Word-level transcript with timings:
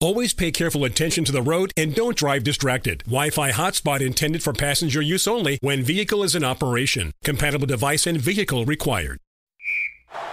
Always 0.00 0.34
pay 0.34 0.50
careful 0.50 0.84
attention 0.84 1.24
to 1.24 1.32
the 1.32 1.40
road 1.40 1.72
and 1.76 1.94
don't 1.94 2.16
drive 2.16 2.44
distracted. 2.44 3.02
Wi-Fi 3.04 3.52
hotspot 3.52 4.00
intended 4.00 4.42
for 4.42 4.52
passenger 4.52 5.00
use 5.00 5.26
only 5.26 5.58
when 5.62 5.82
vehicle 5.82 6.22
is 6.22 6.34
in 6.34 6.44
operation. 6.44 7.12
Compatible 7.22 7.66
device 7.66 8.06
and 8.06 8.20
vehicle 8.20 8.64
required. 8.64 9.20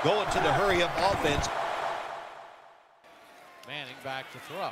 Going 0.03 0.27
to 0.27 0.39
the 0.39 0.51
hurry 0.51 0.81
up 0.83 0.91
offense. 0.97 1.47
Manning 3.67 3.95
back 4.03 4.31
to 4.33 4.39
throw. 4.39 4.71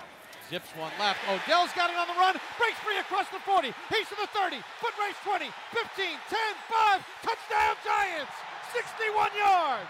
Zips 0.49 0.69
one 0.75 0.91
left. 0.99 1.19
Odell's 1.29 1.71
got 1.75 1.91
it 1.91 1.95
on 1.95 2.07
the 2.07 2.19
run. 2.19 2.35
Breaks 2.57 2.79
free 2.79 2.97
across 2.97 3.29
the 3.29 3.39
40. 3.45 3.67
He's 3.89 4.07
to 4.09 4.15
the 4.19 4.27
30. 4.33 4.57
Foot 4.81 4.93
race 4.99 5.15
20, 5.23 5.45
15, 5.45 6.05
10, 6.27 6.39
5. 6.67 7.05
Touchdown 7.21 7.75
Giants. 7.85 8.33
61 8.73 9.29
yards. 9.37 9.89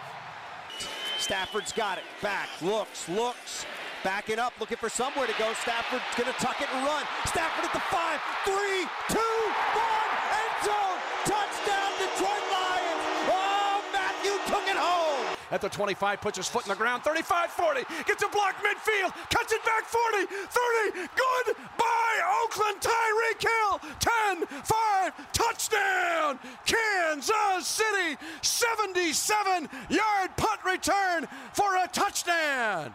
Stafford's 1.18 1.72
got 1.72 1.98
it. 1.98 2.04
Back. 2.22 2.50
Looks. 2.62 3.08
Looks. 3.08 3.66
Backing 4.04 4.40
up, 4.40 4.54
looking 4.62 4.78
for 4.78 4.88
somewhere 4.88 5.28
to 5.28 5.34
go. 5.38 5.52
Stafford's 5.60 6.04
going 6.16 6.32
to 6.32 6.40
tuck 6.40 6.62
it 6.62 6.70
and 6.74 6.86
run. 6.86 7.04
Stafford 7.26 7.66
at 7.66 7.74
the 7.74 7.84
five, 7.92 8.22
three, 8.46 8.88
two, 9.12 9.36
one, 9.76 10.12
end 10.40 10.56
zone. 10.64 10.98
Touchdown, 11.28 11.92
Detroit 12.00 12.46
Lions. 12.48 13.04
Oh, 13.28 13.84
Matthew 13.92 14.32
took 14.48 14.64
it 14.72 14.80
home. 14.80 15.36
At 15.52 15.60
the 15.60 15.68
25, 15.68 16.22
puts 16.22 16.38
his 16.38 16.48
foot 16.48 16.64
in 16.64 16.70
the 16.70 16.78
ground. 16.78 17.04
35 17.04 17.50
40. 17.50 17.82
Gets 18.06 18.24
a 18.24 18.30
block 18.30 18.56
midfield. 18.64 19.12
Cuts 19.36 19.52
it 19.52 19.66
back 19.66 19.84
40, 19.84 20.28
30. 20.32 21.10
Goodbye, 21.20 22.20
Oakland. 22.44 22.80
Tyreek 22.80 23.44
Hill. 23.44 23.82
10 24.00 24.48
5. 24.64 25.34
Touchdown. 25.34 26.40
Kansas 26.66 27.68
City. 27.68 28.16
77 28.44 29.68
yard 29.90 30.30
punt 30.38 30.64
return 30.64 31.28
for 31.52 31.76
a 31.76 31.88
touchdown 31.92 32.94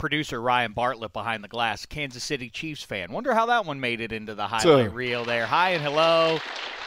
producer 0.00 0.40
Ryan 0.40 0.72
Bartlett 0.72 1.12
behind 1.12 1.44
the 1.44 1.48
glass, 1.48 1.86
Kansas 1.86 2.24
City 2.24 2.48
Chiefs 2.48 2.82
fan. 2.82 3.12
Wonder 3.12 3.34
how 3.34 3.46
that 3.46 3.66
one 3.66 3.78
made 3.78 4.00
it 4.00 4.10
into 4.10 4.34
the 4.34 4.46
highlight 4.48 4.62
so, 4.62 4.86
reel 4.86 5.24
there. 5.24 5.46
Hi 5.46 5.70
and 5.70 5.82
hello. 5.82 6.38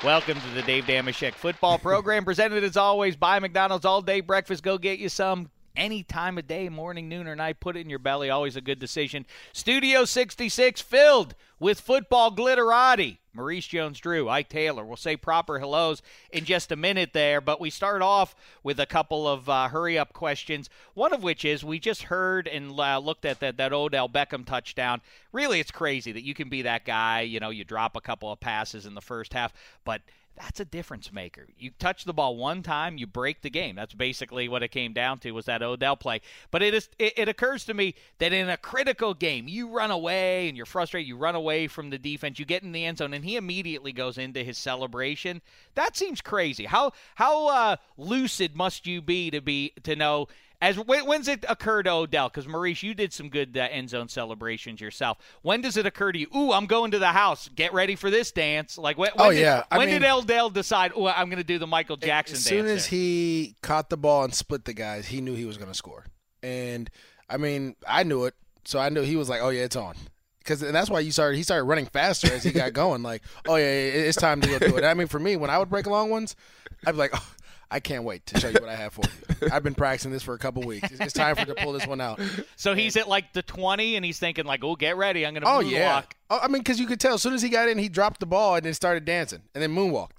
Welcome 0.03 0.41
to 0.41 0.49
the 0.49 0.63
Dave 0.63 0.85
Dameshek 0.85 1.33
football 1.33 1.77
program, 1.77 2.25
presented 2.25 2.63
as 2.63 2.75
always 2.75 3.15
by 3.15 3.39
McDonald's 3.39 3.85
All 3.85 4.01
Day 4.01 4.19
Breakfast. 4.19 4.63
Go 4.63 4.77
get 4.79 4.97
you 4.97 5.07
some 5.07 5.51
any 5.75 6.03
time 6.03 6.37
of 6.39 6.47
day, 6.47 6.67
morning, 6.69 7.07
noon, 7.07 7.27
or 7.27 7.35
night. 7.35 7.59
Put 7.59 7.77
it 7.77 7.81
in 7.81 7.89
your 7.89 7.99
belly. 7.99 8.31
Always 8.31 8.55
a 8.55 8.61
good 8.61 8.79
decision. 8.79 9.25
Studio 9.53 10.05
66 10.05 10.81
filled 10.81 11.35
with 11.59 11.79
football 11.79 12.35
glitterati. 12.35 13.19
Maurice 13.33 13.67
Jones 13.67 13.99
Drew, 13.99 14.29
Ike 14.29 14.49
Taylor. 14.49 14.85
We'll 14.85 14.95
say 14.95 15.17
proper 15.17 15.59
hellos 15.59 16.01
in 16.31 16.45
just 16.45 16.71
a 16.71 16.75
minute 16.75 17.13
there, 17.13 17.41
but 17.41 17.59
we 17.59 17.69
start 17.69 18.01
off 18.01 18.35
with 18.61 18.79
a 18.79 18.85
couple 18.85 19.27
of 19.27 19.49
uh, 19.49 19.69
hurry 19.69 19.97
up 19.97 20.13
questions. 20.13 20.69
One 20.93 21.13
of 21.13 21.23
which 21.23 21.43
is 21.43 21.63
we 21.63 21.79
just 21.79 22.03
heard 22.03 22.47
and 22.47 22.79
uh, 22.79 22.99
looked 22.99 23.25
at 23.25 23.39
that, 23.39 23.57
that 23.57 23.73
Odell 23.73 24.07
Beckham 24.07 24.45
touchdown. 24.45 25.01
Really, 25.31 25.59
it's 25.59 25.71
crazy 25.71 26.11
that 26.11 26.23
you 26.23 26.33
can 26.33 26.49
be 26.49 26.61
that 26.61 26.85
guy. 26.85 27.21
You 27.21 27.39
know, 27.39 27.49
you 27.49 27.63
drop 27.63 27.95
a 27.95 28.01
couple 28.01 28.31
of 28.31 28.39
passes 28.39 28.85
in 28.85 28.93
the 28.93 29.01
first 29.01 29.33
half, 29.33 29.53
but 29.83 30.01
that's 30.35 30.59
a 30.59 30.65
difference 30.65 31.11
maker. 31.11 31.47
You 31.57 31.71
touch 31.77 32.05
the 32.05 32.13
ball 32.13 32.35
one 32.35 32.63
time, 32.63 32.97
you 32.97 33.05
break 33.05 33.41
the 33.41 33.49
game. 33.49 33.75
That's 33.75 33.93
basically 33.93 34.47
what 34.47 34.63
it 34.63 34.69
came 34.69 34.93
down 34.93 35.19
to 35.19 35.31
was 35.31 35.45
that 35.45 35.61
Odell 35.61 35.95
play. 35.95 36.21
But 36.49 36.63
it 36.63 36.73
is 36.73 36.89
it, 36.97 37.13
it, 37.17 37.29
occurs 37.29 37.65
to 37.65 37.73
me 37.73 37.95
that 38.17 38.33
in 38.33 38.49
a 38.49 38.57
critical 38.57 39.13
game, 39.13 39.47
you 39.47 39.69
run 39.69 39.91
away 39.91 40.47
and 40.47 40.57
you're 40.57 40.65
frustrated, 40.65 41.07
you 41.07 41.17
run 41.17 41.35
away 41.35 41.67
from 41.67 41.91
the 41.91 41.99
defense, 41.99 42.39
you 42.39 42.45
get 42.45 42.63
in 42.63 42.71
the 42.71 42.85
end 42.85 42.97
zone 42.97 43.13
and 43.13 43.23
he 43.23 43.35
immediately 43.35 43.91
goes 43.91 44.17
into 44.17 44.43
his 44.43 44.57
celebration. 44.57 45.41
That 45.75 45.95
seems 45.95 46.21
crazy. 46.21 46.65
How 46.65 46.93
how 47.15 47.47
uh, 47.47 47.75
lucid 47.97 48.55
must 48.55 48.87
you 48.87 49.01
be 49.01 49.29
to 49.29 49.41
be 49.41 49.73
to 49.83 49.95
know 49.95 50.27
as 50.63 50.77
when's 50.77 51.27
it 51.27 51.43
occur 51.49 51.83
to 51.83 51.91
Odell? 51.91 52.29
Because 52.29 52.47
Maurice, 52.47 52.81
you 52.81 52.93
did 52.93 53.11
some 53.11 53.27
good 53.27 53.57
uh, 53.57 53.67
end 53.69 53.89
zone 53.89 54.07
celebrations 54.07 54.79
yourself. 54.79 55.17
When 55.41 55.59
does 55.59 55.75
it 55.75 55.85
occur 55.85 56.13
to 56.13 56.17
you? 56.17 56.27
Ooh, 56.33 56.53
I'm 56.53 56.67
going 56.67 56.91
to 56.91 56.99
the 56.99 57.07
house. 57.07 57.49
Get 57.53 57.73
ready 57.73 57.95
for 57.95 58.09
this 58.09 58.31
dance. 58.31 58.77
Like 58.77 58.97
when? 58.97 59.11
when 59.15 59.27
oh 59.27 59.31
did, 59.31 59.41
yeah. 59.41 59.63
I 59.69 59.77
when 59.77 59.89
mean, 59.89 60.01
did 60.01 60.09
Odell 60.09 60.49
decide? 60.49 60.93
Oh, 60.95 61.07
I'm 61.07 61.25
going 61.25 61.37
to 61.37 61.43
do 61.43 61.59
the 61.59 61.67
Michael 61.67 61.97
Jackson. 61.97 62.35
Dance? 62.35 62.45
As 62.45 62.49
soon 62.49 62.65
as 62.67 62.89
there? 62.89 62.97
he 62.97 63.55
caught 63.61 63.89
the 63.89 63.97
ball 63.97 64.23
and 64.23 64.33
split 64.33 64.63
the 64.63 64.73
guys, 64.73 65.05
he 65.05 65.19
knew 65.19 65.35
he 65.35 65.43
was 65.43 65.57
going 65.57 65.69
to 65.69 65.75
score. 65.75 66.05
And 66.41 66.89
I 67.29 67.35
mean, 67.35 67.75
I 67.85 68.03
knew 68.03 68.23
it, 68.23 68.33
so 68.63 68.79
I 68.79 68.87
knew 68.87 69.01
he 69.01 69.17
was 69.17 69.27
like, 69.27 69.41
"Oh 69.41 69.49
yeah, 69.49 69.63
it's 69.63 69.75
on." 69.75 69.95
Because 70.39 70.61
that's 70.61 70.89
why 70.89 71.01
you 71.01 71.11
started. 71.11 71.35
He 71.35 71.43
started 71.43 71.65
running 71.65 71.87
faster 71.87 72.31
as 72.31 72.43
he 72.43 72.51
got 72.51 72.71
going. 72.73 73.03
Like, 73.03 73.23
oh 73.49 73.57
yeah, 73.57 73.65
it's 73.65 74.17
time 74.17 74.39
to 74.39 74.47
go 74.47 74.59
do 74.59 74.77
it. 74.77 74.85
I 74.85 74.93
mean, 74.93 75.07
for 75.07 75.19
me, 75.19 75.35
when 75.35 75.49
I 75.49 75.57
would 75.57 75.69
break 75.69 75.87
long 75.87 76.09
ones, 76.09 76.37
I'd 76.85 76.93
be 76.93 76.97
like, 76.97 77.11
oh, 77.13 77.33
I 77.73 77.79
can't 77.79 78.03
wait 78.03 78.23
to 78.27 78.39
show 78.39 78.49
you 78.49 78.53
what 78.61 78.69
I 78.69 78.75
have 78.75 78.93
for 78.93 79.01
you. 79.41 79.49
I've 79.51 79.63
been 79.63 79.73
practicing 79.73 80.11
this 80.11 80.21
for 80.21 80.35
a 80.35 80.37
couple 80.37 80.61
weeks. 80.61 80.91
It's, 80.91 81.01
it's 81.01 81.13
time 81.13 81.35
for 81.35 81.43
to 81.45 81.55
pull 81.55 81.73
this 81.73 81.87
one 81.87 81.99
out. 81.99 82.21
So 82.55 82.75
he's 82.75 82.95
at 82.97 83.07
like 83.07 83.33
the 83.33 83.41
20 83.41 83.95
and 83.95 84.05
he's 84.05 84.19
thinking 84.19 84.45
like, 84.45 84.63
"Oh, 84.63 84.75
get 84.75 84.95
ready. 84.95 85.25
I'm 85.25 85.33
going 85.33 85.41
to 85.43 85.49
Oh 85.49 85.59
moonwalk. 85.59 85.71
yeah. 85.71 86.01
Oh, 86.29 86.39
I 86.41 86.47
mean 86.49 86.63
cuz 86.63 86.79
you 86.79 86.85
could 86.85 86.99
tell 86.99 87.15
as 87.15 87.23
soon 87.23 87.33
as 87.33 87.41
he 87.41 87.49
got 87.49 87.67
in, 87.67 87.79
he 87.79 87.89
dropped 87.89 88.19
the 88.19 88.27
ball 88.27 88.55
and 88.55 88.63
then 88.65 88.75
started 88.75 89.05
dancing 89.05 89.41
and 89.55 89.61
then 89.63 89.73
moonwalked. 89.75 90.11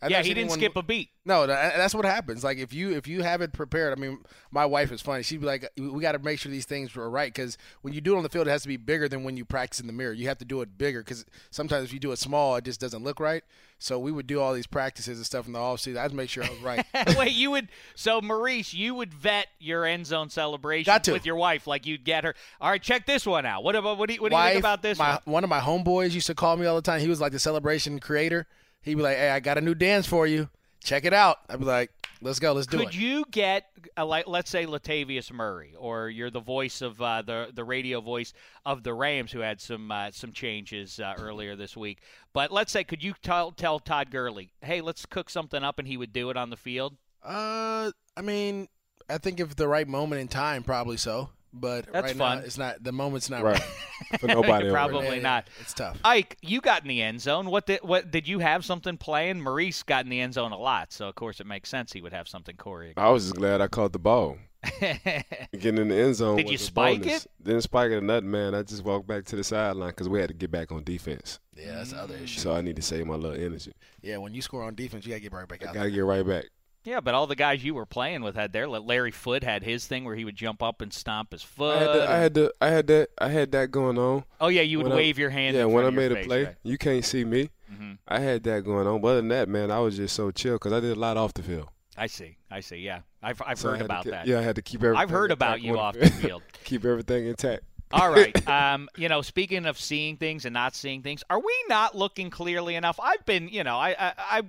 I've 0.00 0.10
yeah, 0.10 0.22
he 0.22 0.32
didn't 0.32 0.52
skip 0.52 0.76
a 0.76 0.82
beat. 0.82 1.10
No, 1.24 1.46
that's 1.46 1.94
what 1.94 2.04
happens. 2.04 2.44
Like 2.44 2.58
if 2.58 2.72
you 2.72 2.92
if 2.92 3.08
you 3.08 3.22
have 3.22 3.40
it 3.40 3.52
prepared, 3.52 3.96
I 3.96 4.00
mean, 4.00 4.20
my 4.52 4.64
wife 4.64 4.92
is 4.92 5.02
funny. 5.02 5.24
She'd 5.24 5.40
be 5.40 5.46
like, 5.46 5.68
"We 5.76 6.00
got 6.00 6.12
to 6.12 6.20
make 6.20 6.38
sure 6.38 6.52
these 6.52 6.66
things 6.66 6.96
are 6.96 7.10
right 7.10 7.32
because 7.32 7.58
when 7.82 7.92
you 7.92 8.00
do 8.00 8.14
it 8.14 8.16
on 8.16 8.22
the 8.22 8.28
field, 8.28 8.46
it 8.46 8.50
has 8.50 8.62
to 8.62 8.68
be 8.68 8.76
bigger 8.76 9.08
than 9.08 9.24
when 9.24 9.36
you 9.36 9.44
practice 9.44 9.80
in 9.80 9.88
the 9.88 9.92
mirror. 9.92 10.12
You 10.12 10.28
have 10.28 10.38
to 10.38 10.44
do 10.44 10.60
it 10.60 10.78
bigger 10.78 11.00
because 11.00 11.26
sometimes 11.50 11.84
if 11.84 11.92
you 11.92 11.98
do 11.98 12.12
it 12.12 12.18
small, 12.18 12.56
it 12.56 12.64
just 12.64 12.80
doesn't 12.80 13.02
look 13.02 13.18
right. 13.18 13.42
So 13.80 13.98
we 13.98 14.10
would 14.12 14.26
do 14.26 14.40
all 14.40 14.54
these 14.54 14.66
practices 14.66 15.18
and 15.18 15.26
stuff 15.26 15.46
in 15.46 15.52
the 15.52 15.58
off 15.58 15.80
season. 15.80 16.02
I'd 16.02 16.12
make 16.12 16.30
sure 16.30 16.44
I 16.44 16.50
was 16.50 16.60
right. 16.60 16.86
Wait, 17.18 17.32
you 17.32 17.50
would 17.50 17.68
so 17.94 18.20
Maurice, 18.20 18.72
you 18.72 18.94
would 18.94 19.12
vet 19.12 19.48
your 19.58 19.84
end 19.84 20.06
zone 20.06 20.30
celebration 20.30 20.92
with 21.12 21.26
your 21.26 21.36
wife, 21.36 21.66
like 21.66 21.86
you'd 21.86 22.04
get 22.04 22.24
her. 22.24 22.34
All 22.60 22.70
right, 22.70 22.82
check 22.82 23.06
this 23.06 23.26
one 23.26 23.46
out. 23.46 23.64
What 23.64 23.74
about 23.74 23.98
what 23.98 24.08
do 24.08 24.14
you, 24.14 24.22
what 24.22 24.30
do 24.30 24.36
you 24.36 24.44
think 24.44 24.60
about 24.60 24.82
this 24.82 24.98
my, 24.98 25.10
one? 25.10 25.20
One 25.24 25.44
of 25.44 25.50
my 25.50 25.60
homeboys 25.60 26.12
used 26.12 26.28
to 26.28 26.34
call 26.34 26.56
me 26.56 26.66
all 26.66 26.76
the 26.76 26.82
time. 26.82 27.00
He 27.00 27.08
was 27.08 27.20
like 27.20 27.32
the 27.32 27.38
celebration 27.38 27.98
creator. 27.98 28.46
He'd 28.82 28.94
be 28.94 29.02
like, 29.02 29.16
"Hey, 29.16 29.30
I 29.30 29.40
got 29.40 29.58
a 29.58 29.60
new 29.60 29.74
dance 29.74 30.06
for 30.06 30.26
you. 30.26 30.48
Check 30.82 31.04
it 31.04 31.12
out." 31.12 31.38
I'd 31.48 31.58
be 31.58 31.64
like, 31.64 31.90
"Let's 32.20 32.38
go. 32.38 32.52
Let's 32.52 32.66
do 32.66 32.78
Could 32.78 32.82
it." 32.82 32.86
Could 32.86 32.94
you 32.96 33.24
get 33.30 33.66
uh, 33.96 34.06
like 34.06 34.26
let's 34.26 34.50
say 34.50 34.66
Latavius 34.66 35.32
Murray, 35.32 35.74
or 35.78 36.08
you're 36.08 36.30
the 36.30 36.40
voice 36.40 36.80
of 36.82 37.00
uh, 37.00 37.22
the 37.22 37.50
the 37.52 37.64
radio 37.64 38.00
voice 38.00 38.32
of 38.64 38.82
the 38.82 38.94
Rams, 38.94 39.32
who 39.32 39.40
had 39.40 39.60
some 39.60 39.90
uh, 39.90 40.10
some 40.12 40.32
changes 40.32 41.00
uh, 41.00 41.14
earlier 41.18 41.56
this 41.56 41.76
week. 41.76 42.00
But 42.32 42.52
let's 42.52 42.72
say, 42.72 42.84
could 42.84 43.02
you 43.02 43.14
tell 43.22 43.50
tell 43.50 43.78
Todd 43.78 44.10
Gurley, 44.10 44.52
hey, 44.62 44.80
let's 44.80 45.06
cook 45.06 45.30
something 45.30 45.62
up, 45.62 45.78
and 45.78 45.88
he 45.88 45.96
would 45.96 46.12
do 46.12 46.30
it 46.30 46.36
on 46.36 46.50
the 46.50 46.56
field? 46.56 46.96
Uh, 47.22 47.90
I 48.16 48.22
mean, 48.22 48.68
I 49.08 49.18
think 49.18 49.40
if 49.40 49.56
the 49.56 49.68
right 49.68 49.88
moment 49.88 50.20
in 50.20 50.28
time, 50.28 50.62
probably 50.62 50.96
so. 50.96 51.30
But 51.52 51.86
That's 51.92 52.08
right 52.08 52.16
fun. 52.16 52.38
now 52.38 52.44
it's 52.44 52.58
not. 52.58 52.82
The 52.82 52.92
moment's 52.92 53.30
not 53.30 53.42
Right. 53.42 53.60
right. 54.10 54.20
For 54.20 54.26
nobody. 54.26 54.70
Probably 54.72 55.08
there. 55.08 55.20
Not. 55.20 55.48
It's 55.60 55.74
tough. 55.74 55.98
Ike, 56.04 56.36
you 56.42 56.60
got 56.60 56.82
in 56.82 56.88
the 56.88 57.02
end 57.02 57.20
zone. 57.20 57.50
What 57.50 57.66
did 57.66 57.80
what 57.82 58.10
did 58.10 58.28
you 58.28 58.38
have 58.38 58.64
something 58.64 58.96
playing? 58.96 59.40
Maurice 59.40 59.82
got 59.82 60.04
in 60.04 60.10
the 60.10 60.20
end 60.20 60.34
zone 60.34 60.52
a 60.52 60.58
lot, 60.58 60.92
so 60.92 61.08
of 61.08 61.14
course 61.14 61.40
it 61.40 61.46
makes 61.46 61.68
sense 61.68 61.92
he 61.92 62.00
would 62.00 62.12
have 62.12 62.28
something 62.28 62.56
Corey. 62.56 62.94
I 62.96 63.10
was 63.10 63.24
just 63.24 63.36
glad 63.36 63.60
I 63.60 63.68
caught 63.68 63.92
the 63.92 63.98
ball. 63.98 64.36
Getting 64.80 65.78
in 65.78 65.88
the 65.88 65.96
end 65.96 66.16
zone. 66.16 66.36
Did 66.36 66.50
you 66.50 66.58
spike 66.58 67.02
bonus. 67.02 67.28
Didn't 67.42 67.62
spike 67.62 67.92
it 67.92 67.96
or 67.96 68.00
nothing, 68.00 68.30
man. 68.30 68.54
I 68.54 68.62
just 68.62 68.84
walked 68.84 69.06
back 69.06 69.24
to 69.26 69.36
the 69.36 69.44
sideline 69.44 69.90
because 69.90 70.08
we 70.08 70.20
had 70.20 70.28
to 70.28 70.34
get 70.34 70.50
back 70.50 70.72
on 70.72 70.82
defense. 70.82 71.38
Yeah, 71.56 71.76
that's 71.76 71.92
the 71.92 71.98
other 71.98 72.16
mm. 72.16 72.24
issue. 72.24 72.40
So 72.40 72.52
I 72.52 72.60
need 72.60 72.76
to 72.76 72.82
save 72.82 73.06
my 73.06 73.14
little 73.14 73.40
energy. 73.40 73.72
Yeah, 74.02 74.16
when 74.18 74.34
you 74.34 74.42
score 74.42 74.64
on 74.64 74.74
defense, 74.74 75.06
you 75.06 75.12
gotta 75.12 75.20
get 75.20 75.32
right 75.32 75.48
back 75.48 75.64
I 75.64 75.68
out. 75.68 75.74
got 75.74 75.82
to 75.84 75.88
there. 75.88 75.96
get 75.96 76.04
right 76.04 76.26
back. 76.26 76.44
Yeah, 76.84 77.00
but 77.00 77.14
all 77.14 77.26
the 77.26 77.36
guys 77.36 77.62
you 77.62 77.74
were 77.74 77.86
playing 77.86 78.22
with 78.22 78.34
had 78.34 78.52
their 78.52 78.66
Larry 78.68 79.10
Foot 79.10 79.42
had 79.44 79.62
his 79.62 79.86
thing 79.86 80.04
where 80.04 80.14
he 80.14 80.24
would 80.24 80.36
jump 80.36 80.62
up 80.62 80.80
and 80.80 80.92
stomp 80.92 81.32
his 81.32 81.42
foot. 81.42 81.76
I 81.76 81.80
had, 81.80 81.92
the, 81.92 82.10
I 82.10 82.16
had 82.16 82.34
the, 82.34 82.52
I 82.60 82.68
had 82.68 82.86
that, 82.86 83.08
I 83.18 83.28
had 83.28 83.52
that 83.52 83.70
going 83.70 83.98
on. 83.98 84.24
oh 84.40 84.48
yeah, 84.48 84.62
you 84.62 84.78
would 84.78 84.84
when 84.84 84.92
I- 84.92 84.96
wave 84.96 85.18
your 85.18 85.30
hand. 85.30 85.56
Yeah, 85.56 85.64
when 85.64 85.84
I 85.84 85.88
front 85.90 85.96
of 85.98 86.02
your 86.02 86.10
made 86.14 86.24
a 86.24 86.26
play, 86.26 86.44
right? 86.44 86.56
you 86.62 86.78
can't 86.78 87.04
see 87.04 87.24
me. 87.24 87.50
Mhm. 87.72 87.98
I 88.08 88.20
had 88.20 88.42
that 88.44 88.64
going 88.64 88.86
on. 88.86 89.00
But 89.02 89.08
other 89.08 89.16
than 89.18 89.28
that, 89.28 89.48
man, 89.48 89.70
I 89.70 89.78
was 89.80 89.96
just 89.96 90.14
so 90.16 90.30
chill 90.30 90.54
because 90.54 90.72
I 90.72 90.80
did 90.80 90.96
a 90.96 91.00
lot 91.00 91.16
off 91.18 91.34
the 91.34 91.42
field. 91.42 91.68
I 91.98 92.06
see. 92.06 92.36
I 92.50 92.60
see. 92.60 92.76
Yeah, 92.76 93.00
I've 93.22 93.42
I've 93.44 93.58
So 93.58 93.70
heard 93.70 93.82
about 93.82 94.04
keep- 94.04 94.12
that. 94.12 94.26
Yeah, 94.26 94.38
I 94.38 94.42
had 94.42 94.56
to 94.56 94.62
keep 94.62 94.82
everything. 94.82 95.00
I've 95.02 95.10
heard 95.10 95.30
about 95.32 95.60
you 95.60 95.78
off 95.78 95.94
the 95.98 96.08
field. 96.10 96.42
keep 96.64 96.84
everything 96.84 97.26
intact. 97.26 97.64
All 97.92 98.10
right. 98.10 98.34
Um, 98.48 98.88
you 98.96 99.08
know, 99.10 99.20
speaking 99.20 99.66
of 99.66 99.78
seeing 99.78 100.16
things 100.16 100.44
and 100.46 100.54
not 100.54 100.74
seeing 100.74 101.02
things, 101.02 101.22
are 101.28 101.38
we 101.38 101.54
not 101.68 101.94
looking 101.94 102.30
clearly 102.30 102.76
enough? 102.76 102.98
I've 103.02 103.24
been, 103.26 103.48
you 103.48 103.62
know, 103.64 103.76
I 103.76 103.90
I, 103.98 104.12
I 104.18 104.42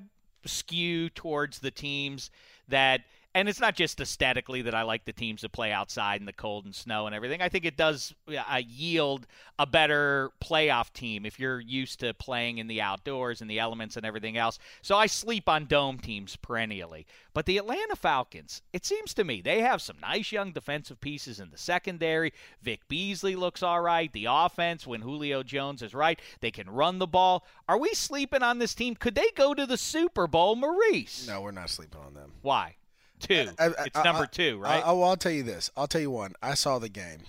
skew 0.46 1.10
towards 1.10 1.60
the 1.60 1.72
teams 1.72 2.30
that 2.68 3.02
and 3.40 3.48
it's 3.48 3.62
not 3.62 3.74
just 3.74 4.02
aesthetically 4.02 4.64
that 4.64 4.76
I 4.76 4.82
like 4.82 5.06
the 5.06 5.14
teams 5.14 5.44
that 5.44 5.54
play 5.54 5.72
outside 5.72 6.20
in 6.20 6.26
the 6.26 6.34
cold 6.34 6.66
and 6.66 6.76
snow 6.76 7.06
and 7.06 7.16
everything. 7.16 7.42
I 7.42 7.48
think 7.48 7.64
it 7.64 7.78
does 7.78 8.14
uh, 8.28 8.62
yield 8.68 9.28
a 9.58 9.66
better 9.66 10.32
playoff 10.44 10.92
team 10.92 11.26
if 11.26 11.40
you're 11.40 11.62
used 11.62 12.02
to 12.02 12.14
playing 12.14 12.58
in 12.58 12.68
the 12.68 12.82
outdoors 12.82 13.40
and 13.40 13.50
the 13.50 13.58
elements 13.58 13.96
and 13.96 14.06
everything 14.06 14.36
else. 14.36 14.60
So 14.82 14.98
I 14.98 15.06
sleep 15.06 15.48
on 15.48 15.68
dome 15.68 16.00
teams 16.00 16.36
perennially. 16.36 17.06
But 17.34 17.46
the 17.46 17.58
Atlanta 17.58 17.96
Falcons, 17.96 18.62
it 18.74 18.86
seems 18.86 19.14
to 19.14 19.24
me, 19.24 19.40
they 19.40 19.62
have 19.62 19.82
some 19.82 19.96
nice 20.02 20.34
young 20.34 20.52
defensive 20.52 21.00
pieces 21.00 21.40
in 21.40 21.50
the 21.50 21.58
secondary. 21.58 22.34
Vic 22.62 22.90
Beasley 22.90 23.38
looks 23.38 23.64
all 23.64 23.80
right. 23.80 24.12
The 24.12 24.28
offense, 24.30 24.86
when 24.86 25.00
Julio 25.00 25.44
Jones 25.44 25.82
is 25.82 25.94
right, 25.94 26.20
they 26.42 26.52
can 26.52 26.70
run 26.70 27.00
the 27.00 27.08
ball. 27.08 27.46
Are 27.70 27.78
we 27.78 27.94
sleeping 27.94 28.44
on 28.44 28.60
this 28.60 28.76
team? 28.76 28.96
Could 28.96 29.16
they 29.16 29.32
go 29.34 29.54
to 29.54 29.66
the 29.66 29.78
Super 29.78 30.28
Bowl, 30.28 30.58
Maurice? 30.58 31.26
No, 31.26 31.40
we're 31.40 31.52
not 31.52 31.70
sleeping 31.70 32.02
on 32.06 32.14
them. 32.14 32.34
Why? 32.42 32.76
Two. 33.20 33.50
I- 33.60 33.66
I- 33.68 33.86
it's 33.86 33.98
I- 33.98 34.04
number 34.04 34.26
two, 34.26 34.58
right? 34.58 34.84
I, 34.84 34.92
well, 34.92 35.04
I'll 35.10 35.18
tell 35.18 35.32
you 35.32 35.44
this. 35.44 35.70
I'll 35.76 35.88
tell 35.88 36.02
you 36.02 36.12
one. 36.12 36.34
I 36.42 36.54
saw 36.54 36.80
the 36.80 36.90
game, 36.90 37.20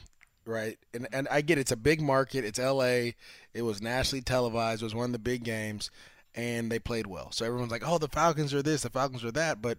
right? 0.45 0.79
And 0.95 1.09
and 1.13 1.27
I 1.31 1.41
get 1.41 1.59
it's 1.59 1.73
a 1.73 1.77
big 1.77 2.01
market. 2.01 2.45
It's 2.45 2.59
L.A. 2.59 3.15
It 3.55 3.63
was 3.63 3.83
nationally 3.83 4.23
televised. 4.23 4.83
It 4.83 4.87
was 4.87 4.95
one 4.95 5.07
of 5.07 5.13
the 5.13 5.19
big 5.19 5.43
games, 5.45 5.91
and 6.35 6.71
they 6.71 6.79
played 6.79 7.07
well. 7.07 7.33
So 7.33 7.45
everyone's 7.45 7.73
like, 7.73 7.83
"Oh, 7.87 7.99
the 7.99 8.09
Falcons 8.09 8.55
are 8.55 8.63
this, 8.63 8.83
the 8.83 8.91
Falcons 8.91 9.25
are 9.25 9.33
that," 9.33 9.61
but 9.61 9.79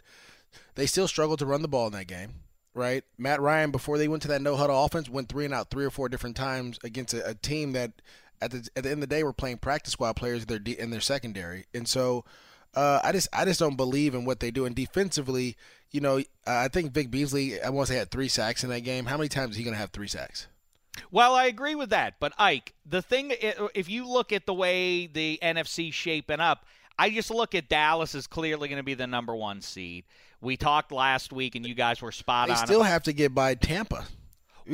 they 0.76 0.86
still 0.86 1.08
struggled 1.08 1.40
to 1.40 1.46
run 1.46 1.62
the 1.62 1.68
ball 1.68 1.88
in 1.88 1.94
that 1.94 2.08
game. 2.08 2.36
Right, 2.74 3.04
Matt 3.18 3.42
Ryan 3.42 3.72
before 3.72 3.98
they 3.98 4.08
went 4.08 4.22
to 4.22 4.30
that 4.30 4.42
no 4.42 4.56
huddle 4.56 4.86
offense 4.86 5.10
went 5.10 5.28
three 5.28 5.44
and 5.44 5.54
out 5.54 5.70
three 5.70 5.84
or 5.84 5.90
four 5.90 6.08
different 6.08 6.38
times 6.38 6.80
against 6.86 7.14
a, 7.14 7.28
a 7.28 7.34
team 7.36 7.74
that 7.74 7.92
at 8.42 8.52
the 8.52 8.66
at 8.78 8.84
the 8.84 8.90
end 8.90 9.04
of 9.04 9.10
the 9.10 9.14
day 9.14 9.24
were 9.24 9.34
playing 9.34 9.58
practice 9.58 9.92
squad 9.92 10.14
players 10.14 10.44
in 10.44 10.48
their 10.64 10.76
in 10.76 10.90
their 10.90 11.02
secondary, 11.02 11.66
and 11.74 11.86
so 11.86 12.24
uh, 12.76 13.00
I 13.04 13.12
just 13.12 13.28
I 13.34 13.46
just 13.46 13.60
don't 13.60 13.76
believe 13.78 14.14
in 14.16 14.26
what 14.26 14.40
they 14.40 14.52
do. 14.52 14.66
And 14.66 14.76
defensively, 14.76 15.58
you 15.92 16.02
know, 16.02 16.18
uh, 16.20 16.24
I 16.46 16.68
think 16.68 16.92
Vic 16.94 17.12
Beasley 17.12 17.62
I 17.62 17.70
want 17.70 17.88
to 17.88 17.94
say 17.94 18.00
had 18.00 18.12
three 18.12 18.28
sacks 18.28 18.64
in 18.64 18.70
that 18.70 18.82
game. 18.82 19.06
How 19.06 19.18
many 19.18 19.30
times 19.30 19.52
is 19.52 19.58
he 19.58 19.64
going 19.64 19.74
to 19.74 19.80
have 19.80 19.92
three 19.92 20.08
sacks? 20.08 20.48
Well, 21.10 21.36
I 21.36 21.46
agree 21.46 21.76
with 21.76 21.90
that, 21.92 22.16
but 22.20 22.34
Ike, 22.38 22.74
the 22.86 23.02
thing, 23.02 23.34
if 23.74 23.90
you 23.90 24.06
look 24.08 24.34
at 24.34 24.46
the 24.46 24.54
way 24.54 25.08
the 25.08 25.40
NFC 25.42 25.92
shaping 25.94 26.42
up, 26.42 26.66
I 27.00 27.10
just 27.10 27.32
look 27.32 27.56
at 27.56 27.70
Dallas 27.70 28.14
as 28.14 28.28
clearly 28.28 28.68
going 28.68 28.78
to 28.78 28.84
be 28.84 28.94
the 28.94 29.08
number 29.08 29.34
one 29.34 29.62
seed. 29.62 30.04
We 30.42 30.58
talked 30.58 30.92
last 30.92 31.32
week, 31.32 31.56
and 31.56 31.66
you 31.66 31.76
guys 31.76 32.02
were 32.02 32.12
spot 32.12 32.48
They 32.50 32.56
on. 32.56 32.66
still 32.68 32.84
have 32.84 33.04
to 33.04 33.14
get 33.14 33.34
by 33.34 33.56
Tampa. 33.56 34.06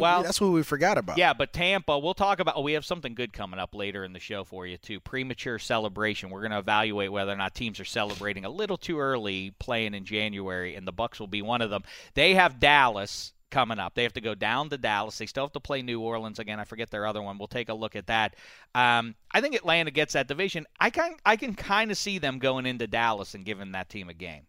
Well- 0.01 0.23
that's 0.23 0.39
what 0.41 0.51
we 0.51 0.63
forgot 0.63 0.97
about. 0.97 1.17
Yeah, 1.17 1.33
but 1.33 1.53
Tampa, 1.53 1.97
we'll 1.97 2.13
talk 2.13 2.39
about. 2.39 2.55
Oh, 2.57 2.61
we 2.61 2.73
have 2.73 2.85
something 2.85 3.15
good 3.15 3.33
coming 3.33 3.59
up 3.59 3.75
later 3.75 4.03
in 4.03 4.13
the 4.13 4.19
show 4.19 4.43
for 4.43 4.65
you 4.65 4.77
too. 4.77 4.99
Premature 4.99 5.59
celebration. 5.59 6.29
We're 6.29 6.41
going 6.41 6.51
to 6.51 6.59
evaluate 6.59 7.11
whether 7.11 7.31
or 7.31 7.35
not 7.35 7.55
teams 7.55 7.79
are 7.79 7.85
celebrating 7.85 8.45
a 8.45 8.49
little 8.49 8.77
too 8.77 8.99
early, 8.99 9.51
playing 9.59 9.93
in 9.93 10.05
January, 10.05 10.75
and 10.75 10.87
the 10.87 10.91
Bucks 10.91 11.19
will 11.19 11.27
be 11.27 11.41
one 11.41 11.61
of 11.61 11.69
them. 11.69 11.83
They 12.13 12.33
have 12.35 12.59
Dallas 12.59 13.33
coming 13.49 13.79
up. 13.79 13.95
They 13.95 14.03
have 14.03 14.13
to 14.13 14.21
go 14.21 14.35
down 14.35 14.69
to 14.69 14.77
Dallas. 14.77 15.17
They 15.17 15.25
still 15.25 15.45
have 15.45 15.53
to 15.53 15.59
play 15.59 15.81
New 15.81 16.01
Orleans 16.01 16.39
again. 16.39 16.59
I 16.59 16.65
forget 16.65 16.91
their 16.91 17.05
other 17.05 17.21
one. 17.21 17.37
We'll 17.37 17.47
take 17.47 17.69
a 17.69 17.73
look 17.73 17.95
at 17.95 18.07
that. 18.07 18.35
Um, 18.75 19.15
I 19.31 19.41
think 19.41 19.55
Atlanta 19.55 19.91
gets 19.91 20.13
that 20.13 20.27
division. 20.27 20.65
I 20.79 20.89
can 20.89 21.15
I 21.25 21.37
can 21.37 21.55
kind 21.55 21.91
of 21.91 21.97
see 21.97 22.17
them 22.17 22.39
going 22.39 22.65
into 22.65 22.87
Dallas 22.87 23.33
and 23.33 23.45
giving 23.45 23.71
that 23.71 23.89
team 23.89 24.09
a 24.09 24.13
game. 24.13 24.43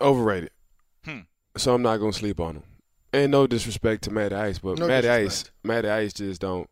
Overrated. 0.00 0.50
Hmm. 1.04 1.20
So 1.56 1.74
I'm 1.74 1.82
not 1.82 1.98
gonna 1.98 2.12
sleep 2.12 2.40
on 2.40 2.56
him. 2.56 2.62
And 3.12 3.32
no 3.32 3.46
disrespect 3.46 4.04
to 4.04 4.10
Matty 4.10 4.34
Ice, 4.34 4.58
but 4.58 4.78
No 4.78 4.86
Matty 4.86 5.08
Ice, 5.08 5.24
disrespect. 5.24 5.54
Matty 5.64 5.88
Ice 5.88 6.12
just 6.12 6.40
don't. 6.40 6.68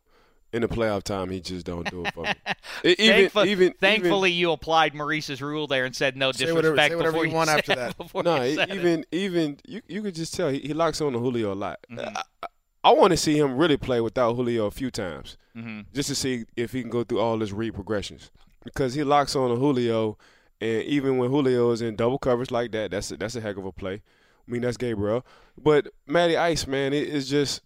In 0.53 0.61
the 0.61 0.67
playoff 0.69 1.03
time, 1.03 1.29
he 1.29 1.41
just 1.41 1.65
don't 1.65 1.87
do 1.91 2.05
it 2.05 2.13
for 2.13 2.23
me. 2.23 2.31
Even, 2.85 3.13
Thankful- 3.15 3.45
even, 3.45 3.73
thankfully, 3.73 4.31
you 4.31 4.53
applied 4.53 4.95
Maurice's 4.95 5.41
rule 5.41 5.67
there 5.67 5.83
and 5.83 5.93
said 5.93 6.15
no 6.15 6.31
Say 6.31 6.45
disrespect 6.45 6.55
whatever- 6.55 6.77
say 6.89 6.95
whatever 6.95 7.11
before 7.11 7.25
you 7.25 7.33
want 7.33 7.49
said 7.49 7.57
after 7.59 7.75
that. 7.75 7.95
no, 8.25 8.41
you 8.43 8.55
said 8.55 8.69
it. 8.69 8.75
even 8.77 9.05
even 9.11 9.57
you 9.67 9.81
you 9.89 10.01
could 10.01 10.15
just 10.15 10.33
tell 10.33 10.47
he, 10.49 10.59
he 10.59 10.73
locks 10.73 11.01
on 11.01 11.11
to 11.11 11.19
Julio 11.19 11.51
a 11.51 11.53
lot. 11.53 11.79
Mhm. 11.91 11.99
I, 12.15 12.21
I, 12.43 12.47
I 12.85 12.91
want 12.93 13.11
to 13.11 13.17
see 13.17 13.37
him 13.37 13.57
really 13.57 13.75
play 13.75 13.99
without 13.99 14.35
Julio 14.35 14.67
a 14.67 14.71
few 14.71 14.89
times, 14.89 15.37
Mhm. 15.55 15.85
just 15.93 16.07
to 16.09 16.15
see 16.15 16.45
if 16.55 16.71
he 16.71 16.79
can 16.81 16.89
go 16.89 17.03
through 17.03 17.19
all 17.19 17.37
his 17.39 17.51
read 17.51 17.73
progressions. 17.73 18.31
Because 18.63 18.93
he 18.93 19.03
locks 19.03 19.35
on 19.35 19.49
to 19.49 19.57
Julio, 19.57 20.17
and 20.61 20.83
even 20.83 21.17
when 21.17 21.29
Julio 21.29 21.71
is 21.71 21.81
in 21.81 21.97
double 21.97 22.17
coverage 22.19 22.51
like 22.51 22.71
that, 22.71 22.91
that's 22.91 23.11
a, 23.11 23.17
that's 23.17 23.35
a 23.35 23.41
heck 23.41 23.57
of 23.57 23.65
a 23.65 23.73
play. 23.73 24.01
I 24.47 24.51
mean, 24.51 24.61
that's 24.61 24.77
Gabriel, 24.77 25.25
but 25.57 25.87
Matty 26.05 26.37
Ice, 26.37 26.67
man, 26.67 26.93
it 26.93 27.07
is 27.07 27.29
just 27.29 27.61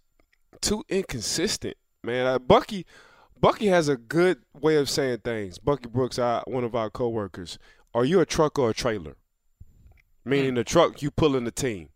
too 0.61 0.83
inconsistent, 0.89 1.75
man. 2.03 2.25
Uh, 2.25 2.39
Bucky, 2.39 2.85
Bucky 3.39 3.67
has 3.67 3.87
a 3.87 3.97
good 3.97 4.39
way 4.59 4.77
of 4.77 4.89
saying 4.89 5.19
things. 5.19 5.59
Bucky 5.59 5.89
Brooks, 5.89 6.17
our, 6.17 6.43
one 6.47 6.63
of 6.63 6.75
our 6.75 6.89
coworkers. 6.89 7.59
Are 7.93 8.05
you 8.05 8.19
a 8.19 8.25
truck 8.25 8.57
or 8.57 8.69
a 8.69 8.73
trailer? 8.73 9.15
Meaning 10.23 10.55
the 10.55 10.63
truck 10.63 11.01
you 11.01 11.11
pulling 11.11 11.43
the 11.43 11.51
team. 11.51 11.89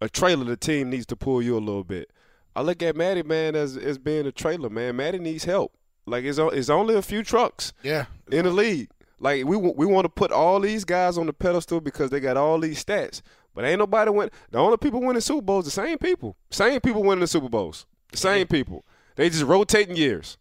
A 0.00 0.08
trailer, 0.08 0.44
the 0.44 0.56
team 0.56 0.90
needs 0.90 1.06
to 1.06 1.16
pull 1.16 1.42
you 1.42 1.56
a 1.56 1.60
little 1.60 1.84
bit. 1.84 2.10
I 2.54 2.62
look 2.62 2.82
at 2.82 2.96
Matty, 2.96 3.22
man, 3.22 3.54
as 3.54 3.76
as 3.76 3.98
being 3.98 4.26
a 4.26 4.32
trailer, 4.32 4.70
man. 4.70 4.96
Matty 4.96 5.18
needs 5.18 5.44
help. 5.44 5.76
Like 6.06 6.24
it's, 6.24 6.38
it's 6.38 6.68
only 6.68 6.94
a 6.94 7.02
few 7.02 7.22
trucks 7.22 7.72
yeah. 7.82 8.06
in 8.30 8.44
the 8.44 8.50
league. 8.50 8.90
Like 9.18 9.44
we 9.44 9.56
we 9.56 9.86
want 9.86 10.06
to 10.06 10.08
put 10.08 10.32
all 10.32 10.60
these 10.60 10.84
guys 10.84 11.18
on 11.18 11.26
the 11.26 11.32
pedestal 11.32 11.80
because 11.80 12.10
they 12.10 12.20
got 12.20 12.36
all 12.36 12.58
these 12.58 12.82
stats. 12.82 13.22
But 13.54 13.64
ain't 13.64 13.78
nobody 13.78 14.10
win. 14.10 14.30
The 14.50 14.58
only 14.58 14.76
people 14.76 15.00
winning 15.00 15.20
Super 15.20 15.42
Bowls 15.42 15.64
the 15.64 15.70
same 15.70 15.98
people. 15.98 16.36
Same 16.50 16.80
people 16.80 17.02
winning 17.02 17.20
the 17.20 17.26
Super 17.26 17.48
Bowls. 17.48 17.86
The 18.12 18.18
same 18.18 18.46
people. 18.46 18.84
They 19.16 19.28
just 19.28 19.44
rotating 19.44 19.96
years. 19.96 20.38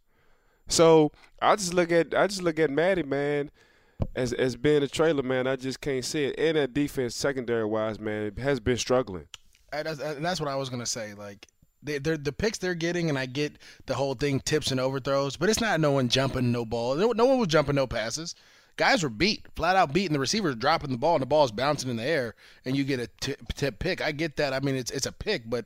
So 0.67 1.11
I 1.41 1.55
just 1.55 1.73
look 1.73 1.91
at 1.91 2.13
I 2.13 2.27
just 2.27 2.43
look 2.43 2.59
at 2.59 2.69
Matty 2.69 3.03
man 3.03 3.51
as 4.15 4.33
as 4.33 4.55
being 4.55 4.83
a 4.83 4.87
trailer 4.87 5.23
man. 5.23 5.47
I 5.47 5.55
just 5.55 5.81
can't 5.81 6.05
see 6.05 6.25
it. 6.25 6.35
And 6.37 6.55
that 6.57 6.73
defense 6.73 7.15
secondary 7.15 7.65
wise 7.65 7.99
man 7.99 8.35
has 8.37 8.59
been 8.59 8.77
struggling. 8.77 9.25
And 9.73 9.87
that's, 9.87 9.99
and 9.99 10.23
that's 10.23 10.39
what 10.39 10.49
I 10.49 10.55
was 10.55 10.69
gonna 10.69 10.85
say. 10.85 11.13
Like 11.13 11.47
they, 11.81 11.97
they're 11.97 12.17
the 12.17 12.31
picks 12.31 12.57
they're 12.57 12.75
getting, 12.75 13.09
and 13.09 13.17
I 13.17 13.25
get 13.25 13.57
the 13.85 13.95
whole 13.95 14.13
thing 14.13 14.39
tips 14.41 14.71
and 14.71 14.79
overthrows, 14.79 15.37
but 15.37 15.49
it's 15.49 15.61
not 15.61 15.79
no 15.79 15.91
one 15.91 16.09
jumping 16.09 16.51
no 16.51 16.65
ball. 16.65 16.95
No, 16.95 17.11
no 17.11 17.25
one 17.25 17.39
was 17.39 17.47
jumping 17.47 17.75
no 17.75 17.87
passes. 17.87 18.35
Guys 18.79 19.03
were 19.03 19.09
beat, 19.09 19.45
flat 19.57 19.75
out 19.75 19.91
beat, 19.91 20.05
and 20.05 20.15
the 20.15 20.19
receivers 20.19 20.55
dropping 20.55 20.89
the 20.89 20.97
ball, 20.97 21.15
and 21.15 21.21
the 21.21 21.25
ball's 21.25 21.51
bouncing 21.51 21.89
in 21.89 21.97
the 21.97 22.05
air, 22.05 22.33
and 22.63 22.77
you 22.77 22.85
get 22.85 22.97
a 22.97 23.07
tip, 23.19 23.53
tip 23.53 23.77
pick. 23.77 24.01
I 24.01 24.13
get 24.13 24.37
that. 24.37 24.53
I 24.53 24.61
mean, 24.61 24.75
it's 24.75 24.89
it's 24.89 25.05
a 25.05 25.11
pick, 25.11 25.49
but 25.49 25.65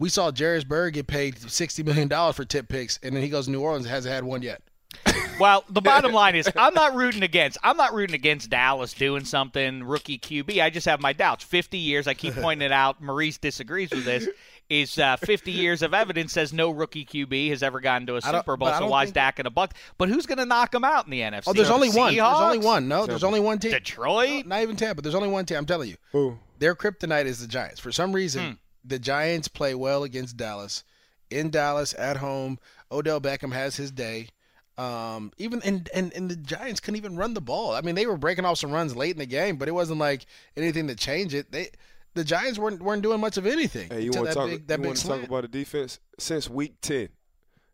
we 0.00 0.08
saw 0.08 0.32
Jairus 0.36 0.64
Byrd 0.64 0.94
get 0.94 1.06
paid 1.06 1.38
sixty 1.38 1.84
million 1.84 2.08
dollars 2.08 2.34
for 2.34 2.44
tip 2.44 2.68
picks, 2.68 2.98
and 3.00 3.14
then 3.14 3.22
he 3.22 3.28
goes 3.28 3.44
to 3.44 3.52
New 3.52 3.60
Orleans 3.60 3.84
and 3.86 3.94
hasn't 3.94 4.12
had 4.12 4.24
one 4.24 4.42
yet. 4.42 4.60
Well, 5.38 5.62
the 5.70 5.80
bottom 5.80 6.10
line 6.10 6.34
is 6.34 6.50
I'm 6.56 6.74
not 6.74 6.96
rooting 6.96 7.22
against 7.22 7.58
I'm 7.62 7.76
not 7.76 7.94
rooting 7.94 8.16
against 8.16 8.50
Dallas 8.50 8.92
doing 8.92 9.24
something 9.24 9.84
rookie 9.84 10.18
QB. 10.18 10.60
I 10.60 10.68
just 10.68 10.86
have 10.86 11.00
my 11.00 11.12
doubts. 11.12 11.44
50 11.44 11.78
years, 11.78 12.08
I 12.08 12.14
keep 12.14 12.34
pointing 12.34 12.66
it 12.66 12.72
out. 12.72 13.00
Maurice 13.00 13.38
disagrees 13.38 13.90
with 13.90 14.04
this. 14.04 14.28
Is 14.70 14.98
uh, 14.98 15.16
50 15.16 15.50
years 15.50 15.80
of 15.80 15.94
evidence 15.94 16.32
says 16.34 16.52
no 16.52 16.70
rookie 16.70 17.06
QB 17.06 17.48
has 17.48 17.62
ever 17.62 17.80
gotten 17.80 18.06
to 18.08 18.16
a 18.16 18.20
Super 18.20 18.54
Bowl. 18.58 18.68
So 18.68 18.80
don't 18.80 18.90
why 18.90 19.04
is 19.04 19.12
Dak 19.12 19.40
in 19.40 19.46
a 19.46 19.50
buck? 19.50 19.72
But 19.96 20.10
who's 20.10 20.26
going 20.26 20.36
to 20.38 20.44
knock 20.44 20.74
him 20.74 20.84
out 20.84 21.06
in 21.06 21.10
the 21.10 21.20
NFC? 21.22 21.44
Oh, 21.46 21.52
there's 21.54 21.68
The 21.68 21.74
only 21.74 21.88
one. 21.88 22.14
There's 22.14 22.22
only 22.40 22.58
one. 22.58 22.86
No, 22.86 23.06
there's 23.06 23.24
only 23.24 23.40
one 23.40 23.58
team. 23.58 23.70
Detroit. 23.70 24.44
Not 24.44 24.60
even 24.60 24.76
Tampa. 24.76 25.00
There's 25.00 25.14
only 25.14 25.30
one 25.30 25.46
team. 25.46 25.56
I'm 25.56 25.64
telling 25.64 25.88
you. 25.88 25.96
Who? 26.12 26.38
Their 26.58 26.74
kryptonite 26.74 27.24
is 27.24 27.40
the 27.40 27.46
Giants. 27.46 27.80
For 27.80 27.90
some 27.92 28.12
reason, 28.12 28.44
Hmm. 28.44 28.52
the 28.84 28.98
Giants 28.98 29.48
play 29.48 29.74
well 29.74 30.02
against 30.02 30.36
Dallas. 30.36 30.84
In 31.30 31.48
Dallas, 31.48 31.94
at 31.98 32.18
home, 32.18 32.58
Odell 32.92 33.22
Beckham 33.22 33.52
has 33.54 33.76
his 33.76 33.90
day. 33.90 34.28
Um, 34.76 35.32
even 35.38 35.60
and, 35.64 35.88
and 35.94 36.12
and 36.12 36.30
the 36.30 36.36
Giants 36.36 36.78
couldn't 36.80 36.96
even 36.98 37.16
run 37.16 37.32
the 37.34 37.40
ball. 37.40 37.72
I 37.72 37.80
mean, 37.80 37.94
they 37.94 38.06
were 38.06 38.16
breaking 38.16 38.44
off 38.44 38.58
some 38.58 38.70
runs 38.70 38.94
late 38.94 39.12
in 39.12 39.18
the 39.18 39.26
game, 39.26 39.56
but 39.56 39.66
it 39.66 39.72
wasn't 39.72 39.98
like 39.98 40.26
anything 40.56 40.86
to 40.88 40.94
change 40.94 41.34
it. 41.34 41.50
They 41.50 41.70
the 42.18 42.24
Giants 42.24 42.58
weren't 42.58 42.82
weren't 42.82 43.02
doing 43.02 43.20
much 43.20 43.36
of 43.36 43.46
anything. 43.46 43.88
Hey, 43.88 44.02
you 44.02 44.10
want 44.12 44.28
to 44.28 44.34
talk? 44.34 44.48
big, 44.50 44.70
you 44.70 44.84
want 44.86 44.96
to 44.98 45.06
talk 45.06 45.22
about 45.22 45.42
the 45.42 45.48
defense? 45.48 46.00
Since 46.18 46.50
week 46.50 46.74
ten, 46.80 47.08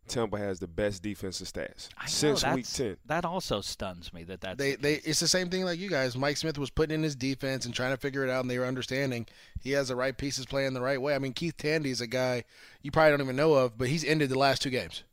Tampa 0.07 0.37
has 0.37 0.59
the 0.59 0.67
best 0.67 1.01
defensive 1.01 1.47
stats. 1.47 1.89
I 1.97 2.03
know, 2.03 2.07
Since 2.07 2.45
week 2.53 2.67
ten, 2.71 2.97
That 3.07 3.25
also 3.25 3.61
stuns 3.61 4.13
me 4.13 4.23
that 4.25 4.41
that's 4.41 4.57
They 4.57 4.75
the 4.75 4.81
they 4.81 4.93
it's 4.95 5.19
the 5.19 5.27
same 5.27 5.49
thing 5.49 5.65
like 5.65 5.79
you 5.79 5.89
guys. 5.89 6.15
Mike 6.15 6.37
Smith 6.37 6.57
was 6.57 6.69
putting 6.69 6.95
in 6.95 7.03
his 7.03 7.15
defense 7.15 7.65
and 7.65 7.73
trying 7.73 7.91
to 7.91 7.97
figure 7.97 8.23
it 8.23 8.29
out, 8.29 8.41
and 8.41 8.49
they 8.49 8.59
were 8.59 8.65
understanding 8.65 9.25
he 9.59 9.71
has 9.71 9.87
the 9.87 9.95
right 9.95 10.15
pieces 10.17 10.45
playing 10.45 10.73
the 10.73 10.81
right 10.81 11.01
way. 11.01 11.15
I 11.15 11.19
mean, 11.19 11.33
Keith 11.33 11.57
Tandy 11.57 11.89
is 11.91 12.01
a 12.01 12.07
guy 12.07 12.43
you 12.81 12.91
probably 12.91 13.11
don't 13.11 13.21
even 13.21 13.35
know 13.35 13.53
of, 13.55 13.77
but 13.77 13.87
he's 13.87 14.03
ended 14.05 14.29
the 14.29 14.39
last 14.39 14.61
two 14.61 14.69
games. 14.69 15.03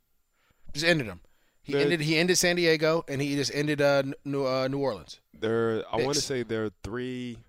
Just 0.73 0.85
ended 0.85 1.07
them. 1.07 1.21
He 1.63 1.73
The- 1.73 1.79
ended 1.81 2.01
he 2.01 2.17
ended 2.17 2.37
San 2.37 2.55
Diego, 2.57 3.03
and 3.07 3.21
he 3.21 3.35
just 3.35 3.53
ended 3.53 3.81
uh, 3.81 4.03
New 4.25 4.45
uh, 4.45 4.67
New 4.67 4.79
Orleans. 4.79 5.19
they're. 5.39 5.83
I 5.91 5.97
want 5.97 6.15
to 6.15 6.21
say 6.21 6.43
they're 6.43 6.71
three. 6.83 7.39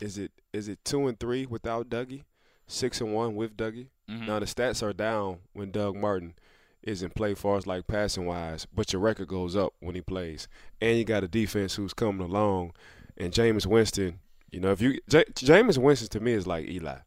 Is 0.00 0.18
it 0.18 0.30
is 0.56 0.68
it 0.68 0.84
two 0.84 1.06
and 1.06 1.18
three 1.20 1.46
without 1.46 1.88
Dougie? 1.88 2.24
Six 2.66 3.00
and 3.00 3.14
one 3.14 3.36
with 3.36 3.56
Dougie. 3.56 3.88
Mhm. 4.10 4.26
Now 4.26 4.38
the 4.40 4.46
stats 4.46 4.82
are 4.82 4.92
down 4.92 5.38
when 5.52 5.70
Doug 5.70 5.96
Martin 5.96 6.34
is 6.82 7.02
in 7.02 7.10
play, 7.10 7.34
far 7.34 7.56
as 7.58 7.66
like 7.66 7.86
passing 7.86 8.26
wise, 8.26 8.66
but 8.74 8.92
your 8.92 9.02
record 9.02 9.28
goes 9.28 9.54
up 9.56 9.72
when 9.80 9.94
he 9.94 10.00
plays, 10.00 10.48
and 10.80 10.96
you 10.98 11.04
got 11.04 11.24
a 11.24 11.28
defense 11.28 11.74
who's 11.74 11.92
coming 11.94 12.24
along, 12.28 12.72
and 13.16 13.32
Jameis 13.32 13.66
Winston. 13.66 14.20
You 14.52 14.60
know, 14.60 14.70
if 14.72 14.80
you 14.80 15.00
J- 15.08 15.24
Jameis 15.34 15.78
Winston 15.78 16.08
to 16.10 16.20
me 16.20 16.32
is 16.32 16.46
like 16.46 16.68
Eli. 16.68 16.98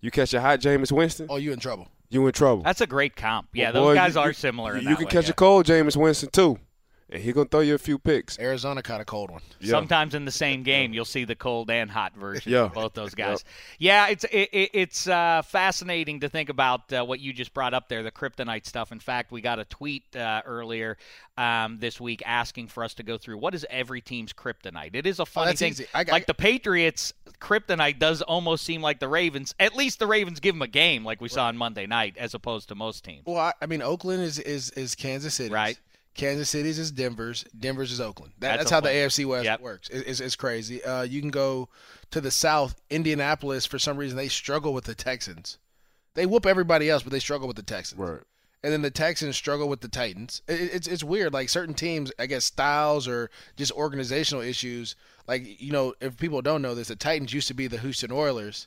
You 0.00 0.10
catch 0.10 0.32
a 0.34 0.40
hot 0.40 0.60
Jameis 0.60 0.92
Winston, 0.92 1.26
Oh, 1.28 1.36
you 1.36 1.52
in 1.52 1.58
trouble? 1.58 1.88
you 2.10 2.24
in 2.26 2.32
trouble. 2.32 2.62
That's 2.62 2.80
a 2.80 2.86
great 2.86 3.16
comp. 3.16 3.48
Yeah, 3.52 3.72
Well, 3.72 3.72
those 3.84 3.90
boy, 3.90 3.94
guys 3.94 4.14
you- 4.14 4.20
are 4.20 4.32
similar. 4.32 4.74
You, 4.74 4.82
in 4.82 4.88
you 4.88 4.96
can 4.96 5.06
way, 5.06 5.10
catch 5.10 5.24
yeah. 5.24 5.30
a 5.32 5.34
cold 5.34 5.66
Jameis 5.66 5.96
Winston 5.96 6.30
too, 6.30 6.58
and 7.08 7.22
he 7.22 7.32
gonna 7.32 7.48
throw 7.48 7.60
you 7.60 7.74
a 7.74 7.78
few 7.78 7.98
picks. 7.98 8.38
Arizona 8.38 8.82
caught 8.82 9.00
a 9.00 9.04
cold 9.04 9.30
one. 9.30 9.42
Yeah. 9.60 9.70
Sometimes 9.70 10.14
in 10.14 10.24
the 10.24 10.32
same 10.32 10.62
game, 10.64 10.92
you'll 10.92 11.04
see 11.04 11.24
the 11.24 11.36
cold 11.36 11.70
and 11.70 11.90
hot 11.90 12.14
version 12.16 12.50
Yeah. 12.52 12.64
of 12.64 12.72
both 12.74 12.94
those 12.94 13.14
guys. 13.14 13.44
Yeah, 13.78 14.08
it's 14.08 14.24
it, 14.24 14.48
it, 14.52 14.70
it's 14.72 15.06
uh, 15.08 15.42
fascinating 15.42 16.20
to 16.20 16.28
think 16.28 16.48
about 16.48 16.92
uh, 16.92 17.04
what 17.04 17.20
you 17.20 17.32
just 17.32 17.54
brought 17.54 17.74
up 17.74 17.88
there, 17.88 18.02
the 18.02 18.10
kryptonite 18.10 18.66
stuff. 18.66 18.90
In 18.92 18.98
fact, 19.00 19.30
we 19.30 19.40
got 19.40 19.58
a 19.58 19.64
tweet 19.64 20.16
uh, 20.16 20.42
earlier 20.44 20.96
um, 21.38 21.78
this 21.78 22.00
week 22.00 22.22
asking 22.26 22.68
for 22.68 22.82
us 22.82 22.94
to 22.94 23.02
go 23.02 23.18
through 23.18 23.38
what 23.38 23.54
is 23.54 23.64
every 23.70 24.00
team's 24.00 24.32
kryptonite. 24.32 24.94
It 24.94 25.06
is 25.06 25.20
a 25.20 25.26
funny 25.26 25.52
Oh, 25.52 25.54
thing. 25.54 25.70
easy. 25.72 25.86
I 25.94 26.02
got- 26.04 26.12
like 26.12 26.26
the 26.26 26.34
Patriots, 26.34 27.12
kryptonite 27.40 27.98
does 27.98 28.22
almost 28.22 28.64
seem 28.64 28.80
like 28.82 28.98
the 29.00 29.08
Ravens. 29.08 29.54
At 29.60 29.76
least 29.76 29.98
the 29.98 30.06
Ravens 30.06 30.40
give 30.40 30.54
them 30.54 30.62
a 30.62 30.66
game, 30.68 31.04
like 31.04 31.20
we 31.20 31.28
saw 31.28 31.46
on 31.46 31.56
Monday 31.56 31.86
night, 31.86 32.16
as 32.18 32.34
opposed 32.34 32.68
to 32.70 32.74
most 32.74 33.04
teams. 33.04 33.26
Well, 33.26 33.36
I, 33.36 33.52
I 33.60 33.66
mean, 33.66 33.82
Oakland 33.82 34.22
is 34.22 34.38
is 34.38 34.70
is 34.70 34.94
Kansas 34.94 35.34
City, 35.34 35.52
Right. 35.54 35.78
Kansas 36.16 36.48
City's 36.50 36.78
is 36.78 36.90
Denver's. 36.90 37.44
Denver's 37.58 37.92
is 37.92 38.00
Oakland. 38.00 38.32
That, 38.40 38.56
That's 38.58 38.70
that's 38.70 38.70
a 38.70 38.74
how 38.74 38.80
the. 38.80 38.88
AFC 38.88 39.26
West 39.26 39.44
Yep. 39.44 39.60
works. 39.60 39.88
It, 39.88 40.04
it's, 40.06 40.20
it's 40.20 40.36
crazy. 40.36 40.82
Uh, 40.82 41.02
you 41.02 41.20
can 41.20 41.30
go 41.30 41.68
to 42.10 42.20
the 42.20 42.30
South. 42.30 42.80
Indianapolis, 42.90 43.66
for 43.66 43.78
some 43.78 43.96
reason, 43.96 44.16
they 44.16 44.28
struggle 44.28 44.72
with 44.72 44.84
the 44.84 44.94
Texans. 44.94 45.58
They 46.14 46.26
whoop 46.26 46.46
everybody 46.46 46.88
else, 46.90 47.02
but 47.02 47.12
they 47.12 47.18
struggle 47.18 47.46
with 47.46 47.56
the 47.56 47.62
Texans. 47.62 47.98
Right. 48.00 48.20
And 48.62 48.72
then 48.72 48.82
the 48.82 48.90
Texans 48.90 49.36
struggle 49.36 49.68
with 49.68 49.80
the 49.82 49.88
Titans. 49.88 50.42
It, 50.48 50.60
it- 50.60 50.74
it's 50.74 50.86
it's 50.88 51.04
weird. 51.04 51.32
Like 51.32 51.48
certain 51.48 51.74
teams, 51.74 52.10
I 52.18 52.26
guess 52.26 52.44
styles 52.44 53.06
or 53.06 53.30
just 53.56 53.70
organizational 53.72 54.42
issues. 54.42 54.96
Like 55.28 55.60
you 55.60 55.72
know, 55.72 55.94
if 56.00 56.16
people 56.16 56.42
don't 56.42 56.62
know 56.62 56.74
this, 56.74 56.88
the 56.88 56.96
Titans 56.96 57.32
used 57.32 57.48
to 57.48 57.54
be 57.54 57.66
the 57.68 57.78
Houston 57.78 58.10
Oilers. 58.10 58.66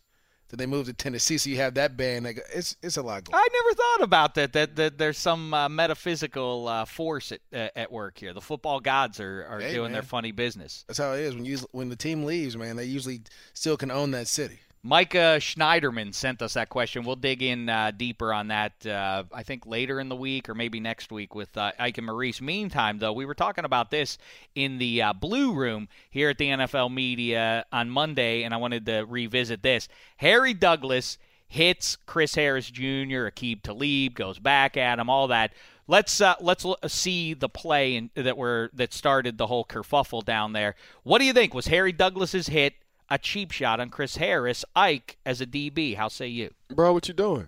Then 0.50 0.58
they 0.58 0.65
moved 0.65 0.88
to 0.88 0.94
Tennessee, 0.94 1.38
so 1.38 1.50
you 1.50 1.58
have 1.58 1.75
that 1.75 1.96
band. 1.96 2.25
Like 2.25 2.39
it's 2.53 2.75
it's 2.82 2.98
a 2.98 3.01
lot 3.03 3.24
going. 3.24 3.39
I 3.39 3.48
never 3.53 3.75
thought 3.75 4.03
about 4.03 4.36
that. 4.36 4.53
That, 4.53 4.75
that 4.77 4.98
there's 4.98 5.18
some 5.18 5.53
uh, 5.53 5.70
metaphysical 5.70 6.68
uh, 6.68 6.86
force 6.86 7.32
at, 7.32 7.41
uh, 7.53 7.70
at 7.75 7.91
work 7.91 8.18
here. 8.18 8.34
The 8.34 8.41
football 8.41 8.79
gods 8.79 9.20
are, 9.20 9.46
are 9.46 9.60
Hey, 9.60 9.74
doing 9.74 9.91
their 9.91 10.01
funny 10.01 10.32
business. 10.32 10.86
That's 10.88 10.98
how 11.00 11.13
it 11.13 11.20
is 11.20 11.36
when 11.36 11.46
you 11.46 11.60
when 11.72 11.89
the 11.89 11.96
team 11.96 12.24
leaves, 12.25 12.58
man. 12.58 12.75
They 12.75 12.86
usually 12.86 13.22
still 13.53 13.77
can 13.77 13.91
own 13.91 14.12
that 14.12 14.27
city. 14.27 14.60
Micah 14.81 15.38
Schneiderman 15.39 16.13
sent 16.13 16.41
us 16.41 16.53
that 16.53 16.69
question. 16.69 17.03
We'll 17.03 17.17
dig 17.17 17.43
in 17.43 17.67
uh, 17.67 17.91
deeper 17.91 18.33
on 18.33 18.48
that, 18.48 18.86
uh, 18.86 19.25
I 19.33 19.43
think, 19.43 19.65
later 19.65 20.00
in 20.00 20.07
the 20.07 20.15
week 20.15 20.48
or 20.48 20.55
maybe 20.55 20.79
next 20.79 21.12
week 21.12 21.36
with 21.36 21.55
uh, 21.57 21.74
Ike 21.77 21.98
and 21.98 22.07
Maurice. 22.07 22.39
Meantime, 22.39 22.98
though, 22.98 23.12
we 23.12 23.25
were 23.25 23.33
talking 23.33 23.65
about 23.65 23.91
this 23.91 24.17
in 24.55 24.77
the 24.77 25.01
uh, 25.01 25.13
Blue 25.13 25.53
Room 25.53 25.89
here 26.09 26.29
at 26.29 26.38
the 26.38 26.48
NFL 26.48 26.93
Media 26.93 27.65
on 27.74 27.89
Monday, 27.89 28.43
and 28.43 28.53
I 28.53 28.57
wanted 28.57 28.86
to 28.86 29.05
revisit 29.05 29.63
this. 29.63 29.89
Harry 30.15 30.53
Douglas 30.53 31.17
hits 31.50 31.98
Chris 32.05 32.36
Harris 32.36 32.71
Jr., 32.71 33.27
Aqib 33.27 33.63
Talib, 33.63 34.13
goes 34.13 34.39
back 34.39 34.77
at 34.77 34.98
him, 34.98 35.09
all 35.09 35.27
that. 35.27 35.51
Let's 35.88 36.21
uh, 36.21 36.36
let's 36.39 36.65
see 36.88 37.33
the 37.33 37.50
play 37.50 37.95
in, 37.95 38.12
that 38.15 38.38
were 38.38 38.69
that 38.74 38.93
started 38.93 39.38
the 39.38 39.48
whole 39.48 39.65
kerfuffle 39.65 40.24
down 40.24 40.53
there. 40.53 40.75
What 41.03 41.17
do 41.17 41.25
you 41.25 41.33
think? 41.33 41.53
Was 41.53 41.67
Harry 41.67 41.91
Douglas's 41.91 42.48
hit 42.48 42.75
a 43.10 43.18
cheap 43.18 43.51
shot 43.51 43.80
on 43.80 43.89
Chris 43.89 44.18
Harris, 44.18 44.63
Ike 44.75 45.18
as 45.25 45.42
a 45.42 45.46
DB? 45.46 45.96
How 45.96 46.08
say 46.08 46.28
you? 46.28 46.51
Bro, 46.70 46.94
what 46.94 47.08
you 47.08 47.13
doing? 47.13 47.48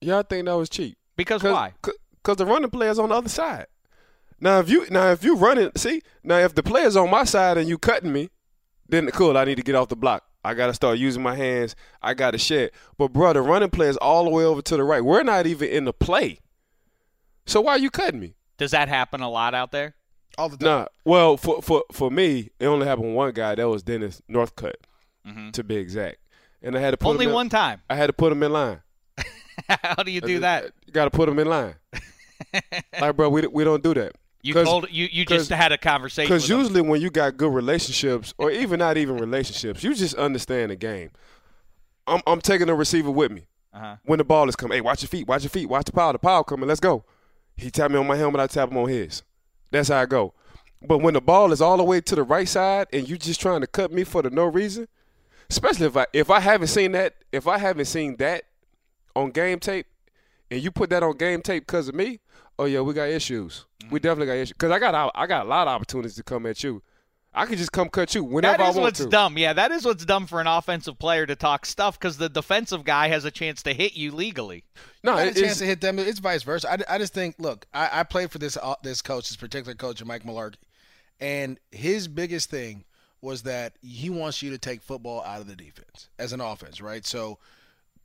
Y'all 0.00 0.22
think 0.22 0.46
that 0.46 0.56
was 0.56 0.68
cheap? 0.68 0.96
Because 1.16 1.42
Cause, 1.42 1.52
why? 1.52 1.72
Because 1.82 2.36
the 2.36 2.46
running 2.46 2.70
player's 2.70 2.98
on 2.98 3.08
the 3.08 3.14
other 3.14 3.28
side. 3.28 3.66
Now 4.40 4.58
if 4.60 4.68
you 4.68 4.86
now 4.90 5.12
if 5.12 5.24
you 5.24 5.36
running, 5.36 5.70
see 5.76 6.02
now 6.22 6.38
if 6.38 6.54
the 6.54 6.62
player's 6.62 6.96
on 6.96 7.10
my 7.10 7.24
side 7.24 7.56
and 7.56 7.68
you 7.68 7.78
cutting 7.78 8.12
me, 8.12 8.28
then 8.88 9.10
cool. 9.10 9.36
I 9.36 9.44
need 9.44 9.56
to 9.56 9.62
get 9.62 9.74
off 9.74 9.88
the 9.88 9.96
block. 9.96 10.24
I 10.44 10.54
got 10.54 10.68
to 10.68 10.74
start 10.74 10.98
using 10.98 11.22
my 11.22 11.34
hands. 11.34 11.74
I 12.00 12.14
got 12.14 12.30
to 12.32 12.38
shed. 12.38 12.70
But 12.98 13.12
bro, 13.12 13.32
the 13.32 13.42
running 13.42 13.70
player's 13.70 13.96
all 13.96 14.24
the 14.24 14.30
way 14.30 14.44
over 14.44 14.62
to 14.62 14.76
the 14.76 14.84
right. 14.84 15.04
We're 15.04 15.24
not 15.24 15.46
even 15.46 15.68
in 15.68 15.86
the 15.86 15.92
play. 15.92 16.38
So 17.46 17.62
why 17.62 17.72
are 17.72 17.78
you 17.78 17.90
cutting 17.90 18.20
me? 18.20 18.36
Does 18.56 18.70
that 18.70 18.88
happen 18.88 19.20
a 19.20 19.28
lot 19.28 19.54
out 19.54 19.72
there? 19.72 19.96
All 20.38 20.48
the 20.48 20.56
time. 20.56 20.66
Nah. 20.68 20.86
Well, 21.04 21.36
for 21.36 21.62
for 21.62 21.84
for 21.92 22.10
me, 22.10 22.50
it 22.60 22.66
only 22.66 22.86
happened 22.86 23.14
one 23.14 23.32
guy. 23.32 23.54
That 23.54 23.68
was 23.68 23.82
Dennis 23.82 24.20
Northcutt, 24.30 24.74
to 25.52 25.64
be 25.64 25.76
exact. 25.76 26.18
And 26.62 26.76
I 26.76 26.80
had 26.80 26.90
to 26.92 26.96
put 26.96 27.04
Mm-hmm. 27.06 27.10
Only 27.12 27.24
him 27.26 27.30
in, 27.30 27.34
one 27.34 27.48
time. 27.48 27.80
I 27.88 27.94
had 27.94 28.06
to 28.08 28.12
put 28.12 28.32
him 28.32 28.42
in 28.42 28.52
line. 28.52 28.80
How 29.68 30.02
do 30.02 30.10
you 30.10 30.20
do 30.20 30.40
that? 30.40 30.72
You 30.86 30.92
got 30.92 31.04
to 31.04 31.10
put 31.10 31.28
him 31.28 31.38
in 31.38 31.46
line. 31.48 31.74
like, 33.00 33.16
bro, 33.16 33.28
we 33.28 33.46
we 33.46 33.64
don't 33.64 33.82
do 33.82 33.94
that. 33.94 34.12
You 34.42 34.54
'Cause- 34.54 34.64
told 34.66 34.86
you 34.90 35.08
you 35.10 35.24
just 35.24 35.48
'cause- 35.50 35.56
had 35.58 35.72
a 35.72 35.78
conversation. 35.78 36.28
Because 36.28 36.42
with 36.42 36.50
him. 36.50 36.58
usually 36.58 36.80
when 36.82 37.00
you 37.00 37.10
got 37.10 37.36
good 37.36 37.52
relationships, 37.52 38.34
or 38.38 38.50
even 38.50 38.78
not 38.78 38.96
even 38.96 39.16
relationships, 39.16 39.82
you 39.82 39.94
just 39.94 40.14
understand 40.14 40.70
the 40.70 40.76
game. 40.76 41.10
I'm 42.06 42.20
I'm 42.26 42.40
taking 42.40 42.66
the 42.68 42.74
receiver 42.74 43.10
with 43.10 43.32
me 43.32 43.46
Uh-huh. 43.72 43.96
when 44.04 44.18
the 44.18 44.24
ball 44.24 44.48
is 44.48 44.54
coming. 44.56 44.76
Hey, 44.76 44.80
watch 44.82 45.02
your 45.02 45.08
feet, 45.08 45.26
watch 45.26 45.42
your 45.42 45.50
feet, 45.50 45.66
watch 45.66 45.86
the 45.86 45.92
power, 45.92 46.12
the 46.12 46.18
power 46.18 46.44
coming. 46.44 46.68
Let's 46.68 46.80
go. 46.80 47.04
He 47.56 47.70
tap 47.70 47.90
me 47.90 47.98
on 47.98 48.06
my 48.06 48.16
helmet, 48.16 48.40
I 48.40 48.46
tap 48.46 48.70
him 48.70 48.76
on 48.78 48.88
his. 48.88 49.22
That's 49.70 49.88
how 49.88 50.00
I 50.00 50.06
go. 50.06 50.32
But 50.82 50.98
when 50.98 51.14
the 51.14 51.20
ball 51.20 51.52
is 51.52 51.60
all 51.60 51.76
the 51.76 51.84
way 51.84 52.00
to 52.00 52.14
the 52.14 52.22
right 52.22 52.48
side 52.48 52.86
and 52.92 53.08
you 53.08 53.16
just 53.16 53.40
trying 53.40 53.60
to 53.62 53.66
cut 53.66 53.92
me 53.92 54.04
for 54.04 54.22
the 54.22 54.30
no 54.30 54.44
reason, 54.44 54.88
especially 55.50 55.86
if 55.86 55.96
I 55.96 56.06
if 56.12 56.30
I 56.30 56.40
haven't 56.40 56.68
seen 56.68 56.92
that 56.92 57.14
if 57.32 57.48
I 57.48 57.58
haven't 57.58 57.86
seen 57.86 58.16
that 58.16 58.44
on 59.14 59.30
game 59.30 59.58
tape, 59.58 59.86
and 60.50 60.62
you 60.62 60.70
put 60.70 60.90
that 60.90 61.02
on 61.02 61.16
game 61.16 61.42
tape 61.42 61.66
because 61.66 61.88
of 61.88 61.94
me, 61.94 62.20
oh 62.58 62.66
yeah, 62.66 62.80
we 62.80 62.94
got 62.94 63.08
issues. 63.08 63.64
Mm-hmm. 63.80 63.94
We 63.94 64.00
definitely 64.00 64.26
got 64.26 64.34
issues. 64.34 64.52
Because 64.52 64.70
I 64.70 64.78
got 64.78 65.12
I 65.14 65.26
got 65.26 65.46
a 65.46 65.48
lot 65.48 65.66
of 65.66 65.74
opportunities 65.74 66.16
to 66.16 66.22
come 66.22 66.46
at 66.46 66.62
you. 66.62 66.82
I 67.36 67.44
could 67.46 67.58
just 67.58 67.70
come 67.70 67.90
cut 67.90 68.14
you 68.14 68.24
whenever 68.24 68.56
That 68.56 68.64
I 68.64 68.70
is 68.70 68.76
want 68.76 68.84
what's 68.84 69.06
dumb. 69.06 69.36
Yeah, 69.36 69.52
that 69.52 69.70
is 69.70 69.84
what's 69.84 70.04
dumb 70.06 70.26
for 70.26 70.40
an 70.40 70.46
offensive 70.46 70.98
player 70.98 71.26
to 71.26 71.36
talk 71.36 71.66
stuff 71.66 71.98
because 71.98 72.16
the 72.16 72.30
defensive 72.30 72.82
guy 72.82 73.08
has 73.08 73.26
a 73.26 73.30
chance 73.30 73.62
to 73.64 73.74
hit 73.74 73.94
you 73.94 74.10
legally. 74.12 74.64
No, 75.04 75.12
I 75.12 75.20
had 75.20 75.28
a 75.28 75.30
chance 75.32 75.38
it's- 75.40 75.58
to 75.58 75.66
hit 75.66 75.80
them. 75.82 75.98
It's 75.98 76.18
vice 76.18 76.42
versa. 76.42 76.72
I, 76.72 76.94
I 76.94 76.98
just 76.98 77.12
think, 77.12 77.36
look, 77.38 77.66
I, 77.74 78.00
I 78.00 78.02
played 78.04 78.30
for 78.30 78.38
this 78.38 78.56
uh, 78.56 78.74
this 78.82 79.02
coach, 79.02 79.28
this 79.28 79.36
particular 79.36 79.74
coach, 79.74 80.02
Mike 80.02 80.24
Mularkey, 80.24 80.54
and 81.20 81.60
his 81.70 82.08
biggest 82.08 82.48
thing 82.50 82.84
was 83.20 83.42
that 83.42 83.74
he 83.82 84.08
wants 84.08 84.42
you 84.42 84.50
to 84.50 84.58
take 84.58 84.80
football 84.82 85.22
out 85.22 85.40
of 85.40 85.46
the 85.46 85.56
defense 85.56 86.08
as 86.18 86.32
an 86.32 86.40
offense, 86.40 86.80
right? 86.80 87.04
So 87.04 87.38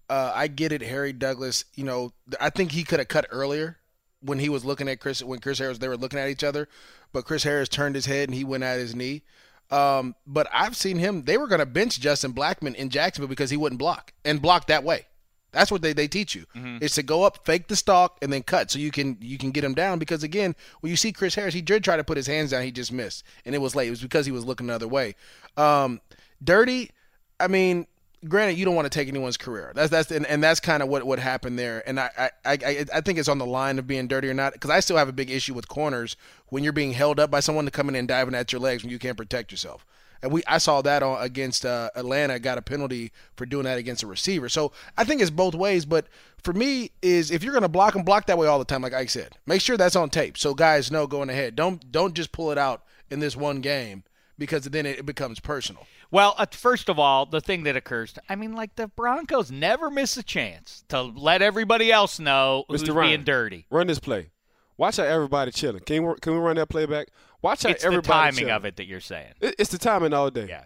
uh, 0.10 0.32
I 0.36 0.48
get 0.48 0.72
it, 0.74 0.82
Harry 0.82 1.14
Douglas. 1.14 1.64
You 1.76 1.86
know, 1.86 2.12
I 2.40 2.50
think 2.50 2.72
he 2.74 2.84
could 2.84 3.00
have 3.00 3.08
cut 3.08 3.28
earlier 3.30 3.78
when 4.22 4.40
he 4.40 4.50
was 4.50 4.64
looking 4.64 4.88
at 4.88 5.00
Chris 5.00 5.24
when 5.24 5.40
Chris 5.40 5.60
Harris 5.60 5.78
they 5.80 5.88
were 5.88 5.98
looking 5.98 6.20
at 6.20 6.30
each 6.30 6.44
other, 6.44 6.68
but 7.12 7.26
Chris 7.26 7.44
Harris 7.44 7.70
turned 7.70 7.96
his 7.96 8.06
head 8.06 8.30
and 8.30 8.36
he 8.36 8.44
went 8.44 8.64
at 8.64 8.80
his 8.80 8.96
knee. 8.96 9.24
Um, 9.70 10.16
but 10.28 10.48
I've 10.52 10.76
seen 10.76 10.98
him. 10.98 11.24
They 11.24 11.38
were 11.38 11.48
going 11.48 11.60
to 11.60 11.66
bench 11.66 12.00
Justin 12.00 12.34
Blackmon 12.34 12.76
in 12.76 12.90
Jacksonville 12.90 13.30
because 13.30 13.50
he 13.50 13.58
wouldn't 13.58 13.80
block 13.80 14.12
and 14.26 14.42
block 14.42 14.68
that 14.68 14.84
way. 14.84 15.06
That's 15.54 15.72
what 15.72 15.82
they, 15.82 15.92
they 15.94 16.08
teach 16.08 16.34
you. 16.36 16.46
Is 16.82 16.96
to 16.96 17.04
go 17.04 17.24
up, 17.24 17.46
fake 17.46 17.68
the 17.68 17.76
stalk, 17.76 18.18
and 18.22 18.32
then 18.32 18.42
cut 18.42 18.72
so 18.72 18.80
you 18.80 18.92
can 18.92 19.18
you 19.20 19.38
can 19.38 19.52
get 19.52 19.64
him 19.64 19.74
down. 19.74 20.00
Because 20.00 20.24
again, 20.24 20.56
when 20.80 20.92
you 20.92 20.96
see 20.96 21.12
Chris 21.12 21.36
Harris, 21.36 21.54
he 21.54 21.62
did 21.62 21.84
try 21.84 21.98
to 21.98 22.04
put 22.04 22.18
his 22.18 22.28
hands 22.28 22.52
down, 22.52 22.64
he 22.64 22.72
just 22.72 22.92
missed, 22.92 23.24
and 23.46 23.54
it 23.54 23.58
was 23.58 23.76
late. 23.76 23.88
It 23.88 23.92
was 23.92 24.02
because 24.02 24.26
he 24.26 24.32
was 24.32 24.46
looking 24.46 24.68
the 24.68 24.76
other 24.76 24.88
way. 24.88 25.16
Um, 25.58 26.00
dirty. 26.44 26.92
I 27.40 27.48
mean, 27.48 27.88
granted, 28.28 28.58
you 28.58 28.66
don't 28.66 28.76
want 28.76 28.86
to 28.86 28.90
take 28.90 29.08
anyone's 29.08 29.38
career. 29.38 29.72
That's 29.76 29.90
that's 29.90 30.12
and, 30.12 30.26
and 30.26 30.44
that's 30.44 30.60
kind 30.60 30.84
of 30.84 30.90
what 30.90 31.04
what 31.04 31.20
happened 31.20 31.58
there. 31.58 31.84
And 31.88 32.00
I, 32.00 32.32
I 32.46 32.52
I 32.52 32.86
I 32.94 33.02
think 33.02 33.20
it's 33.20 33.30
on 33.30 33.38
the 33.38 33.46
line 33.46 33.80
of 33.80 33.88
being 33.88 34.08
dirty 34.08 34.30
or 34.30 34.34
not. 34.34 34.54
Because 34.54 34.70
I 34.70 34.80
still 34.80 34.98
have 34.98 35.10
a 35.10 35.14
big 35.14 35.30
issue 35.30 35.54
with 35.54 35.68
corners 35.68 36.16
when 36.48 36.64
you're 36.64 36.74
being 36.74 36.94
held 36.94 37.20
up 37.20 37.32
by 37.32 37.40
someone 37.40 37.66
to 37.66 37.72
come 37.72 37.90
in 37.90 37.96
and 37.96 38.08
diving 38.08 38.36
at 38.36 38.52
your 38.52 38.62
legs 38.62 38.84
when 38.84 38.92
you 38.92 39.00
can't 39.00 39.18
protect 39.18 39.52
yourself. 39.52 39.86
And 40.22 40.32
we 40.32 40.44
I 40.48 40.60
saw 40.60 40.82
that 40.84 41.02
on 41.02 41.22
against 41.22 41.66
uh, 41.66 41.90
Atlanta. 41.96 42.40
Got 42.40 42.58
a 42.58 42.62
penalty 42.62 43.12
for 43.36 43.46
doing 43.46 43.64
that 43.64 43.80
against 43.80 44.04
a 44.04 44.08
receiver. 44.08 44.50
So 44.50 44.72
I 44.98 45.04
think 45.04 45.22
it's 45.22 45.32
both 45.32 45.56
ways. 45.56 45.86
But 45.86 46.08
for 46.44 46.54
me, 46.54 46.92
is 47.02 47.32
if 47.32 47.44
you're 47.44 47.54
going 47.54 47.64
to 47.64 47.70
block 47.70 47.94
them, 47.94 48.04
block 48.04 48.28
that 48.28 48.38
way 48.38 48.48
all 48.48 48.60
the 48.60 48.66
time. 48.66 48.84
Like 48.84 48.94
I 48.94 49.06
said, 49.08 49.38
make 49.48 49.62
sure 49.62 49.78
that's 49.78 49.96
on 49.96 50.10
tape 50.10 50.38
so 50.38 50.54
guys 50.54 50.92
know 50.92 51.08
going 51.08 51.30
ahead. 51.30 51.56
Don't 51.56 51.92
don't 51.92 52.14
just 52.14 52.32
pull 52.32 52.52
it 52.52 52.58
out 52.58 52.84
in 53.10 53.20
this 53.20 53.36
one 53.36 53.62
game 53.62 54.04
because 54.42 54.64
then 54.66 54.86
it 54.88 55.06
becomes 55.06 55.40
personal. 55.40 55.86
Well, 56.10 56.34
uh, 56.38 56.48
first 56.52 56.90
of 56.90 56.98
all, 56.98 57.26
the 57.28 57.40
thing 57.40 57.62
that 57.64 57.76
occurs, 57.78 58.12
to, 58.14 58.22
I 58.28 58.36
mean, 58.36 58.54
like 58.54 58.76
the 58.76 58.88
Broncos 58.88 59.52
never 59.52 59.92
miss 59.92 60.18
a 60.18 60.24
chance 60.24 60.84
to 60.90 61.02
let 61.04 61.42
everybody 61.44 61.92
else 61.92 62.20
know 62.20 62.66
who's 62.68 62.82
Mr. 62.84 62.96
Ryan, 62.96 63.10
being 63.12 63.24
dirty. 63.24 63.66
Run 63.70 63.86
this 63.88 64.00
play. 64.00 64.32
Watch 64.78 64.98
how 64.98 65.04
everybody 65.04 65.52
chilling. 65.52 65.84
Can 65.86 66.04
we, 66.06 66.16
can 66.22 66.34
we 66.34 66.40
run 66.40 66.56
that 66.56 66.68
play 66.70 66.88
back? 66.88 67.10
Watch 67.44 67.64
how 67.64 67.70
It's 67.70 67.84
the 67.84 68.02
timing 68.02 68.40
chilling. 68.40 68.52
of 68.52 68.66
it 68.66 68.78
that 68.78 68.88
you're 68.88 69.00
saying. 69.00 69.34
It- 69.40 69.56
It's 69.60 69.70
the 69.70 69.78
timing 69.78 70.12
all 70.14 70.32
day. 70.32 70.48
Yeah. 70.50 70.64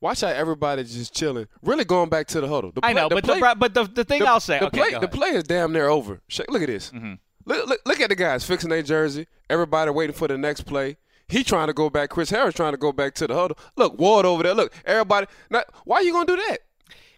Watch 0.00 0.22
how 0.22 0.28
everybody 0.28 0.82
just 0.82 1.14
chilling. 1.14 1.46
Really 1.62 1.84
going 1.84 2.08
back 2.08 2.26
to 2.28 2.40
the 2.40 2.48
huddle. 2.48 2.72
The 2.72 2.80
I 2.82 2.92
know, 2.92 3.08
the 3.08 3.16
but 3.16 3.24
play, 3.24 3.38
the, 3.40 3.54
but 3.56 3.74
the 3.74 3.84
the 3.84 4.04
thing 4.04 4.20
the, 4.20 4.26
I'll 4.28 4.40
say, 4.40 4.58
the 4.58 4.66
okay, 4.66 4.78
play, 4.90 4.98
the 4.98 5.08
play 5.08 5.28
is 5.28 5.44
damn 5.44 5.72
near 5.72 5.88
over. 5.88 6.20
Look 6.48 6.62
at 6.62 6.68
this. 6.68 6.90
Mm-hmm. 6.90 7.12
Look, 7.44 7.66
look, 7.68 7.80
look 7.86 8.00
at 8.00 8.08
the 8.08 8.14
guys 8.16 8.42
fixing 8.44 8.70
their 8.70 8.82
jersey. 8.82 9.26
Everybody 9.48 9.90
waiting 9.90 10.14
for 10.16 10.26
the 10.28 10.38
next 10.38 10.62
play. 10.62 10.96
He 11.30 11.44
trying 11.44 11.68
to 11.68 11.72
go 11.72 11.88
back. 11.90 12.10
Chris 12.10 12.30
Harris 12.30 12.54
trying 12.54 12.72
to 12.72 12.78
go 12.78 12.92
back 12.92 13.14
to 13.14 13.26
the 13.26 13.34
huddle. 13.34 13.56
Look, 13.76 13.98
Ward 13.98 14.26
over 14.26 14.42
there. 14.42 14.54
Look, 14.54 14.72
everybody. 14.84 15.26
Not, 15.48 15.66
why 15.84 15.96
are 15.98 16.02
you 16.02 16.12
gonna 16.12 16.26
do 16.26 16.36
that? 16.36 16.58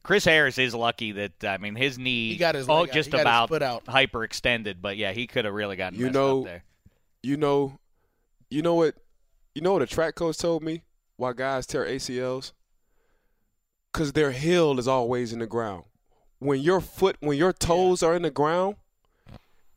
Chris 0.03 0.25
Harris 0.25 0.59
is 0.59 0.75
lucky 0.75 1.13
that 1.13 1.45
I 1.45 1.59
mean 1.59 1.77
his 1.77 1.97
knee 1.97 2.31
He 2.31 2.37
got 2.37 2.57
his 2.57 2.69
oh 2.69 2.87
just 2.87 3.07
He 3.07 3.13
got 3.13 3.21
about 3.21 3.49
foot 3.49 3.63
out. 3.63 3.85
hyperextended, 3.87 4.77
but 4.83 4.97
yeah, 4.97 5.13
he 5.13 5.27
could 5.27 5.45
have 5.45 5.55
really 5.55 5.77
gotten 5.77 5.99
You 5.99 6.07
messed 6.07 6.15
know- 6.15 6.41
up 6.41 6.45
there. 6.47 6.65
You 7.23 7.37
know, 7.37 7.79
you 8.51 8.63
know 8.63 8.75
what, 8.75 8.97
you 9.55 9.63
know 9.63 9.73
what 9.75 9.83
a 9.83 9.87
track 9.87 10.17
coach 10.17 10.39
told 10.39 10.63
me. 10.65 10.83
Why 11.17 11.33
guys 11.33 11.67
tear 11.67 11.85
ACLs? 11.87 12.51
Cause 13.93 14.13
their 14.13 14.33
heel 14.33 14.79
is 14.79 14.89
always 14.89 15.33
in 15.33 15.39
the 15.39 15.47
ground. 15.47 15.85
When 16.41 16.59
your 16.61 16.81
foot, 16.81 17.17
when 17.21 17.39
your 17.39 17.53
toes 17.53 18.03
are 18.03 18.17
in 18.17 18.23
the 18.23 18.31
ground, 18.31 18.77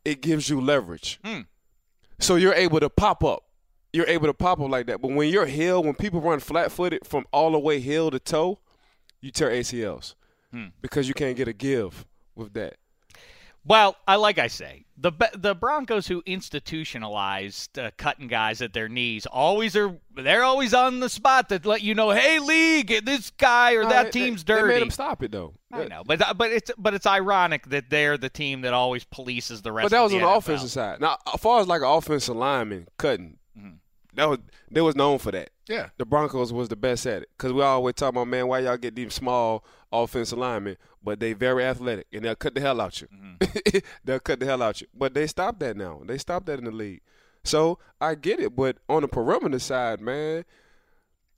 it 0.04 0.20
gives 0.22 0.48
you 0.48 0.60
leverage. 0.60 1.20
Hmm. 1.24 1.42
So 2.18 2.34
you're 2.34 2.54
able 2.54 2.80
to 2.80 2.88
pop 2.90 3.22
up. 3.22 3.44
You're 3.92 4.06
able 4.08 4.26
to 4.26 4.34
pop 4.34 4.60
up 4.60 4.68
like 4.70 4.86
that. 4.86 5.00
But 5.00 5.12
when 5.12 5.28
you're 5.30 5.46
hill, 5.46 5.82
when 5.82 5.94
people 5.94 6.20
run 6.20 6.40
flat 6.40 6.70
footed 6.72 7.06
from 7.06 7.24
all 7.32 7.52
the 7.52 7.58
way 7.58 7.80
hill 7.80 8.10
to 8.10 8.18
toe, 8.18 8.58
you 9.20 9.30
tear 9.30 9.50
ACLs 9.50 10.14
Hmm. 10.52 10.66
because 10.82 11.08
you 11.08 11.14
can't 11.14 11.36
get 11.36 11.48
a 11.48 11.52
give 11.52 12.04
with 12.34 12.52
that. 12.54 12.76
Well, 13.64 13.96
I 14.06 14.14
like 14.16 14.38
I 14.38 14.46
say 14.46 14.84
the 14.96 15.10
the 15.34 15.54
Broncos 15.54 16.06
who 16.06 16.22
institutionalized 16.26 17.78
uh, 17.78 17.90
cutting 17.96 18.28
guys 18.28 18.62
at 18.62 18.72
their 18.72 18.88
knees 18.88 19.26
always 19.26 19.74
are 19.76 19.96
they're 20.14 20.44
always 20.44 20.72
on 20.72 21.00
the 21.00 21.08
spot 21.08 21.48
to 21.48 21.60
let 21.64 21.82
you 21.82 21.94
know, 21.94 22.10
hey 22.10 22.38
league, 22.38 23.04
this 23.04 23.30
guy 23.30 23.72
or 23.74 23.82
No, 23.82 23.88
that 23.88 24.04
they- 24.12 24.20
team's 24.20 24.44
dirty. 24.44 24.68
They 24.68 24.74
made 24.74 24.82
him 24.82 24.90
stop 24.90 25.22
it 25.22 25.32
though. 25.32 25.54
I 25.72 25.84
know, 25.84 26.02
but 26.06 26.22
uh, 26.22 26.34
but 26.34 26.52
it's 26.52 26.70
but 26.78 26.94
it's 26.94 27.06
ironic 27.06 27.66
that 27.70 27.90
they're 27.90 28.16
the 28.16 28.28
team 28.30 28.60
that 28.62 28.72
always 28.72 29.04
polices 29.04 29.62
the 29.62 29.72
rest. 29.72 29.86
But 29.86 29.90
that 29.96 30.02
was 30.02 30.14
on 30.14 30.20
the 30.20 30.28
offensive 30.28 30.70
side. 30.70 31.00
Now, 31.00 31.18
as 31.34 31.40
far 31.40 31.60
as 31.60 31.66
like 31.66 31.82
an 31.82 31.88
offensive 31.88 32.36
lineman 32.36 32.86
cutting, 32.98 33.38
that 34.16 34.28
was 34.28 34.38
they 34.70 34.80
was 34.80 34.96
known 34.96 35.18
for 35.18 35.30
that. 35.30 35.50
Yeah. 35.68 35.90
The 35.98 36.06
Broncos 36.06 36.52
was 36.52 36.68
the 36.68 36.76
best 36.76 37.06
at 37.06 37.22
it 37.22 37.28
because 37.36 37.52
we 37.52 37.62
always 37.62 37.94
talk 37.94 38.10
about 38.10 38.28
man, 38.28 38.48
why 38.48 38.60
y'all 38.60 38.76
get 38.76 38.96
these 38.96 39.14
small 39.14 39.64
offensive 39.92 40.38
linemen, 40.38 40.76
but 41.02 41.20
they 41.20 41.34
very 41.34 41.64
athletic 41.64 42.06
and 42.12 42.24
they'll 42.24 42.34
cut 42.34 42.54
the 42.54 42.60
hell 42.60 42.80
out 42.80 43.00
you. 43.00 43.08
Mm-hmm. 43.08 43.78
they'll 44.04 44.20
cut 44.20 44.40
the 44.40 44.46
hell 44.46 44.62
out 44.62 44.80
you. 44.80 44.86
But 44.94 45.14
they 45.14 45.26
stopped 45.26 45.60
that 45.60 45.76
now. 45.76 46.00
They 46.04 46.18
stopped 46.18 46.46
that 46.46 46.58
in 46.58 46.64
the 46.64 46.70
league. 46.70 47.02
So 47.44 47.78
I 48.00 48.14
get 48.16 48.40
it, 48.40 48.56
but 48.56 48.78
on 48.88 49.02
the 49.02 49.08
perimeter 49.08 49.58
side, 49.58 50.00
man, 50.00 50.44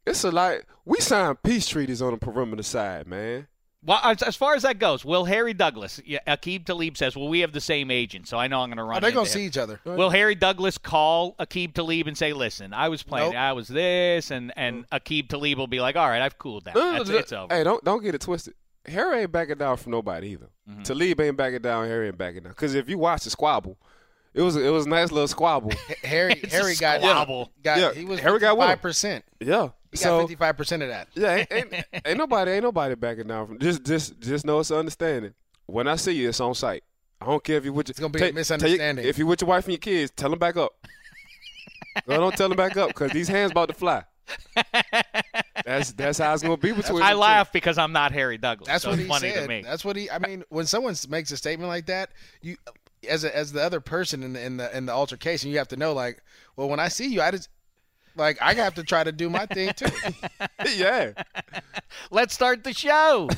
it's 0.07 0.25
a 0.25 0.31
lot. 0.31 0.61
We 0.85 1.01
signed 1.01 1.43
peace 1.43 1.69
treaties 1.69 2.01
on 2.01 2.13
the 2.13 2.19
perimeter 2.19 2.63
side, 2.63 3.07
man. 3.07 3.49
Well, 3.85 4.01
as, 4.03 4.23
as 4.23 4.35
far 4.35 4.55
as 4.55 4.63
that 4.65 4.81
goes, 4.81 5.05
will 5.05 5.25
Harry 5.25 5.55
Douglas, 5.55 6.01
yeah, 6.05 6.19
Aqib 6.27 6.67
Talib 6.67 6.97
says, 6.97 7.17
well, 7.17 7.29
we 7.29 7.41
have 7.41 7.53
the 7.53 7.61
same 7.61 7.93
agent, 7.93 8.27
so 8.27 8.37
I 8.37 8.49
know 8.49 8.61
I'm 8.61 8.71
going 8.71 8.79
to 8.79 8.83
run. 8.83 8.97
Oh, 8.97 9.01
they're 9.01 9.13
gonna 9.13 9.27
see 9.27 9.45
each 9.45 9.57
other. 9.57 9.81
Will 9.85 10.11
Harry 10.11 10.35
Douglas 10.35 10.79
call 10.79 11.35
Aqib 11.35 11.75
Talib 11.75 12.09
and 12.09 12.19
say, 12.19 12.33
"Listen, 12.33 12.75
I 12.75 12.89
was 12.89 13.05
playing, 13.05 13.33
Nope. 13.33 13.41
I 13.41 13.53
was 13.53 13.69
this," 13.69 14.33
and 14.33 14.53
and 14.57 14.89
Aqib 14.91 15.29
Talib 15.29 15.59
will 15.59 15.69
be 15.69 15.81
like, 15.81 15.95
"All 15.95 16.09
right, 16.09 16.21
I've 16.21 16.39
cooled 16.39 16.65
down. 16.65 16.75
No, 16.75 16.93
no, 16.93 16.99
That's, 16.99 17.11
no, 17.11 17.17
it's 17.19 17.33
over." 17.33 17.55
Hey, 17.55 17.63
don't 17.63 17.83
don't 17.85 18.03
get 18.03 18.15
it 18.17 18.21
twisted. 18.21 18.55
Harry 18.87 19.21
ain't 19.21 19.33
backing 19.33 19.59
down 19.59 19.77
from 19.77 19.93
nobody 19.93 20.29
either. 20.29 20.49
Mm-hmm. 20.69 20.83
Talib 20.83 21.21
ain't 21.21 21.37
backing 21.37 21.61
down. 21.63 21.87
Harry 21.87 22.09
ain't 22.09 22.19
backing 22.19 22.43
down. 22.43 22.53
Because 22.53 22.75
if 22.75 22.89
you 22.89 22.99
watch 22.99 23.25
the 23.25 23.31
squabble, 23.31 23.79
it 24.39 24.43
was 24.43 24.57
it 24.57 24.71
was 24.71 24.87
a 24.87 24.89
nice 24.89 25.11
little 25.11 25.29
squabble. 25.29 25.73
Harry 26.05 26.33
It's 26.43 26.55
a 26.55 26.57
Harry 26.57 26.75
got 26.77 27.01
squabble. 27.01 27.51
got 27.63 27.79
Yeah, 27.79 27.93
he 27.93 28.05
was 28.05 28.21
Harry 28.21 28.39
got 28.39 28.57
with 28.57 28.65
him. 28.67 28.71
five 28.71 28.81
percent. 28.83 29.25
yeah. 29.41 29.71
He 29.91 29.99
got 29.99 30.21
fifty 30.21 30.35
five 30.37 30.57
percent 30.57 30.83
of 30.83 30.89
that. 30.91 31.09
yeah, 31.15 31.45
ain't, 31.51 31.73
ain't, 31.73 31.85
ain't 32.07 32.19
nobody 32.19 32.53
ain't 32.53 32.63
nobody 32.63 32.95
backing 32.95 33.27
down 33.27 33.47
from. 33.47 33.59
Just 33.59 33.85
just 33.85 34.21
just 34.21 34.47
know 34.47 34.61
it's 34.61 34.71
an 34.71 34.77
understanding. 34.79 35.35
When 35.67 35.89
I 35.89 35.97
see 35.97 36.13
you, 36.13 36.29
it's 36.29 36.41
on 36.41 36.55
site. 36.55 36.85
I 37.21 37.27
don't 37.27 37.43
care 37.43 37.57
if 37.57 37.65
you 37.65 37.73
with 37.73 37.89
your, 37.89 37.93
It's 37.93 37.99
gonna 38.01 38.11
be 38.11 38.19
a 38.19 38.21
tell- 38.21 38.27
tell 38.29 38.33
your- 38.33 38.41
misunderstanding. 38.41 39.05
if 39.07 39.19
you 39.19 39.27
with 39.27 39.41
your 39.41 39.49
wife 39.49 39.65
and 39.65 39.73
your 39.73 39.79
kids, 39.79 40.13
tell 40.15 40.31
them 40.31 40.39
back 40.39 40.57
up. 40.57 40.73
no, 42.07 42.17
don't 42.19 42.37
tell 42.37 42.49
them 42.49 42.57
back 42.57 42.77
up 42.77 42.89
because 42.89 43.11
these 43.13 43.27
hands 43.29 43.51
about 43.51 43.69
to 43.69 43.75
fly. 43.75 44.05
That's 45.65 45.93
that's 45.93 46.19
how 46.19 46.33
it's 46.35 46.43
gonna 46.43 46.57
be 46.57 46.73
between. 46.73 47.03
I 47.03 47.09
them 47.09 47.17
two. 47.17 47.21
laugh 47.21 47.53
because 47.53 47.79
I'm 47.79 47.93
not 47.93 48.13
Harry 48.13 48.39
Douglas. 48.39 48.69
That's 48.69 48.85
so 48.85 48.91
what 48.91 48.99
he 48.99 49.07
funny 49.07 49.31
said. 49.31 49.43
to 49.43 49.49
me. 49.49 49.63
That's 49.63 49.85
what 49.85 49.97
he. 49.97 50.11
I 50.11 50.19
mean, 50.19 50.45
when 50.51 50.67
someone 50.67 50.95
makes 51.09 51.31
a 51.33 51.37
statement 51.37 51.69
like 51.69 51.87
that, 51.87 52.11
you, 52.43 52.57
as 53.09 53.25
a, 53.25 53.37
as 53.37 53.53
the 53.53 53.63
other 53.63 53.81
person 53.81 54.23
in 54.23 54.33
the, 54.33 54.45
in 54.45 54.57
the 54.57 54.77
in 54.77 54.87
the 54.87 54.93
altercation, 54.93 55.51
you 55.51 55.59
have 55.59 55.69
to 55.69 55.77
know, 55.77 55.93
like, 55.93 56.23
well, 56.57 56.69
when 56.69 56.81
I 56.81 56.89
see 56.89 57.09
you, 57.09 57.21
I 57.21 57.31
just 57.31 57.49
like 58.17 58.41
I 58.43 58.55
have 58.55 58.75
to 58.75 58.83
try 58.83 59.05
to 59.05 59.13
do 59.13 59.31
my 59.31 59.47
thing 59.47 59.73
too. 59.75 59.87
yeah. 60.77 61.13
Let's 62.11 62.35
start 62.35 62.65
the 62.65 62.73
show. 62.73 63.29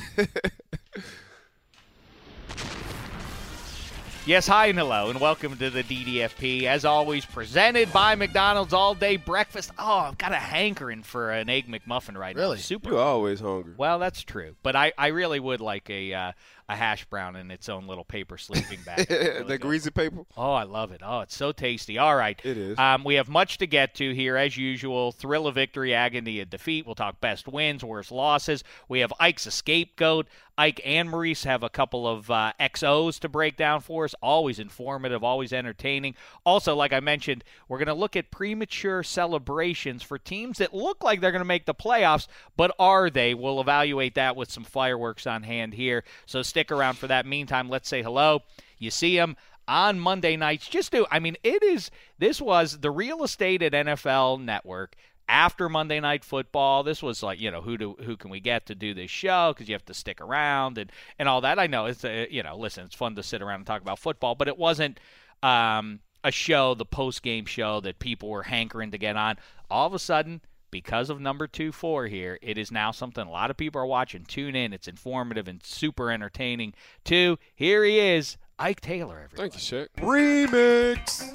Yes, 4.23 4.45
hi 4.45 4.67
and 4.67 4.77
hello, 4.77 5.09
and 5.09 5.19
welcome 5.19 5.57
to 5.57 5.71
the 5.71 5.81
DDFP. 5.81 6.65
As 6.65 6.85
always, 6.85 7.25
presented 7.25 7.91
by 7.91 8.13
McDonald's 8.13 8.71
All 8.71 8.93
Day 8.93 9.15
Breakfast. 9.17 9.71
Oh, 9.79 9.97
I've 9.97 10.19
got 10.19 10.31
a 10.31 10.35
hankering 10.35 11.01
for 11.01 11.31
an 11.31 11.49
egg 11.49 11.67
McMuffin 11.67 12.15
right 12.15 12.35
now. 12.35 12.43
Really? 12.43 12.59
Super. 12.59 12.91
You 12.91 12.97
always 12.99 13.39
hungry. 13.39 13.73
Well, 13.75 13.97
that's 13.97 14.21
true, 14.21 14.55
but 14.61 14.75
I, 14.75 14.93
I 14.95 15.07
really 15.07 15.39
would 15.39 15.59
like 15.59 15.89
a 15.89 16.13
uh, 16.13 16.31
a 16.71 16.75
hash 16.75 17.05
brown 17.05 17.35
in 17.35 17.51
its 17.51 17.67
own 17.69 17.85
little 17.85 18.05
paper 18.05 18.37
sleeping 18.37 18.79
bag. 18.85 19.07
Really 19.21 19.43
the 19.43 19.57
greasy 19.57 19.91
paper. 19.91 20.23
Oh, 20.37 20.53
I 20.53 20.63
love 20.63 20.91
it. 20.91 21.01
Oh, 21.03 21.19
it's 21.19 21.35
so 21.35 21.51
tasty. 21.51 21.97
All 21.97 22.15
right. 22.15 22.39
It 22.43 22.57
is. 22.57 22.77
Um, 22.79 23.03
we 23.03 23.15
have 23.15 23.29
much 23.29 23.57
to 23.59 23.67
get 23.67 23.93
to 23.95 24.13
here, 24.13 24.37
as 24.37 24.57
usual. 24.57 25.11
Thrill 25.11 25.47
of 25.47 25.55
victory, 25.55 25.93
agony 25.93 26.39
of 26.39 26.49
defeat. 26.49 26.85
We'll 26.85 26.95
talk 26.95 27.19
best 27.21 27.47
wins, 27.47 27.83
worst 27.83 28.11
losses. 28.11 28.63
We 28.87 28.99
have 28.99 29.13
Ike's 29.19 29.45
a 29.47 29.51
scapegoat. 29.51 30.27
Ike 30.57 30.81
and 30.85 31.09
Maurice 31.09 31.43
have 31.45 31.63
a 31.63 31.69
couple 31.69 32.07
of 32.07 32.29
uh, 32.29 32.53
XOs 32.59 33.19
to 33.21 33.29
break 33.29 33.57
down 33.57 33.81
for 33.81 34.03
us. 34.05 34.13
Always 34.21 34.59
informative, 34.59 35.23
always 35.23 35.53
entertaining. 35.53 36.13
Also, 36.45 36.75
like 36.75 36.93
I 36.93 36.99
mentioned, 36.99 37.43
we're 37.67 37.79
going 37.79 37.87
to 37.87 37.93
look 37.93 38.15
at 38.15 38.31
premature 38.31 39.01
celebrations 39.01 40.03
for 40.03 40.19
teams 40.19 40.59
that 40.59 40.73
look 40.73 41.03
like 41.03 41.19
they're 41.19 41.31
going 41.31 41.39
to 41.41 41.45
make 41.45 41.65
the 41.65 41.73
playoffs, 41.73 42.27
but 42.57 42.75
are 42.77 43.09
they? 43.09 43.33
We'll 43.33 43.61
evaluate 43.61 44.15
that 44.15 44.35
with 44.35 44.51
some 44.51 44.63
fireworks 44.63 45.25
on 45.25 45.43
hand 45.43 45.73
here. 45.73 46.03
So 46.25 46.43
stick 46.61 46.71
around 46.71 46.95
for 46.97 47.07
that. 47.07 47.25
Meantime, 47.25 47.69
let's 47.69 47.89
say 47.89 48.03
hello. 48.03 48.41
You 48.77 48.91
see 48.91 49.17
him 49.17 49.35
on 49.67 49.99
Monday 49.99 50.37
nights. 50.37 50.67
Just 50.67 50.91
do. 50.91 51.07
I 51.09 51.17
mean, 51.19 51.35
it 51.43 51.63
is. 51.63 51.89
This 52.19 52.39
was 52.39 52.79
the 52.79 52.91
real 52.91 53.23
estate 53.23 53.63
at 53.63 53.73
NFL 53.73 54.43
Network 54.43 54.95
after 55.27 55.69
Monday 55.69 55.99
Night 55.99 56.23
Football. 56.23 56.83
This 56.83 57.01
was 57.01 57.23
like, 57.23 57.41
you 57.41 57.49
know, 57.49 57.61
who 57.61 57.77
do 57.79 57.95
who 58.03 58.15
can 58.15 58.29
we 58.29 58.39
get 58.39 58.67
to 58.67 58.75
do 58.75 58.93
this 58.93 59.09
show? 59.09 59.53
Because 59.53 59.67
you 59.69 59.73
have 59.73 59.85
to 59.85 59.95
stick 59.95 60.21
around 60.21 60.77
and 60.77 60.91
and 61.17 61.27
all 61.27 61.41
that. 61.41 61.57
I 61.57 61.65
know 61.65 61.87
it's 61.87 62.05
a, 62.05 62.27
you 62.29 62.43
know, 62.43 62.55
listen, 62.55 62.85
it's 62.85 62.95
fun 62.95 63.15
to 63.15 63.23
sit 63.23 63.41
around 63.41 63.61
and 63.61 63.65
talk 63.65 63.81
about 63.81 63.97
football, 63.97 64.35
but 64.35 64.47
it 64.47 64.57
wasn't. 64.57 64.99
Um, 65.41 66.01
a 66.23 66.31
show, 66.31 66.75
the 66.75 66.85
post 66.85 67.23
game 67.23 67.47
show 67.47 67.81
that 67.81 67.97
people 67.97 68.29
were 68.29 68.43
hankering 68.43 68.91
to 68.91 68.99
get 68.99 69.17
on. 69.17 69.37
All 69.71 69.87
of 69.87 69.95
a 69.95 69.97
sudden, 69.97 70.39
because 70.71 71.09
of 71.09 71.19
number 71.19 71.47
two 71.47 71.71
four 71.71 72.07
here, 72.07 72.39
it 72.41 72.57
is 72.57 72.71
now 72.71 72.91
something 72.91 73.27
a 73.27 73.31
lot 73.31 73.51
of 73.51 73.57
people 73.57 73.81
are 73.81 73.85
watching. 73.85 74.23
Tune 74.23 74.55
in. 74.55 74.73
It's 74.73 74.87
informative 74.87 75.47
and 75.47 75.61
super 75.63 76.09
entertaining. 76.09 76.73
Two, 77.03 77.37
here 77.53 77.83
he 77.83 77.99
is, 77.99 78.37
Ike 78.57 78.81
Taylor. 78.81 79.21
Everybody. 79.25 79.49
Thank 79.49 79.71
you, 79.71 79.87
Shaq. 79.87 79.87
Remix. 80.03 81.27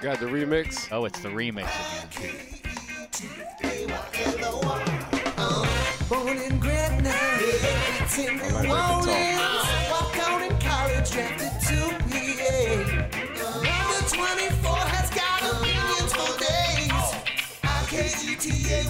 Got 0.00 0.18
the 0.18 0.26
remix. 0.26 0.88
Oh, 0.90 1.04
it's 1.04 1.20
the 1.20 1.28
remix 1.28 1.68
again. 2.06 2.50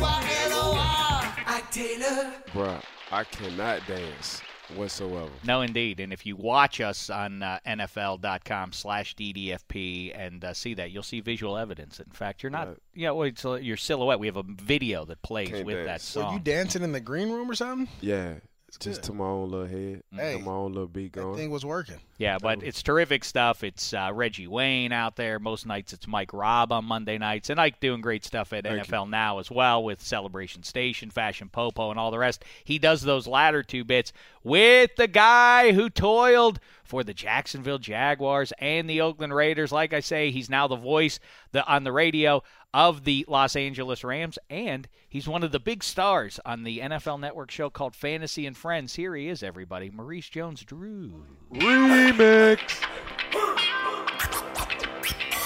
I-K-E-T-A-Y-L-O-R. 0.00 1.34
Ike 1.46 1.70
Taylor. 1.70 2.32
Bruh, 2.52 2.82
I 3.12 3.24
cannot 3.24 3.86
dance 3.86 4.40
whatsoever. 4.76 5.30
No, 5.44 5.60
indeed. 5.62 6.00
And 6.00 6.12
if 6.12 6.24
you 6.24 6.36
watch 6.36 6.80
us 6.80 7.10
on 7.10 7.42
uh, 7.42 7.58
NFL.com 7.66 8.72
slash 8.72 9.14
DDFP 9.16 10.12
and 10.18 10.44
uh, 10.44 10.54
see 10.54 10.74
that, 10.74 10.90
you'll 10.92 11.02
see 11.02 11.20
visual 11.20 11.56
evidence. 11.58 11.98
In 12.00 12.10
fact, 12.12 12.42
you're 12.42 12.50
not, 12.50 12.68
Right. 12.68 12.76
you 12.94 13.06
know, 13.06 13.22
it's 13.22 13.44
uh, 13.44 13.54
your 13.54 13.76
silhouette. 13.76 14.20
We 14.20 14.26
have 14.28 14.36
a 14.36 14.44
video 14.44 15.04
that 15.06 15.20
plays 15.22 15.48
Can't 15.50 15.66
with 15.66 15.76
that 15.78 15.84
dance. 15.86 16.02
song. 16.04 16.26
Were 16.28 16.32
you 16.34 16.40
dancing 16.40 16.82
in 16.82 16.92
the 16.92 17.00
green 17.00 17.30
room 17.30 17.50
or 17.50 17.54
something? 17.54 17.88
Yeah. 18.00 18.34
Just 18.78 19.02
good. 19.02 19.06
to 19.06 19.12
my 19.12 19.24
own 19.24 19.50
little 19.50 19.66
head, 19.66 20.02
Hey, 20.12 20.34
got 20.34 20.42
my 20.42 20.52
own 20.52 20.72
little 20.72 20.88
beat 20.88 21.12
going. 21.12 21.32
That 21.32 21.38
thing 21.38 21.50
was 21.50 21.64
working. 21.64 21.96
Yeah, 22.18 22.38
but 22.38 22.62
it's 22.62 22.82
terrific 22.82 23.24
stuff. 23.24 23.64
It's 23.64 23.94
uh, 23.94 24.10
Reggie 24.12 24.46
Wayne 24.46 24.92
out 24.92 25.16
there. 25.16 25.38
Most 25.38 25.66
nights 25.66 25.92
it's 25.92 26.06
Mike 26.06 26.32
Robb 26.32 26.70
on 26.72 26.84
Monday 26.84 27.18
nights. 27.18 27.50
And 27.50 27.60
Ike 27.60 27.80
doing 27.80 28.00
great 28.00 28.24
stuff 28.24 28.52
at 28.52 28.64
Thank 28.64 28.86
NFL 28.86 29.08
Now 29.08 29.38
as 29.38 29.50
well 29.50 29.82
with 29.82 30.02
Celebration 30.02 30.62
Station, 30.62 31.10
Fashion 31.10 31.48
Popo, 31.48 31.90
and 31.90 31.98
all 31.98 32.10
the 32.10 32.18
rest. 32.18 32.44
He 32.64 32.78
does 32.78 33.02
those 33.02 33.26
latter 33.26 33.62
two 33.62 33.84
bits 33.84 34.12
with 34.42 34.94
the 34.96 35.08
guy 35.08 35.72
who 35.72 35.88
toiled 35.88 36.60
for 36.90 37.04
the 37.04 37.14
Jacksonville 37.14 37.78
Jaguars 37.78 38.52
and 38.58 38.90
the 38.90 39.00
Oakland 39.00 39.32
Raiders. 39.32 39.70
Like 39.70 39.92
I 39.92 40.00
say, 40.00 40.32
he's 40.32 40.50
now 40.50 40.66
the 40.66 40.74
voice 40.74 41.20
the, 41.52 41.64
on 41.64 41.84
the 41.84 41.92
radio 41.92 42.42
of 42.74 43.04
the 43.04 43.24
Los 43.28 43.54
Angeles 43.54 44.02
Rams, 44.02 44.40
and 44.50 44.88
he's 45.08 45.28
one 45.28 45.44
of 45.44 45.52
the 45.52 45.60
big 45.60 45.84
stars 45.84 46.40
on 46.44 46.64
the 46.64 46.80
NFL 46.80 47.20
Network 47.20 47.52
show 47.52 47.70
called 47.70 47.94
Fantasy 47.94 48.44
and 48.44 48.56
Friends. 48.56 48.96
Here 48.96 49.14
he 49.14 49.28
is, 49.28 49.44
everybody. 49.44 49.88
Maurice 49.90 50.28
Jones-Drew. 50.28 51.24
Remix. 51.52 52.58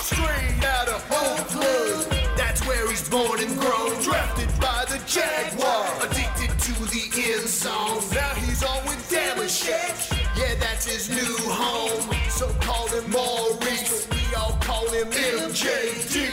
Straight 0.00 0.64
out 0.64 0.88
of 0.88 1.04
Oakland, 1.10 2.38
that's 2.38 2.66
where 2.66 2.88
he's 2.88 3.06
born 3.08 3.40
and 3.40 3.58
grown. 3.58 4.02
Drafted 4.02 4.48
by 4.60 4.84
the 4.88 5.02
Jaguar, 5.06 5.86
addicted 6.00 6.58
to 6.58 6.72
the 6.84 7.32
end 7.32 7.48
zone. 7.48 8.02
Now 8.14 8.34
he's 8.34 8.62
on 8.62 8.82
with 8.84 9.10
Dameshek, 9.10 10.13
yeah, 10.36 10.54
that's 10.56 10.86
his 10.86 11.10
new 11.10 11.36
home. 11.50 12.12
So 12.30 12.48
call 12.60 12.88
him 12.88 13.10
Maurice, 13.10 14.08
we 14.10 14.34
all 14.36 14.52
call 14.60 14.88
him 14.90 15.10
MJD. 15.10 16.30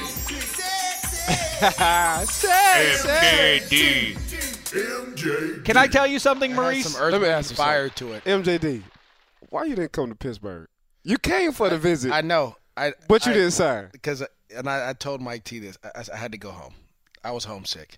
MJD. 3.62 4.18
MJD. 4.82 5.64
Can 5.66 5.78
I 5.78 5.88
tell 5.88 6.08
you 6.08 6.20
something, 6.20 6.54
Maurice? 6.56 6.88
some 6.92 7.02
Earth, 7.02 7.12
Let 7.12 7.22
me 7.22 7.28
Wind, 7.28 7.38
ask 7.38 7.52
you 7.52 7.56
fire 7.58 7.90
to 7.90 8.14
it. 8.14 8.24
MJD, 8.26 8.82
why 9.50 9.66
you 9.66 9.76
didn't 9.76 9.92
come 9.92 10.10
to 10.10 10.16
Pittsburgh? 10.16 10.68
You 11.04 11.18
came 11.18 11.52
for 11.52 11.70
the 11.70 11.78
visit, 11.78 12.12
I 12.12 12.22
know. 12.22 12.56
I 12.78 12.94
but 13.08 13.26
you 13.26 13.32
I- 13.32 13.36
didn't 13.36 13.52
sign. 13.52 13.90
because 13.92 14.24
and 14.56 14.68
I, 14.70 14.90
I 14.90 14.94
told 14.94 15.22
Mike 15.22 15.44
T 15.44 15.60
this. 15.60 15.78
I, 15.84 16.04
I 16.14 16.18
had 16.18 16.32
to 16.32 16.38
go 16.38 16.52
home. 16.52 16.74
I 17.24 17.32
was 17.32 17.46
homesick. 17.46 17.98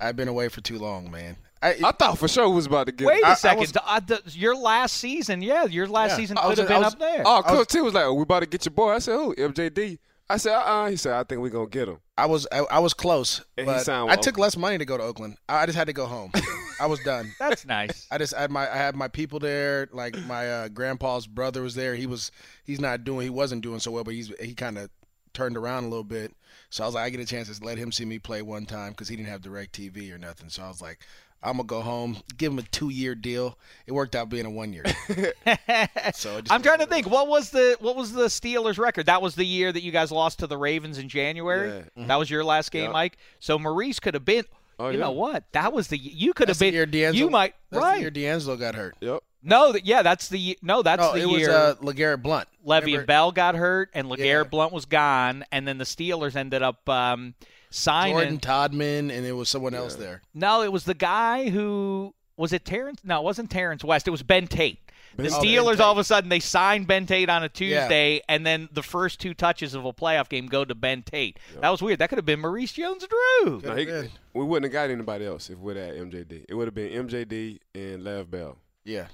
I've 0.00 0.16
been 0.16 0.28
away 0.28 0.48
for 0.48 0.60
too 0.60 0.78
long, 0.78 1.10
man. 1.10 1.36
I, 1.64 1.76
I 1.84 1.92
thought 1.92 2.18
for 2.18 2.28
sure 2.28 2.48
we 2.48 2.54
was 2.56 2.66
about 2.66 2.86
to 2.86 2.92
get. 2.92 3.06
Wait 3.06 3.24
I- 3.24 3.28
a 3.28 3.32
I 3.32 3.34
second. 3.34 3.60
was- 3.60 3.72
Uh, 3.76 4.00
the- 4.00 4.22
your 4.26 4.54
last 4.54 4.96
season, 4.98 5.40
yeah, 5.42 5.64
your 5.64 5.86
last 5.88 6.10
Yeah. 6.10 6.16
season 6.16 6.38
I 6.38 6.42
could 6.48 6.58
have 6.58 6.68
been 6.68 6.78
was- 6.82 6.92
up 6.94 6.98
there. 6.98 7.22
Oh, 7.24 7.42
I 7.44 7.50
was- 7.52 7.58
Coach 7.60 7.68
T 7.68 7.80
was 7.80 7.94
like, 7.94 8.04
oh, 8.04 8.14
"We 8.14 8.22
about 8.22 8.40
to 8.40 8.46
get 8.46 8.64
your 8.64 8.72
boy." 8.74 8.90
I 8.92 8.98
said, 8.98 9.14
"Who?" 9.14 9.34
MJD. 9.36 9.98
I 10.28 10.36
said, 10.38 10.54
"Uh." 10.54 10.60
uh 10.60 10.86
He 10.90 10.96
said, 10.96 11.12
"I 11.14 11.24
think 11.24 11.40
we're 11.40 11.50
gonna 11.50 11.66
get 11.68 11.88
him." 11.88 11.98
I 12.16 12.26
was 12.26 12.46
I, 12.52 12.58
I 12.70 12.78
was 12.78 12.94
close, 12.94 13.40
And 13.58 13.66
he 13.66 13.72
but 13.72 13.82
signed 13.82 14.10
I 14.10 14.14
with 14.16 14.20
took 14.24 14.38
less 14.38 14.56
money 14.56 14.78
to 14.78 14.84
go 14.84 14.96
to 14.96 15.02
Oakland. 15.02 15.36
I, 15.48 15.62
I 15.62 15.66
just 15.66 15.76
had 15.76 15.86
to 15.88 15.92
go 15.92 16.06
home. 16.06 16.30
I 16.80 16.86
was 16.86 17.00
done. 17.00 17.32
That's 17.38 17.66
nice. 17.66 18.06
I 18.10 18.18
just 18.18 18.34
I 18.34 18.40
had 18.42 18.50
my 18.50 18.70
I 18.72 18.76
had 18.76 18.94
my 18.96 19.08
people 19.08 19.38
there. 19.38 19.88
Like 19.92 20.16
my 20.26 20.50
uh, 20.50 20.68
grandpa's 20.68 21.26
brother 21.26 21.62
was 21.62 21.74
there. 21.74 21.94
He 21.94 22.06
was 22.06 22.30
he's 22.64 22.80
not 22.80 23.04
doing 23.04 23.22
he 23.22 23.30
wasn't 23.30 23.62
doing 23.62 23.80
so 23.80 23.90
well, 23.90 24.04
but 24.04 24.14
he's 24.14 24.32
he 24.40 24.54
kind 24.54 24.78
of 24.78 24.90
turned 25.34 25.56
around 25.56 25.84
a 25.84 25.88
little 25.88 26.04
bit. 26.04 26.32
So 26.70 26.84
I 26.84 26.86
was 26.86 26.94
like, 26.94 27.04
I 27.04 27.10
get 27.10 27.20
a 27.20 27.26
chance 27.26 27.56
to 27.56 27.64
let 27.64 27.76
him 27.78 27.90
see 27.92 28.04
me 28.04 28.18
play 28.20 28.40
one 28.42 28.66
time 28.66 28.90
because 28.90 29.08
he 29.08 29.16
didn't 29.16 29.28
have 29.28 29.42
direct 29.42 29.72
TV 29.78 30.12
or 30.12 30.18
nothing. 30.18 30.48
So 30.48 30.62
I 30.62 30.68
was 30.68 30.80
like, 30.80 31.00
I'm 31.44 31.58
gonna 31.58 31.64
go 31.64 31.82
home, 31.82 32.16
give 32.38 32.52
him 32.52 32.58
a 32.58 32.62
two 32.62 32.88
year 32.88 33.14
deal. 33.14 33.58
It 33.86 33.92
worked 33.92 34.16
out 34.16 34.28
being 34.30 34.46
a 34.46 34.50
one 34.50 34.72
year. 34.72 34.84
so 36.14 36.40
just- 36.40 36.52
I'm 36.52 36.62
trying 36.62 36.78
to 36.78 36.86
think. 36.86 37.08
What 37.08 37.28
was 37.28 37.50
the 37.50 37.76
what 37.80 37.96
was 37.96 38.12
the 38.12 38.24
Steelers 38.26 38.78
record? 38.78 39.06
That 39.06 39.22
was 39.22 39.34
the 39.34 39.44
year 39.44 39.72
that 39.72 39.82
you 39.82 39.92
guys 39.92 40.10
lost 40.10 40.38
to 40.40 40.46
the 40.46 40.56
Ravens 40.56 40.98
in 40.98 41.08
January. 41.08 41.84
Yeah. 41.96 42.06
That 42.06 42.16
was 42.16 42.30
your 42.30 42.44
last 42.44 42.70
game, 42.70 42.84
Yeah. 42.84 42.90
Mike. 42.92 43.18
So 43.40 43.58
Maurice 43.58 44.00
could 44.00 44.14
have 44.14 44.24
been. 44.24 44.44
Oh, 44.78 44.88
you 44.88 44.98
yeah. 44.98 45.04
know 45.04 45.12
what? 45.12 45.44
That 45.52 45.72
was 45.72 45.88
the 45.88 45.96
you 45.98 46.32
could 46.32 46.48
That's 46.48 46.58
have 46.60 46.70
the 46.70 46.72
year 46.72 46.86
been. 46.86 47.12
DeAngelo, 47.14 47.16
You 47.16 47.30
might 47.30 47.54
that's 47.70 47.82
right. 47.84 47.94
the 48.12 48.20
year 48.20 48.32
DeAngelo 48.32 48.58
got 48.58 48.74
hurt. 48.74 48.96
Yep. 49.00 49.22
no, 49.44 49.70
that 49.72 49.86
yeah, 49.86 50.02
that's 50.02 50.28
the 50.28 50.38
ye- 50.38 50.56
no, 50.62 50.82
that's 50.82 51.00
no, 51.00 51.12
the 51.12 51.20
it 51.22 51.28
year. 51.28 51.48
was 51.48 51.48
uh, 51.48 51.74
LeGarrette 51.80 52.22
Blount. 52.22 52.48
Levy 52.64 52.86
Remember- 52.86 53.00
and 53.00 53.06
Bell 53.06 53.30
got 53.32 53.54
hurt, 53.54 53.90
and 53.94 54.08
LeGarrette 54.08 54.18
Yeah. 54.24 54.42
Blount 54.44 54.72
was 54.72 54.84
gone, 54.86 55.44
and 55.52 55.68
then 55.68 55.78
the 55.78 55.84
Steelers 55.84 56.34
ended 56.34 56.62
up 56.62 56.88
um, 56.88 57.34
signing. 57.74 58.14
Jordan 58.14 58.38
Todman, 58.38 58.98
and 59.10 59.26
it 59.26 59.32
was 59.32 59.48
someone 59.48 59.74
else 59.74 59.94
there. 59.96 60.22
No, 60.32 60.62
it 60.62 60.72
was 60.72 60.84
the 60.84 60.94
guy 60.94 61.50
who 61.50 62.14
was 62.36 62.52
it 62.52 62.64
Terrence? 62.64 63.00
No, 63.04 63.20
it 63.20 63.24
wasn't 63.24 63.50
Terrence 63.50 63.84
West. 63.84 64.08
It 64.08 64.10
was 64.10 64.22
Ben 64.22 64.46
Tate. 64.46 64.78
The 65.16 65.24
Ben- 65.24 65.32
Oh, 65.32 65.40
Steelers 65.40 65.70
Tate. 65.72 65.80
all 65.80 65.92
of 65.92 65.98
a 65.98 66.02
sudden 66.04 66.28
they 66.28 66.40
signed 66.40 66.88
Ben 66.88 67.06
Tate 67.06 67.28
on 67.30 67.44
a 67.44 67.48
Tuesday, 67.48 68.20
and 68.28 68.44
then 68.44 68.68
the 68.72 68.82
first 68.82 69.20
two 69.20 69.32
touches 69.34 69.74
of 69.74 69.84
a 69.84 69.92
playoff 69.92 70.28
game 70.28 70.46
go 70.46 70.64
to 70.64 70.74
Ben 70.74 71.02
Tate. 71.04 71.38
That 71.60 71.68
was 71.70 71.80
weird. 71.82 72.00
That 72.00 72.08
could 72.08 72.18
have 72.18 72.24
been 72.26 72.40
Maurice 72.40 72.72
Jones-Drew. 72.72 73.60
No, 73.62 73.76
he, 73.76 73.86
we 74.34 74.44
wouldn't 74.44 74.64
have 74.64 74.72
got 74.72 74.90
anybody 74.90 75.24
else 75.26 75.50
if 75.50 75.58
we'd 75.58 75.76
had 75.76 75.94
MJD. 75.94 76.46
It 76.48 76.54
would 76.54 76.66
have 76.66 76.74
been 76.74 77.06
MJD 77.06 77.58
and 77.76 78.02
Lev 78.02 78.28
Bell. 78.30 78.58
Yeah, 78.84 79.06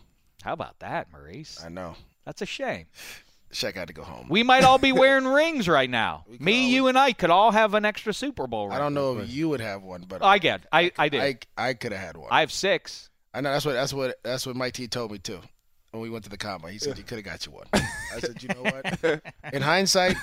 How 0.43 0.55
about 0.55 0.79
that, 0.79 1.13
Maurice? 1.13 1.63
I 1.63 1.69
know. 1.69 1.95
That's 2.25 2.41
a 2.41 2.47
shame. 2.47 2.87
Shaq 3.53 3.75
had 3.75 3.89
to 3.89 3.95
go 3.95 4.03
home. 4.03 4.27
We 4.29 4.43
might 4.43 4.65
all 4.65 4.79
be 4.79 4.93
wearing 5.05 5.25
rings 5.27 5.69
right 5.69 5.91
now. 5.91 6.25
Me, 6.39 6.65
all- 6.65 6.69
you, 6.71 6.87
and 6.89 6.99
I 6.99 7.13
could 7.13 7.31
all 7.31 7.51
have 7.51 7.75
an 7.75 7.85
extra 7.85 8.13
Super 8.15 8.47
Bowl 8.47 8.69
ring. 8.69 8.77
I 8.77 8.79
don't 8.79 8.95
know 8.95 9.19
if 9.19 9.31
you 9.31 9.49
would 9.49 9.61
have 9.61 9.83
one, 9.83 10.05
but 10.09 10.23
I 10.23 10.39
get. 10.39 10.63
I 10.73 10.93
I 10.99 11.09
did. 11.09 11.21
I, 11.57 11.69
I 11.69 11.75
could 11.75 11.93
have 11.93 12.01
had 12.01 12.17
one. 12.17 12.29
I 12.31 12.41
have 12.41 12.53
six. 12.53 13.11
I 13.35 13.41
know 13.41 13.53
that's 13.53 13.65
what 13.65 13.73
that's 13.73 13.93
what 13.93 14.19
that's 14.23 14.47
what 14.47 14.57
Mike 14.57 14.75
T 14.75 14.87
told 14.89 15.13
me 15.13 15.19
too. 15.19 15.41
When 15.93 16.01
we 16.03 16.11
went 16.11 16.23
to 16.25 16.31
the 16.31 16.37
combine, 16.37 16.73
he 16.73 16.79
said 16.79 16.97
he 16.97 17.03
could 17.03 17.17
have 17.19 17.25
got 17.25 17.45
you 17.47 17.53
one. 17.53 17.67
I 17.73 18.21
said, 18.21 18.41
you 18.43 18.49
know 18.51 18.63
what? 18.63 19.23
In 19.53 19.61
hindsight, 19.61 20.17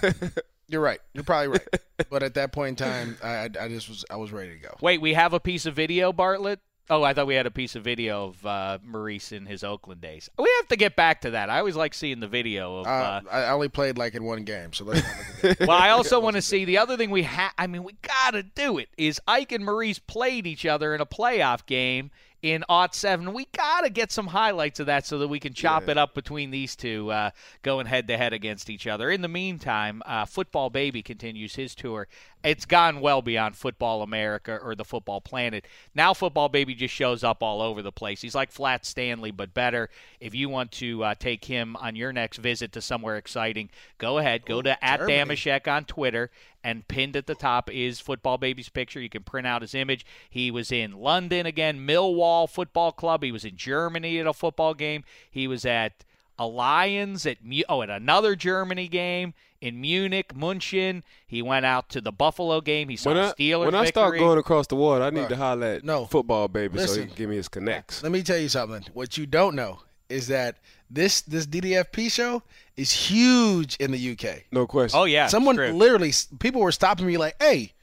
you're 0.69 0.79
right. 0.81 0.99
You're 1.13 1.25
probably 1.25 1.49
right. 1.49 2.07
But 2.09 2.23
at 2.23 2.35
that 2.35 2.53
point 2.53 2.79
in 2.79 2.87
time, 2.87 3.17
I, 3.21 3.27
I, 3.29 3.49
I 3.61 3.67
just 3.67 3.89
was 3.89 4.05
I 4.09 4.15
was 4.15 4.31
ready 4.31 4.53
to 4.53 4.59
go. 4.59 4.77
Wait, 4.81 5.01
we 5.01 5.13
have 5.13 5.33
a 5.33 5.41
piece 5.41 5.65
of 5.65 5.73
video, 5.75 6.13
Bartlett. 6.13 6.61
Oh, 6.89 7.03
I 7.03 7.13
thought 7.13 7.27
we 7.27 7.35
had 7.35 7.45
a 7.45 7.51
piece 7.51 7.75
of 7.75 7.83
video 7.83 8.27
of 8.27 8.45
uh, 8.45 8.77
Maurice 8.85 9.33
in 9.33 9.45
his 9.45 9.63
Oakland 9.63 9.99
days. 9.99 10.29
We 10.37 10.49
have 10.59 10.69
to 10.69 10.77
get 10.77 10.95
back 10.95 11.21
to 11.21 11.31
that. 11.31 11.49
I 11.49 11.59
always 11.59 11.75
like 11.75 11.93
seeing 11.93 12.21
the 12.21 12.27
video 12.29 12.77
of. 12.79 12.87
Uh, 12.87 12.89
Uh, 12.89 13.21
I 13.29 13.49
only 13.49 13.67
played 13.67 13.97
like 13.97 14.15
in 14.15 14.23
one 14.23 14.43
game, 14.43 14.71
so 14.71 14.85
let's 14.85 15.01
not 15.05 15.17
look 15.17 15.51
at 15.51 15.59
that. 15.59 15.67
well, 15.67 15.77
I 15.77 15.89
also 15.89 16.19
want 16.21 16.35
to 16.37 16.41
see 16.41 16.63
the 16.63 16.77
other 16.77 16.95
thing 16.95 17.09
we 17.09 17.23
have. 17.23 17.51
I 17.57 17.67
mean, 17.67 17.83
we 17.83 17.93
gotta 18.01 18.43
do 18.43 18.77
it. 18.77 18.87
Is 18.97 19.19
Ike 19.27 19.51
and 19.51 19.65
Maurice 19.65 19.99
played 19.99 20.47
each 20.47 20.65
other 20.65 20.95
in 20.95 21.01
a 21.01 21.05
playoff 21.05 21.65
game 21.65 22.09
in 22.41 22.63
Aught 22.69 22.95
Seven? 22.95 23.33
We 23.33 23.47
gotta 23.55 23.89
get 23.89 24.11
some 24.11 24.27
highlights 24.27 24.79
of 24.79 24.85
that 24.85 25.05
so 25.05 25.17
that 25.19 25.27
we 25.27 25.39
can 25.39 25.53
chop 25.53 25.89
it 25.89 25.97
up 25.97 26.13
between 26.13 26.51
these 26.51 26.75
two, 26.75 27.11
uh, 27.11 27.31
going 27.61 27.85
head 27.85 28.07
to 28.07 28.17
head 28.17 28.33
against 28.33 28.69
each 28.69 28.87
other. 28.87 29.09
In 29.09 29.21
the 29.21 29.27
meantime, 29.27 30.01
uh, 30.05 30.25
Football 30.25 30.69
Baby 30.69 31.01
continues 31.01 31.55
his 31.55 31.75
tour. 31.75 32.07
It's 32.43 32.65
gone 32.65 33.01
well 33.01 33.21
beyond 33.21 33.55
Football 33.55 34.03
America 34.03 34.59
or 34.63 34.75
the 34.75 34.85
Football 34.85 35.21
Planet. 35.21 35.65
Now, 35.95 36.13
Football 36.13 36.49
Baby 36.49 36.75
just 36.75 36.93
shows 36.93 37.23
up 37.23 37.41
all 37.41 37.61
over 37.61 37.81
the 37.81 37.91
place. 37.91 38.21
He's 38.21 38.35
like 38.35 38.51
Flat 38.51 38.85
Stanley, 38.85 39.31
but 39.31 39.53
better. 39.53 39.89
If 40.19 40.35
you 40.35 40.47
want 40.47 40.71
to 40.73 41.03
uh, 41.03 41.15
take 41.15 41.45
him 41.45 41.75
on 41.77 41.95
your 41.95 42.13
next 42.13 42.37
visit 42.37 42.71
to 42.73 42.81
somewhere 42.81 43.17
exciting, 43.17 43.69
go 43.97 44.19
ahead. 44.19 44.45
Go 44.45 44.61
to 44.61 44.81
at 44.83 44.99
Germany. 44.99 45.35
Dameshek 45.35 45.67
on 45.67 45.85
Twitter, 45.85 46.29
and 46.67 46.85
pinned 46.89 47.15
at 47.15 47.27
the 47.27 47.33
top 47.33 47.71
is 47.71 48.01
Football 48.01 48.37
Baby's 48.37 48.67
picture. 48.67 48.99
You 48.99 49.07
can 49.07 49.23
print 49.23 49.47
out 49.47 49.61
his 49.61 49.73
image. 49.73 50.05
He 50.29 50.51
was 50.51 50.69
in 50.69 50.91
London 50.91 51.45
again, 51.45 51.87
Millwall 51.87 52.49
Football 52.49 52.91
Club. 52.91 53.23
He 53.23 53.31
was 53.31 53.45
in 53.45 53.55
Germany 53.55 54.19
at 54.19 54.27
a 54.27 54.33
football 54.33 54.73
game. 54.73 55.05
He 55.31 55.47
was 55.47 55.65
at 55.65 56.03
a 56.37 56.45
Lions 56.45 57.25
at 57.25 57.37
oh 57.69 57.83
at 57.83 57.89
another 57.89 58.35
Germany 58.35 58.89
game 58.89 59.33
in 59.61 59.79
Munich, 59.79 60.35
Munchen. 60.35 61.05
He 61.25 61.41
went 61.41 61.65
out 61.65 61.87
to 61.91 62.01
the 62.01 62.11
Buffalo 62.11 62.59
game. 62.59 62.89
He 62.89 62.97
saw 62.97 63.11
When 63.11 63.17
I, 63.17 63.31
Steelers 63.31 63.65
when 63.65 63.75
I 63.75 63.85
start 63.85 64.19
going 64.19 64.37
across 64.37 64.67
the 64.67 64.75
water, 64.75 65.05
I 65.05 65.09
need 65.09 65.21
Look, 65.21 65.29
to 65.29 65.37
holler 65.37 65.67
at 65.67 65.85
no. 65.85 66.03
football 66.05 66.49
baby 66.49 66.85
so 66.85 66.99
he 66.99 67.05
can 67.05 67.15
give 67.15 67.29
me 67.29 67.37
his 67.37 67.47
connects. 67.47 68.03
Let 68.03 68.11
me 68.11 68.23
tell 68.23 68.39
you 68.39 68.49
something. 68.49 68.83
What 68.93 69.17
you 69.17 69.25
don't 69.25 69.55
know 69.55 69.79
is 70.09 70.27
that 70.27 70.57
this 70.89 71.21
this 71.21 71.45
DDFP 71.45 72.11
show 72.11 72.43
is 72.75 72.91
huge 72.91 73.75
in 73.77 73.91
the 73.91 74.11
UK. 74.11 74.43
No 74.51 74.67
question. 74.67 74.99
oh 74.99 75.05
yeah, 75.05 75.27
Someone 75.27 75.55
true. 75.55 75.71
literally, 75.71 76.13
people 76.39 76.61
were 76.61 76.71
stopping 76.71 77.05
me 77.05 77.17
like, 77.17 77.35
"Hey, 77.41 77.73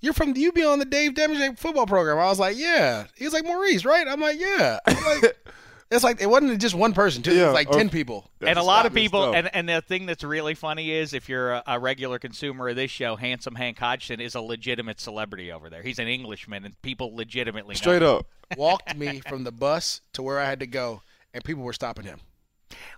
you're 0.00 0.12
from 0.12 0.36
you 0.36 0.52
be 0.52 0.64
on 0.64 0.78
the 0.78 0.84
Dave 0.84 1.14
Damage 1.14 1.58
football 1.58 1.86
program?" 1.86 2.18
I 2.18 2.26
was 2.26 2.38
like, 2.38 2.56
"Yeah." 2.56 3.06
He 3.16 3.24
was 3.24 3.32
like, 3.32 3.44
"Maurice, 3.44 3.84
right?" 3.84 4.06
I'm 4.06 4.20
like, 4.20 4.38
"Yeah." 4.38 4.78
I'm 4.86 5.04
like, 5.04 5.36
it's 5.90 6.04
like 6.04 6.20
it 6.20 6.28
wasn't 6.28 6.60
just 6.60 6.74
one 6.74 6.92
person, 6.92 7.22
too. 7.22 7.32
it 7.32 7.44
was 7.44 7.54
like 7.54 7.68
or- 7.70 7.74
ten 7.78 7.88
people. 7.90 8.30
and 8.40 8.58
a 8.58 8.62
lot 8.62 8.84
of 8.86 8.92
people 8.94 9.22
up. 9.22 9.34
and, 9.34 9.50
and 9.54 9.68
the 9.68 9.80
thing 9.80 10.06
that's 10.06 10.22
really 10.24 10.54
funny 10.54 10.90
is 10.90 11.12
if 11.14 11.28
you're 11.28 11.52
a, 11.54 11.62
a 11.66 11.78
regular 11.80 12.18
consumer 12.18 12.68
of 12.68 12.76
this 12.76 12.90
show 12.90 13.16
handsome 13.16 13.54
hank 13.54 13.78
hodgson 13.78 14.20
is 14.20 14.34
a 14.34 14.40
legitimate 14.40 15.00
celebrity 15.00 15.50
over 15.50 15.70
there 15.70 15.82
he's 15.82 15.98
an 15.98 16.08
englishman 16.08 16.64
and 16.66 16.80
people 16.82 17.14
legitimately 17.16 17.72
know 17.74 17.78
Straight 17.78 18.02
him. 18.02 18.08
up. 18.08 18.26
Walked 18.58 18.94
me 18.96 19.20
from 19.20 19.44
the 19.44 19.52
bus 19.52 20.00
to 20.12 20.22
where 20.22 20.38
I 20.38 20.44
had 20.44 20.60
to 20.60 20.66
go, 20.66 21.00
and 21.32 21.42
people 21.42 21.62
were 21.62 21.72
stopping 21.72 22.04
him. 22.04 22.20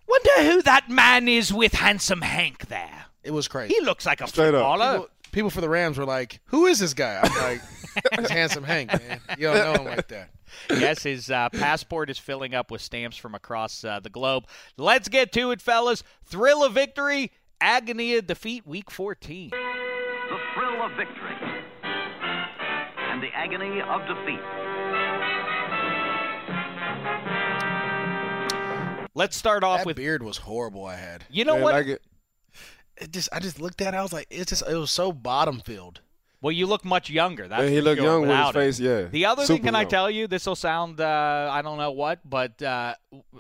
Wonder 0.09 0.51
who 0.53 0.63
that 0.63 0.89
man 0.89 1.29
is 1.29 1.53
with 1.53 1.75
handsome 1.75 2.21
hank 2.23 2.67
there 2.69 3.05
It 3.23 3.33
was 3.33 3.49
crazy. 3.49 3.75
he 3.75 3.81
looks 3.81 4.07
like 4.07 4.21
a 4.21 4.29
Straight 4.29 4.49
up. 4.49 4.55
footballer 4.55 4.93
people, 4.99 5.09
people 5.33 5.51
for 5.51 5.61
the 5.61 5.69
Rams 5.69 5.99
were 5.99 6.05
like, 6.07 6.41
"Who 6.47 6.67
is 6.67 6.79
this 6.79 6.95
guy?" 6.95 7.21
I'm 7.23 7.35
like, 7.43 7.61
"It's 8.13 8.31
handsome 8.31 8.65
Hank, 8.65 8.91
man. 8.93 9.21
You 9.39 9.49
don't 9.49 9.57
know 9.57 9.83
him 9.83 9.97
like 9.97 10.09
that." 10.09 10.31
yes, 10.71 11.03
his 11.03 11.31
uh, 11.31 11.49
passport 11.51 12.09
is 12.09 12.19
filling 12.19 12.55
up 12.55 12.71
with 12.71 12.81
stamps 12.81 13.17
from 13.17 13.35
across 13.35 13.85
uh, 13.85 14.01
the 14.01 14.09
globe. 14.11 14.47
Let's 14.79 15.09
get 15.09 15.33
to 15.33 15.51
it, 15.51 15.61
fellas. 15.61 16.03
Thrill 16.25 16.65
of 16.65 16.73
victory, 16.73 17.33
agony 17.61 18.15
of 18.17 18.27
defeat, 18.27 18.67
week 18.67 18.91
14. 18.91 19.51
the 19.51 19.57
thrill 20.55 20.83
of 20.83 20.93
victory, 20.97 21.37
and 21.83 23.23
the 23.23 23.29
agony 23.35 23.81
of 23.83 24.01
defeat. 24.07 24.41
Let's 29.17 29.37
start 29.37 29.65
off 29.65 29.79
That 29.81 29.87
with 29.87 29.97
beard 29.97 30.23
was 30.23 30.37
horrible. 30.37 30.85
I 30.85 30.97
had. 30.97 31.25
you 31.31 31.45
know 31.45 31.55
Man, 31.55 31.63
what? 31.63 31.75
like 31.75 31.87
it- 31.87 32.03
It 32.99 33.13
just 33.13 33.29
I 33.33 33.41
just 33.41 33.59
looked 33.61 33.81
at 33.81 33.95
it. 33.95 33.97
I 33.97 34.03
was 34.03 34.13
like, 34.13 34.27
it's 34.31 34.51
just 34.51 34.63
it 34.69 34.75
was 34.77 34.91
so 34.91 35.11
bottom 35.11 35.61
filled. 35.61 36.01
well, 36.43 36.53
you 36.53 36.67
look 36.67 36.85
much 36.85 37.09
younger. 37.11 37.49
That's 37.49 37.63
Man, 37.63 37.73
he 37.73 37.81
looked 37.81 37.99
sure, 37.99 38.07
young 38.07 38.21
with 38.23 38.31
his 38.31 38.37
without 38.39 38.57
it. 38.57 38.59
face, 38.59 38.79
yeah. 38.81 39.03
The 39.05 39.25
other 39.27 39.43
thing, 39.47 39.57
Super 39.57 39.65
can 39.69 39.75
I 39.75 39.85
tell 39.85 40.11
you? 40.11 40.27
This 40.27 40.47
will 40.47 40.55
sound 40.55 41.01
uh, 41.01 41.49
I 41.51 41.63
don't 41.63 41.79
know 41.79 41.93
what, 41.93 42.21
but 42.29 42.61
uh, 42.63 42.95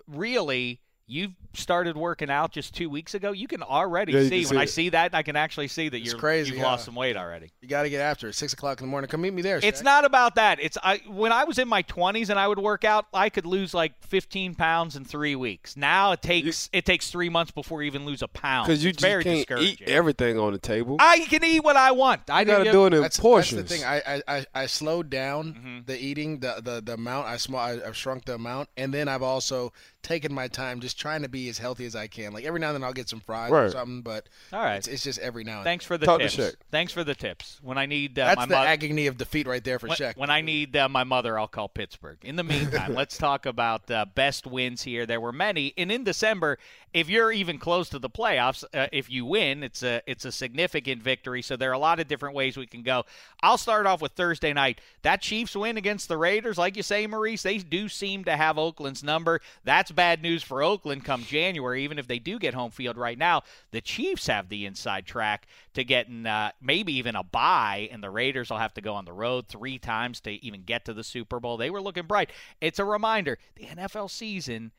really. 0.08 0.80
You've 1.08 1.32
started 1.54 1.96
working 1.96 2.30
out 2.30 2.50
just 2.50 2.74
two 2.74 2.90
weeks 2.90 3.14
ago. 3.14 3.30
You 3.30 3.46
can 3.46 3.62
already 3.62 4.12
Yeah, 4.12 4.20
you 4.20 4.28
see 4.28 4.44
can 4.44 4.56
when 4.56 4.58
see 4.58 4.62
I 4.62 4.64
see 4.66 4.88
that, 4.90 5.14
I 5.14 5.22
can 5.22 5.36
actually 5.36 5.68
see 5.68 5.88
that 5.88 5.96
It's 5.98 6.10
you're 6.10 6.18
crazy, 6.18 6.50
you've 6.50 6.58
huh? 6.62 6.66
lost 6.70 6.84
some 6.84 6.96
weight 6.96 7.16
already. 7.16 7.50
You 7.62 7.68
got 7.68 7.84
to 7.84 7.90
get 7.90 8.00
after 8.00 8.26
it. 8.28 8.34
Six 8.34 8.52
o'clock 8.54 8.80
in 8.80 8.86
the 8.86 8.90
morning. 8.90 9.08
Come 9.08 9.20
meet 9.20 9.32
me 9.32 9.40
there. 9.40 9.60
It's 9.62 9.80
Shaq. 9.80 9.84
not 9.84 10.04
about 10.04 10.34
that. 10.34 10.58
It's 10.60 10.76
I 10.82 11.00
when 11.08 11.30
I 11.30 11.44
was 11.44 11.58
in 11.60 11.68
my 11.68 11.84
20s 11.84 12.28
and 12.28 12.38
I 12.40 12.48
would 12.48 12.58
work 12.58 12.84
out, 12.84 13.06
I 13.14 13.30
could 13.30 13.46
lose 13.46 13.72
like 13.72 13.92
15 14.04 14.56
pounds 14.56 14.96
in 14.96 15.04
three 15.04 15.36
weeks. 15.36 15.76
Now 15.76 16.10
it 16.10 16.22
takes 16.22 16.68
it 16.72 16.84
takes 16.84 17.08
three 17.08 17.28
months 17.28 17.52
before 17.52 17.82
you 17.82 17.86
even 17.86 18.04
lose 18.04 18.22
a 18.22 18.28
pound. 18.28 18.66
Because 18.66 18.82
you 18.82 18.90
it's 18.90 18.98
just 18.98 19.08
very 19.08 19.22
can't 19.22 19.36
discouraging. 19.36 19.76
eat 19.80 19.88
everything 19.88 20.38
on 20.40 20.52
the 20.54 20.58
table. 20.58 20.96
I 20.98 21.20
can 21.20 21.44
eat 21.44 21.60
what 21.60 21.76
I 21.76 21.92
want. 21.92 22.28
I 22.28 22.40
you 22.40 22.46
got 22.46 22.58
to 22.58 22.64
didn't- 22.64 22.74
do 22.74 22.86
it 22.86 22.94
in 22.94 23.02
That's, 23.02 23.20
portions. 23.20 23.60
that's 23.62 23.70
the 23.70 23.76
thing. 23.76 23.84
I, 23.86 24.22
I, 24.28 24.38
I, 24.38 24.46
I 24.62 24.66
slowed 24.66 25.08
down 25.08 25.54
Mm-hmm. 25.54 25.78
the 25.86 25.96
eating, 26.02 26.40
the, 26.40 26.60
the, 26.62 26.82
the 26.84 26.94
amount. 26.94 27.28
I 27.28 27.36
small. 27.36 27.60
I, 27.60 27.78
I've 27.86 27.96
shrunk 27.96 28.24
the 28.24 28.34
amount, 28.34 28.68
and 28.76 28.92
then 28.92 29.06
I've 29.06 29.22
also 29.22 29.72
taken 30.06 30.32
my 30.32 30.46
time, 30.48 30.80
just 30.80 30.98
trying 30.98 31.22
to 31.22 31.28
be 31.28 31.48
as 31.48 31.58
healthy 31.58 31.84
as 31.84 31.96
I 31.96 32.06
can. 32.06 32.32
Like 32.32 32.44
every 32.44 32.60
now 32.60 32.68
and 32.68 32.76
then, 32.76 32.84
I'll 32.84 32.92
get 32.92 33.08
some 33.08 33.20
fries 33.20 33.50
or 33.50 33.68
something, 33.70 34.02
but 34.02 34.28
All 34.52 34.62
right. 34.62 34.76
it's, 34.76 34.86
it's 34.86 35.02
just 35.02 35.18
every 35.18 35.42
now 35.44 35.56
and 35.56 35.64
Thanks 35.64 35.84
for 35.84 35.98
the 35.98 36.06
Talk 36.06 36.20
tips. 36.20 36.36
Shaq. 36.36 36.54
Thanks 36.70 36.92
for 36.92 37.02
the 37.04 37.14
tips. 37.14 37.58
When 37.62 37.76
I 37.76 37.86
need 37.86 38.18
uh, 38.18 38.26
That's 38.26 38.36
my 38.38 38.46
the 38.46 38.54
mother. 38.54 38.68
agony 38.68 39.06
of 39.08 39.18
defeat 39.18 39.46
right 39.46 39.62
there 39.64 39.78
for 39.78 39.88
When, 39.88 39.96
Shaq. 39.96 40.16
when 40.16 40.30
I 40.30 40.40
need 40.40 40.76
uh, 40.76 40.88
my 40.88 41.04
mother, 41.04 41.38
I'll 41.38 41.48
call 41.48 41.68
Pittsburgh. 41.68 42.18
In 42.22 42.36
the 42.36 42.44
meantime, 42.44 42.94
let's 42.94 43.18
talk 43.18 43.46
about 43.46 43.90
uh, 43.90 44.06
best 44.14 44.46
wins 44.46 44.82
here. 44.82 45.04
There 45.06 45.20
were 45.20 45.32
many, 45.32 45.74
and 45.76 45.90
in 45.90 46.04
December, 46.04 46.58
if 46.96 47.10
you're 47.10 47.30
even 47.30 47.58
close 47.58 47.90
to 47.90 47.98
the 47.98 48.08
playoffs, 48.08 48.64
uh, 48.72 48.86
if 48.90 49.10
you 49.10 49.26
win, 49.26 49.62
it's 49.62 49.82
a 49.82 50.00
it's 50.06 50.24
a 50.24 50.32
significant 50.32 51.02
victory. 51.02 51.42
So 51.42 51.54
there 51.54 51.68
are 51.68 51.74
a 51.74 51.78
lot 51.78 52.00
of 52.00 52.08
different 52.08 52.34
ways 52.34 52.56
we 52.56 52.66
can 52.66 52.82
go. 52.82 53.04
I'll 53.42 53.58
start 53.58 53.84
off 53.84 54.00
with 54.00 54.12
Thursday 54.12 54.54
night. 54.54 54.80
That 55.02 55.20
Chiefs 55.20 55.54
win 55.54 55.76
against 55.76 56.08
the 56.08 56.16
Raiders, 56.16 56.56
like 56.56 56.74
you 56.74 56.82
say, 56.82 57.06
Maurice, 57.06 57.42
they 57.42 57.58
do 57.58 57.90
seem 57.90 58.24
to 58.24 58.34
have 58.34 58.56
Oakland's 58.56 59.04
number. 59.04 59.42
That's 59.62 59.92
bad 59.92 60.22
news 60.22 60.42
for 60.42 60.62
Oakland 60.62 61.04
come 61.04 61.22
January, 61.24 61.84
even 61.84 61.98
if 61.98 62.08
they 62.08 62.18
do 62.18 62.38
get 62.38 62.54
home 62.54 62.70
field 62.70 62.96
right 62.96 63.18
now. 63.18 63.42
The 63.72 63.82
Chiefs 63.82 64.28
have 64.28 64.48
the 64.48 64.64
inside 64.64 65.04
track 65.04 65.46
to 65.74 65.84
getting 65.84 66.24
uh, 66.24 66.52
maybe 66.62 66.94
even 66.94 67.14
a 67.14 67.22
bye, 67.22 67.90
and 67.92 68.02
the 68.02 68.08
Raiders 68.08 68.48
will 68.48 68.56
have 68.56 68.72
to 68.72 68.80
go 68.80 68.94
on 68.94 69.04
the 69.04 69.12
road 69.12 69.48
three 69.48 69.78
times 69.78 70.18
to 70.20 70.42
even 70.42 70.62
get 70.62 70.86
to 70.86 70.94
the 70.94 71.04
Super 71.04 71.40
Bowl. 71.40 71.58
They 71.58 71.68
were 71.68 71.82
looking 71.82 72.06
bright. 72.06 72.30
It's 72.62 72.78
a 72.78 72.86
reminder 72.86 73.36
the 73.56 73.66
NFL 73.66 74.10
season. 74.10 74.72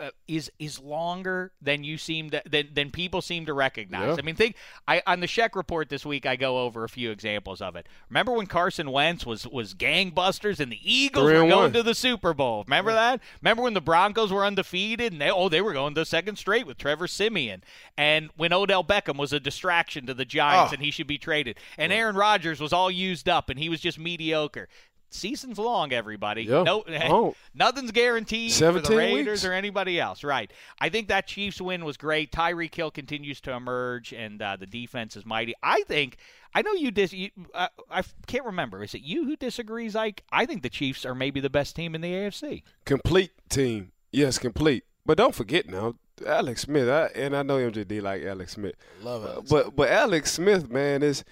Uh, 0.00 0.10
is 0.26 0.50
is 0.58 0.80
longer 0.80 1.52
than 1.62 1.84
you 1.84 1.96
seem 1.96 2.28
to 2.28 2.42
than, 2.50 2.68
than 2.74 2.90
people 2.90 3.22
seem 3.22 3.46
to 3.46 3.52
recognize. 3.54 4.08
Yeah. 4.08 4.16
I 4.18 4.22
mean, 4.22 4.34
think 4.34 4.56
I 4.88 5.00
on 5.06 5.20
the 5.20 5.28
Sheck 5.28 5.54
report 5.54 5.88
this 5.88 6.04
week. 6.04 6.26
I 6.26 6.34
go 6.34 6.58
over 6.64 6.82
a 6.82 6.88
few 6.88 7.12
examples 7.12 7.62
of 7.62 7.76
it. 7.76 7.86
Remember 8.10 8.32
when 8.32 8.46
Carson 8.46 8.90
Wentz 8.90 9.24
was 9.24 9.46
was 9.46 9.72
gangbusters 9.72 10.58
and 10.58 10.72
the 10.72 10.80
Eagles 10.82 11.26
Three 11.26 11.34
were 11.34 11.48
going 11.48 11.50
one. 11.50 11.72
to 11.74 11.84
the 11.84 11.94
Super 11.94 12.34
Bowl? 12.34 12.64
Remember 12.66 12.92
that? 12.92 13.20
Remember 13.40 13.62
when 13.62 13.74
the 13.74 13.80
Broncos 13.80 14.32
were 14.32 14.44
undefeated 14.44 15.12
and 15.12 15.20
they 15.22 15.30
oh 15.30 15.48
they 15.48 15.60
were 15.62 15.72
going 15.72 15.94
to 15.94 16.00
the 16.00 16.04
second 16.06 16.36
straight 16.38 16.66
with 16.66 16.76
Trevor 16.76 17.06
Siemian 17.06 17.62
and 17.96 18.30
when 18.36 18.52
Odell 18.52 18.82
Beckham 18.82 19.16
was 19.16 19.32
a 19.32 19.38
distraction 19.38 20.06
to 20.06 20.14
the 20.14 20.24
Giants 20.24 20.72
Oh. 20.72 20.74
and 20.74 20.82
he 20.84 20.90
should 20.90 21.06
be 21.06 21.18
traded 21.18 21.56
and 21.78 21.92
Aaron 21.92 22.16
Rodgers 22.16 22.60
was 22.60 22.72
all 22.72 22.90
used 22.90 23.28
up 23.28 23.48
and 23.48 23.60
he 23.60 23.68
was 23.68 23.80
just 23.80 24.00
mediocre. 24.00 24.68
Season's 25.14 25.58
long, 25.58 25.92
everybody. 25.92 26.42
Yeah. 26.42 26.62
No, 26.64 26.84
Oh. 26.88 27.34
nothing's 27.54 27.92
guaranteed 27.92 28.52
for 28.52 28.72
the 28.80 28.96
Raiders 28.96 29.26
weeks. 29.42 29.44
or 29.44 29.52
anybody 29.52 29.98
else. 30.00 30.24
Right. 30.24 30.50
I 30.80 30.88
think 30.88 31.08
that 31.08 31.26
Chiefs 31.26 31.60
win 31.60 31.84
was 31.84 31.96
great. 31.96 32.32
Tyreek 32.32 32.74
Hill 32.74 32.90
continues 32.90 33.40
to 33.42 33.52
emerge, 33.52 34.12
and 34.12 34.42
uh, 34.42 34.56
the 34.56 34.66
defense 34.66 35.16
is 35.16 35.24
mighty. 35.24 35.54
I 35.62 35.82
think. 35.82 36.16
I 36.56 36.62
know 36.62 36.72
you 36.72 36.90
dis. 36.90 37.12
You, 37.12 37.30
uh, 37.54 37.68
I 37.90 38.02
can't 38.26 38.44
remember. 38.44 38.82
Is 38.84 38.94
it 38.94 39.02
you 39.02 39.24
who 39.24 39.34
disagrees, 39.36 39.96
Ike? 39.96 40.22
I 40.30 40.46
think 40.46 40.62
the 40.62 40.70
Chiefs 40.70 41.04
are 41.04 41.14
maybe 41.14 41.40
the 41.40 41.50
best 41.50 41.74
team 41.74 41.94
in 41.94 42.00
the 42.00 42.12
AFC. 42.12 42.62
complete 42.84 43.32
team. 43.48 43.92
Yes, 44.12 44.38
complete. 44.38 44.84
But 45.06 45.18
don't 45.18 45.34
forget 45.34 45.68
now, 45.68 45.94
Alex 46.24 46.62
Smith. 46.62 46.88
I, 46.88 47.06
and 47.18 47.36
I 47.36 47.42
know 47.42 47.56
MJD 47.58 48.00
like 48.02 48.22
Alex 48.22 48.52
Smith. 48.52 48.74
Love 49.02 49.24
Uh, 49.24 49.40
but 49.50 49.74
but 49.74 49.88
Alex 49.90 50.32
Smith, 50.32 50.70
man, 50.70 51.02
is 51.02 51.24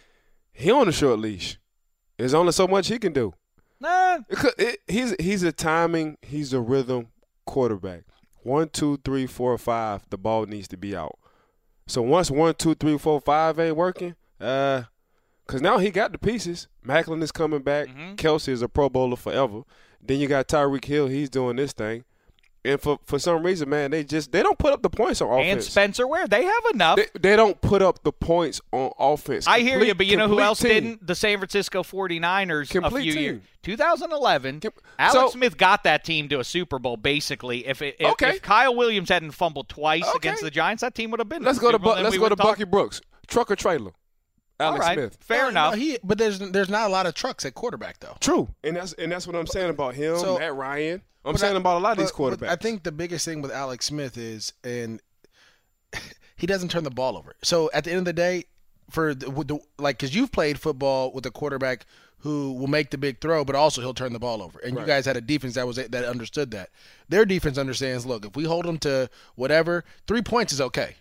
he 0.53 0.71
on 0.73 0.89
a 0.89 0.93
short 0.93 1.19
leash? 1.21 1.59
There's 2.19 2.35
only 2.35 2.53
so 2.53 2.67
much 2.69 2.89
he 2.89 2.99
can 2.99 3.13
do. 3.13 3.33
Nah, 3.83 4.21
It 4.59 4.81
he's 4.87 5.15
he's 5.19 5.43
a 5.43 5.51
timing, 5.51 6.17
he's 6.23 6.53
a 6.53 6.61
rhythm 6.61 7.09
quarterback. 7.47 8.05
One, 8.45 8.69
two, 8.69 8.99
three, 9.05 9.27
four, 9.27 9.59
five. 9.59 10.03
The 10.09 10.17
ball 10.17 10.47
needs 10.47 10.69
to 10.69 10.77
be 10.77 10.95
out. 10.95 11.19
So 11.89 12.01
once 12.01 12.31
one, 12.31 12.55
two, 12.55 12.77
three, 12.77 12.97
four, 12.97 13.21
five 13.21 13.59
ain't 13.59 13.77
working, 13.77 14.15
uh, 14.41 14.85
cause 15.49 15.61
now 15.61 15.79
he 15.79 15.91
got 15.91 16.13
the 16.13 16.19
pieces. 16.19 16.69
Maclin 16.87 17.23
is 17.23 17.33
coming 17.33 17.63
back. 17.63 17.89
Mm-hmm. 17.89 18.15
Kelce 18.15 18.49
is 18.49 18.63
a 18.63 18.69
Pro 18.69 18.89
Bowler 18.89 19.17
forever. 19.17 19.63
Then 20.01 20.21
you 20.21 20.29
got 20.29 20.47
Tyreek 20.47 20.85
Hill. 20.85 21.09
He's 21.09 21.29
doing 21.29 21.57
this 21.57 21.73
thing. 21.73 22.05
And 22.65 22.81
for 22.81 23.01
for 23.07 23.19
some 23.19 23.43
reason, 23.45 23.69
man, 23.69 23.91
they 23.91 24.05
just 24.05 24.31
they 24.31 24.41
don't 24.41 24.57
put 24.57 24.73
up 24.73 24.83
the 24.83 24.91
points 24.91 25.21
on 25.21 25.29
offense. 25.33 25.53
and. 25.53 25.63
Spencer 25.65 26.07
Ware, 26.07 26.29
they 26.29 26.45
have 26.45 26.63
enough. 26.73 26.97
they, 26.97 27.07
they 27.19 27.35
don't 27.35 27.61
put 27.61 27.83
up 27.83 28.05
the 28.05 28.13
points 28.13 28.61
on 28.71 28.93
offense. 29.01 29.49
I 29.49 29.61
hear 29.61 29.83
you, 29.83 29.95
but 29.97 30.07
you 30.07 30.17
know 30.17 30.29
who 30.29 30.39
else 30.39 30.61
team. 30.61 30.69
didn't? 30.69 31.07
The 31.07 31.17
San 31.17 31.39
Francisco 31.39 31.83
49ers 31.83 32.71
a 32.71 32.81
Complete 32.81 33.03
few 33.03 33.13
team. 33.15 33.23
years. 33.23 33.41
2011, 33.65 34.61
Com- 34.61 34.73
Alex 34.99 35.15
So- 35.15 35.29
Smith 35.31 35.57
got 35.57 35.83
that 35.85 36.05
team 36.05 36.29
to 36.29 36.39
a 36.41 36.45
Super 36.45 36.79
Bowl 36.79 36.97
basically. 36.97 37.67
If 37.67 37.83
it, 37.83 37.97
if, 37.99 38.13
Okay. 38.13 38.31
if 38.37 38.43
Kyle 38.43 38.75
Williams 38.77 39.09
hadn't 39.09 39.33
fumbled 39.33 39.69
twice 39.69 40.03
Okay. 40.09 40.17
against 40.19 40.43
the 40.43 40.51
Giants, 40.51 40.83
that 40.83 40.95
team 40.95 41.11
would 41.11 41.21
have 41.21 41.29
been. 41.29 41.43
Let's 41.43 41.59
go 41.59 41.69
to 41.69 41.75
Super 41.75 41.85
Bowl, 41.85 41.95
Bu- 41.97 42.03
let's 42.03 42.17
go 42.19 42.29
to 42.29 42.37
talk- 42.37 42.47
Bucky 42.47 42.65
Brooks. 42.65 43.01
Truck 43.27 43.51
or 43.51 43.57
trailer? 43.57 43.93
Alex 44.61 44.81
All 44.83 44.89
right, 44.89 44.99
Smith. 44.99 45.19
fair 45.21 45.43
No, 45.45 45.49
enough. 45.49 45.75
no, 45.75 45.79
he, 45.81 45.99
but 46.05 46.19
there's 46.19 46.39
there's 46.39 46.69
not 46.69 46.89
a 46.89 46.93
lot 46.93 47.07
of 47.07 47.15
trucks 47.15 47.45
at 47.45 47.55
quarterback 47.55 47.99
though. 48.01 48.17
True, 48.21 48.49
and 48.63 48.77
that's 48.77 48.93
and 48.95 49.11
that's 49.11 49.27
what 49.27 49.35
I'm 49.37 49.47
saying 49.47 49.71
about 49.71 49.95
him, 49.95 50.19
So- 50.19 50.39
Matt 50.39 50.55
Ryan. 50.55 51.03
I'm 51.25 51.37
saying 51.37 51.55
I- 51.55 51.61
about 51.61 51.79
a 51.79 51.81
lot 51.81 51.93
of 51.93 51.99
these 51.99 52.11
but- 52.13 52.39
but 52.39 52.41
quarterbacks. 52.41 52.51
I 52.51 52.57
think 52.57 52.83
the 52.83 52.93
biggest 52.93 53.25
thing 53.25 53.43
with 53.43 53.51
Alex 53.53 53.87
Smith 53.87 54.17
is, 54.19 54.53
and 54.65 55.01
he 56.37 56.47
doesn't 56.47 56.71
turn 56.71 56.85
the 56.85 56.91
ball 56.91 57.17
over. 57.17 57.35
So 57.43 57.71
at 57.75 57.85
the 57.85 57.91
end 57.91 57.99
of 58.01 58.05
the 58.07 58.13
day, 58.13 58.45
for 58.91 59.15
the, 59.15 59.27
the 59.31 59.59
like, 59.79 59.99
because 59.99 60.15
you've 60.15 60.33
played 60.33 60.61
football 60.61 61.13
with 61.13 61.25
a 61.27 61.31
quarterback 61.31 61.87
who 62.19 62.53
will 62.53 62.67
make 62.69 62.91
the 62.91 62.99
big 62.99 63.21
throw, 63.21 63.45
but 63.45 63.57
also 63.57 63.81
he'll 63.81 63.95
turn 63.95 64.13
the 64.13 64.19
ball 64.19 64.43
over. 64.43 64.61
And 64.61 64.79
you 64.79 64.87
guys 64.87 65.07
had 65.07 65.17
a 65.17 65.21
defense 65.21 65.55
that 65.55 65.67
was 65.67 65.77
that 65.77 65.95
understood 66.05 66.53
that. 66.53 66.71
Their 67.09 67.25
defense 67.25 67.59
understands. 67.59 68.07
Look, 68.07 68.25
if 68.25 68.37
we 68.37 68.45
hold 68.45 68.65
them 68.65 68.79
to 68.79 69.11
whatever, 69.35 69.85
three 70.07 70.23
points 70.23 70.53
is 70.53 70.61
okay. 70.61 70.95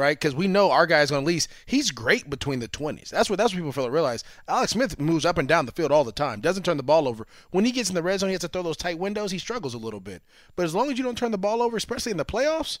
Right, 0.00 0.18
because 0.18 0.34
we 0.34 0.48
know 0.48 0.70
our 0.70 0.86
guy 0.86 1.02
is 1.02 1.10
going 1.10 1.24
to 1.24 1.26
lease. 1.26 1.46
He's 1.66 1.90
great 1.90 2.30
between 2.30 2.58
the 2.58 2.68
twenties. 2.68 3.10
That's 3.10 3.28
what 3.28 3.36
that's 3.36 3.52
what 3.52 3.58
people 3.58 3.70
fail 3.70 3.84
to 3.84 3.90
realize. 3.90 4.24
Alex 4.48 4.72
Smith 4.72 4.98
moves 4.98 5.26
up 5.26 5.36
and 5.36 5.46
down 5.46 5.66
the 5.66 5.72
field 5.72 5.92
all 5.92 6.04
the 6.04 6.10
time. 6.10 6.40
Doesn't 6.40 6.62
turn 6.62 6.78
the 6.78 6.82
ball 6.82 7.06
over. 7.06 7.26
When 7.50 7.66
he 7.66 7.70
gets 7.70 7.90
in 7.90 7.94
the 7.94 8.02
red 8.02 8.18
zone, 8.18 8.30
he 8.30 8.32
has 8.32 8.40
to 8.40 8.48
throw 8.48 8.62
those 8.62 8.78
tight 8.78 8.98
windows. 8.98 9.30
He 9.30 9.38
struggles 9.38 9.74
a 9.74 9.78
little 9.78 10.00
bit. 10.00 10.22
But 10.56 10.64
as 10.64 10.74
long 10.74 10.90
as 10.90 10.96
you 10.96 11.04
don't 11.04 11.18
turn 11.18 11.32
the 11.32 11.36
ball 11.36 11.60
over, 11.60 11.76
especially 11.76 12.12
in 12.12 12.16
the 12.16 12.24
playoffs, 12.24 12.78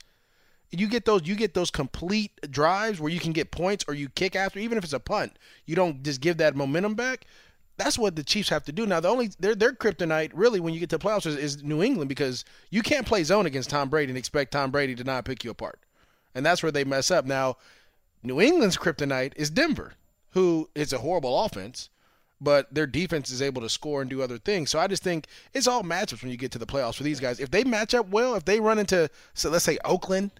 you 0.70 0.88
get 0.88 1.04
those 1.04 1.26
you 1.26 1.34
get 1.34 1.52
those 1.52 1.70
complete 1.70 2.32
drives 2.50 3.02
where 3.02 3.12
you 3.12 3.20
can 3.20 3.32
get 3.32 3.50
points 3.50 3.84
or 3.86 3.92
you 3.92 4.08
kick 4.08 4.34
after, 4.34 4.58
even 4.58 4.78
if 4.78 4.84
it's 4.84 4.94
a 4.94 4.98
punt. 4.98 5.38
You 5.66 5.76
don't 5.76 6.02
just 6.02 6.22
give 6.22 6.38
that 6.38 6.56
momentum 6.56 6.94
back. 6.94 7.26
That's 7.76 7.98
what 7.98 8.16
the 8.16 8.24
Chiefs 8.24 8.48
have 8.48 8.64
to 8.64 8.72
do. 8.72 8.86
Now 8.86 9.00
the 9.00 9.08
only 9.08 9.28
their 9.38 9.54
their 9.54 9.74
kryptonite 9.74 10.30
really 10.32 10.58
when 10.58 10.72
you 10.72 10.80
get 10.80 10.88
to 10.88 10.98
playoffs 10.98 11.26
is, 11.26 11.36
is 11.36 11.62
New 11.62 11.82
England 11.82 12.08
because 12.08 12.46
you 12.70 12.80
can't 12.80 13.04
play 13.04 13.24
zone 13.24 13.44
against 13.44 13.68
Tom 13.68 13.90
Brady 13.90 14.10
and 14.10 14.16
expect 14.16 14.52
Tom 14.52 14.70
Brady 14.70 14.94
to 14.94 15.04
not 15.04 15.26
pick 15.26 15.44
you 15.44 15.50
apart. 15.50 15.80
And 16.34 16.44
that's 16.44 16.62
where 16.62 16.72
they 16.72 16.84
mess 16.84 17.10
up. 17.10 17.24
Now, 17.24 17.56
New 18.22 18.40
England's 18.40 18.76
kryptonite 18.76 19.32
is 19.36 19.50
Denver, 19.50 19.94
who 20.30 20.68
is 20.74 20.92
a 20.92 20.98
horrible 20.98 21.44
offense, 21.44 21.88
but 22.40 22.72
their 22.72 22.86
defense 22.86 23.30
is 23.30 23.42
able 23.42 23.62
to 23.62 23.68
score 23.68 24.00
and 24.00 24.10
do 24.10 24.22
other 24.22 24.38
things. 24.38 24.70
So 24.70 24.78
I 24.78 24.86
just 24.86 25.02
think 25.02 25.26
it's 25.52 25.66
all 25.66 25.82
matchups 25.82 26.22
when 26.22 26.30
you 26.30 26.36
get 26.36 26.52
to 26.52 26.58
the 26.58 26.66
playoffs 26.66 26.96
for 26.96 27.02
these 27.02 27.20
guys. 27.20 27.40
If 27.40 27.50
they 27.50 27.64
match 27.64 27.94
up 27.94 28.08
well, 28.08 28.34
if 28.34 28.44
they 28.44 28.60
run 28.60 28.78
into 28.78 29.10
so 29.34 29.50
let's 29.50 29.64
say 29.64 29.78
Oakland 29.84 30.32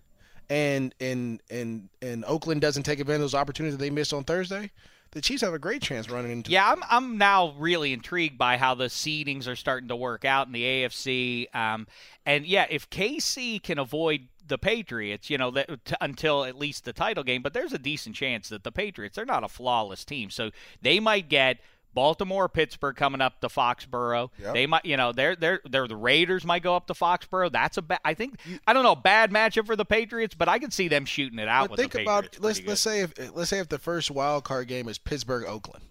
and 0.48 0.94
and 1.00 1.42
and 1.50 1.88
and 2.00 2.24
Oakland 2.24 2.60
doesn't 2.60 2.82
take 2.82 3.00
advantage 3.00 3.20
of 3.20 3.22
those 3.22 3.34
opportunities 3.34 3.76
that 3.76 3.82
they 3.82 3.90
missed 3.90 4.12
on 4.12 4.24
Thursday, 4.24 4.70
the 5.12 5.20
Chiefs 5.20 5.42
have 5.42 5.54
a 5.54 5.58
great 5.58 5.82
chance 5.82 6.08
running 6.08 6.30
into 6.30 6.50
Yeah, 6.50 6.70
I'm 6.70 6.82
I'm 6.88 7.18
now 7.18 7.54
really 7.58 7.92
intrigued 7.92 8.38
by 8.38 8.56
how 8.56 8.74
the 8.74 8.86
seedings 8.86 9.46
are 9.46 9.56
starting 9.56 9.88
to 9.88 9.96
work 9.96 10.24
out 10.24 10.46
in 10.46 10.52
the 10.52 10.62
AFC. 10.62 11.54
Um, 11.54 11.86
and 12.24 12.46
yeah, 12.46 12.66
if 12.70 12.88
KC 12.90 13.62
can 13.62 13.78
avoid 13.78 14.28
the 14.50 14.58
Patriots, 14.58 15.30
you 15.30 15.38
know, 15.38 15.50
that, 15.52 15.84
t- 15.86 15.94
until 16.02 16.44
at 16.44 16.58
least 16.58 16.84
the 16.84 16.92
title 16.92 17.24
game, 17.24 17.40
but 17.40 17.54
there's 17.54 17.72
a 17.72 17.78
decent 17.78 18.14
chance 18.14 18.50
that 18.50 18.62
the 18.64 18.70
Patriots 18.72 19.16
they're 19.16 19.24
not 19.24 19.42
a 19.44 19.48
flawless 19.48 20.04
team, 20.04 20.28
so 20.28 20.50
they 20.82 21.00
might 21.00 21.30
get. 21.30 21.58
Baltimore, 21.92 22.48
Pittsburgh 22.48 22.94
coming 22.94 23.20
up 23.20 23.40
to 23.40 23.48
Foxborough. 23.48 24.30
Yep. 24.40 24.54
They 24.54 24.66
might, 24.68 24.84
you 24.84 24.96
know, 24.96 25.10
they're 25.10 25.34
they're 25.34 25.60
they're 25.68 25.88
the 25.88 25.96
Raiders 25.96 26.44
might 26.44 26.62
go 26.62 26.76
up 26.76 26.86
to 26.86 26.92
Foxborough. 26.94 27.50
That's 27.50 27.78
a 27.78 27.82
bad. 27.82 27.98
I 28.04 28.14
think 28.14 28.38
I 28.64 28.72
don't 28.72 28.84
know, 28.84 28.94
bad 28.94 29.32
matchup 29.32 29.66
for 29.66 29.74
the 29.74 29.84
Patriots, 29.84 30.36
but 30.36 30.48
I 30.48 30.60
can 30.60 30.70
see 30.70 30.86
them 30.86 31.04
shooting 31.04 31.40
it 31.40 31.48
out 31.48 31.62
But 31.64 31.70
with 31.72 31.80
think 31.80 31.92
the 31.94 32.02
about 32.02 32.22
Patriots. 32.30 32.44
let's 32.44 32.62
let's 32.68 32.80
say 32.80 33.00
if 33.00 33.34
let's 33.34 33.50
say 33.50 33.58
if 33.58 33.68
the 33.70 33.80
first 33.80 34.08
wild 34.12 34.44
card 34.44 34.68
game 34.68 34.86
is 34.88 34.98
Pittsburgh 34.98 35.44
Oakland. 35.48 35.86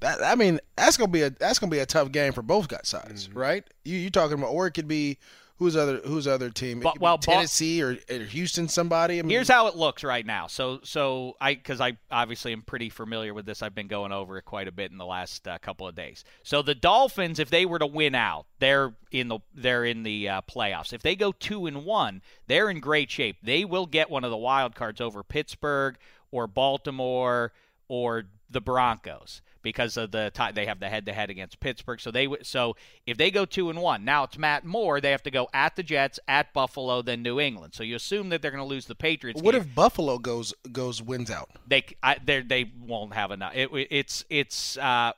That 0.00 0.22
I 0.22 0.34
mean 0.34 0.60
that's 0.76 0.98
gonna 0.98 1.10
be 1.10 1.22
a 1.22 1.30
that's 1.30 1.58
gonna 1.58 1.70
be 1.70 1.78
a 1.78 1.86
tough 1.86 2.12
game 2.12 2.34
for 2.34 2.42
both 2.42 2.68
sides, 2.86 3.28
Mm-hmm. 3.28 3.38
right? 3.38 3.64
You 3.86 3.96
you 3.96 4.10
talking 4.10 4.38
about 4.38 4.48
or 4.48 4.66
it 4.66 4.72
could 4.72 4.86
be 4.88 5.16
Who's 5.60 5.76
other 5.76 5.98
Who's 5.98 6.26
other 6.26 6.48
team? 6.48 6.80
But- 6.80 6.98
well, 7.00 7.18
Tennessee 7.18 7.82
or, 7.82 7.98
or 8.10 8.18
Houston. 8.24 8.66
Somebody. 8.66 9.18
I 9.18 9.22
mean, 9.22 9.30
Here's 9.30 9.48
how 9.48 9.66
it 9.66 9.76
looks 9.76 10.02
right 10.02 10.24
now. 10.24 10.46
So, 10.46 10.80
so 10.84 11.36
I 11.38 11.52
because 11.54 11.82
I 11.82 11.98
obviously 12.10 12.54
am 12.54 12.62
pretty 12.62 12.88
familiar 12.88 13.34
with 13.34 13.44
this. 13.44 13.62
I've 13.62 13.74
been 13.74 13.86
going 13.86 14.10
over 14.10 14.38
it 14.38 14.46
quite 14.46 14.68
a 14.68 14.72
bit 14.72 14.90
in 14.90 14.96
the 14.96 15.04
last 15.04 15.46
uh, 15.46 15.58
couple 15.58 15.86
of 15.86 15.94
days. 15.94 16.24
So 16.44 16.62
the 16.62 16.74
Dolphins, 16.74 17.38
if 17.38 17.50
they 17.50 17.66
were 17.66 17.78
to 17.78 17.86
win 17.86 18.14
out, 18.14 18.46
they're 18.58 18.94
in 19.12 19.28
the 19.28 19.40
they're 19.54 19.84
in 19.84 20.02
the 20.02 20.30
uh, 20.30 20.40
playoffs. 20.50 20.94
If 20.94 21.02
they 21.02 21.14
go 21.14 21.30
two 21.30 21.66
and 21.66 21.84
one, 21.84 22.22
they're 22.46 22.70
in 22.70 22.80
great 22.80 23.10
shape. 23.10 23.36
They 23.42 23.66
will 23.66 23.84
get 23.84 24.08
one 24.08 24.24
of 24.24 24.30
the 24.30 24.38
wild 24.38 24.74
cards 24.74 24.98
over 24.98 25.22
Pittsburgh 25.22 25.98
or 26.30 26.46
Baltimore 26.46 27.52
or 27.86 28.24
the 28.48 28.62
Broncos 28.62 29.42
because 29.62 29.96
of 29.96 30.10
the 30.10 30.30
tie 30.32 30.52
they 30.52 30.66
have 30.66 30.80
the 30.80 30.88
head 30.88 31.06
to 31.06 31.12
head 31.12 31.30
against 31.30 31.60
Pittsburgh. 31.60 32.00
So 32.00 32.10
they 32.10 32.28
so 32.42 32.76
if 33.06 33.16
they 33.16 33.30
go 33.30 33.44
two 33.44 33.70
and 33.70 33.80
one, 33.80 34.04
now 34.04 34.24
it's 34.24 34.38
Matt 34.38 34.64
Moore. 34.64 35.00
They 35.00 35.10
have 35.10 35.22
to 35.24 35.30
go 35.30 35.48
at 35.52 35.76
the 35.76 35.82
Jets, 35.82 36.18
at 36.28 36.52
Buffalo, 36.52 37.02
then 37.02 37.22
New 37.22 37.40
England. 37.40 37.74
So 37.74 37.82
you 37.82 37.96
assume 37.96 38.28
that 38.30 38.42
they're 38.42 38.50
going 38.50 38.62
to 38.62 38.68
lose 38.68 38.86
the 38.86 38.94
Patriots. 38.94 39.42
what 39.42 39.52
game. 39.52 39.62
if 39.62 39.74
Buffalo 39.74 40.18
goes 40.18 40.54
goes 40.72 41.02
wins 41.02 41.30
out? 41.30 41.50
they 41.66 41.84
I, 42.02 42.16
they 42.24 42.40
they 42.42 42.72
won't 42.80 43.14
have 43.14 43.30
enough? 43.30 43.52
It, 43.54 43.70
it's 43.90 44.24
it's 44.30 44.76
uh, 44.78 45.12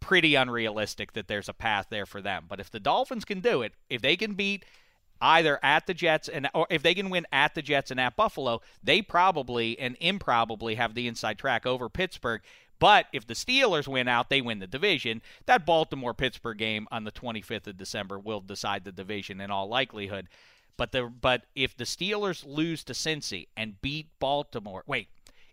pretty 0.00 0.34
unrealistic 0.34 1.12
that 1.12 1.28
there's 1.28 1.48
a 1.48 1.54
path 1.54 1.86
there 1.90 2.06
for 2.06 2.22
them. 2.22 2.44
But 2.48 2.60
if 2.60 2.70
the 2.70 2.80
Dolphins 2.80 3.24
can 3.24 3.40
do 3.40 3.62
it, 3.62 3.74
if 3.88 4.02
they 4.02 4.16
can 4.16 4.34
beat 4.34 4.64
either 5.20 5.58
at 5.62 5.86
the 5.86 5.94
Jets 5.94 6.28
and 6.28 6.48
or 6.54 6.66
if 6.70 6.82
they 6.82 6.94
can 6.94 7.10
win 7.10 7.26
at 7.32 7.54
the 7.54 7.62
Jets 7.62 7.90
and 7.90 8.00
at 8.00 8.16
Buffalo, 8.16 8.60
they 8.82 9.02
probably 9.02 9.78
and 9.78 9.96
improbably 10.00 10.76
have 10.76 10.94
the 10.94 11.08
inside 11.08 11.38
track 11.38 11.66
over 11.66 11.88
Pittsburgh. 11.88 12.40
But 12.78 13.06
if 13.12 13.26
the 13.26 13.34
Steelers 13.34 13.88
win 13.88 14.06
out, 14.08 14.30
they 14.30 14.40
win 14.40 14.58
the 14.60 14.66
division. 14.66 15.20
That 15.46 15.66
Baltimore 15.66 16.14
Pittsburgh 16.14 16.58
game 16.58 16.86
on 16.92 17.04
the 17.04 17.12
25th 17.12 17.66
of 17.66 17.76
December 17.76 18.18
will 18.18 18.40
decide 18.40 18.84
the 18.84 18.92
division 18.92 19.40
in 19.40 19.50
all 19.50 19.68
likelihood. 19.68 20.28
But 20.76 20.92
the 20.92 21.04
but 21.06 21.42
if 21.56 21.76
the 21.76 21.84
Steelers 21.84 22.44
lose 22.46 22.84
to 22.84 22.92
Cincy 22.92 23.48
and 23.56 23.80
beat 23.82 24.06
Baltimore, 24.20 24.84
wait, 24.86 25.08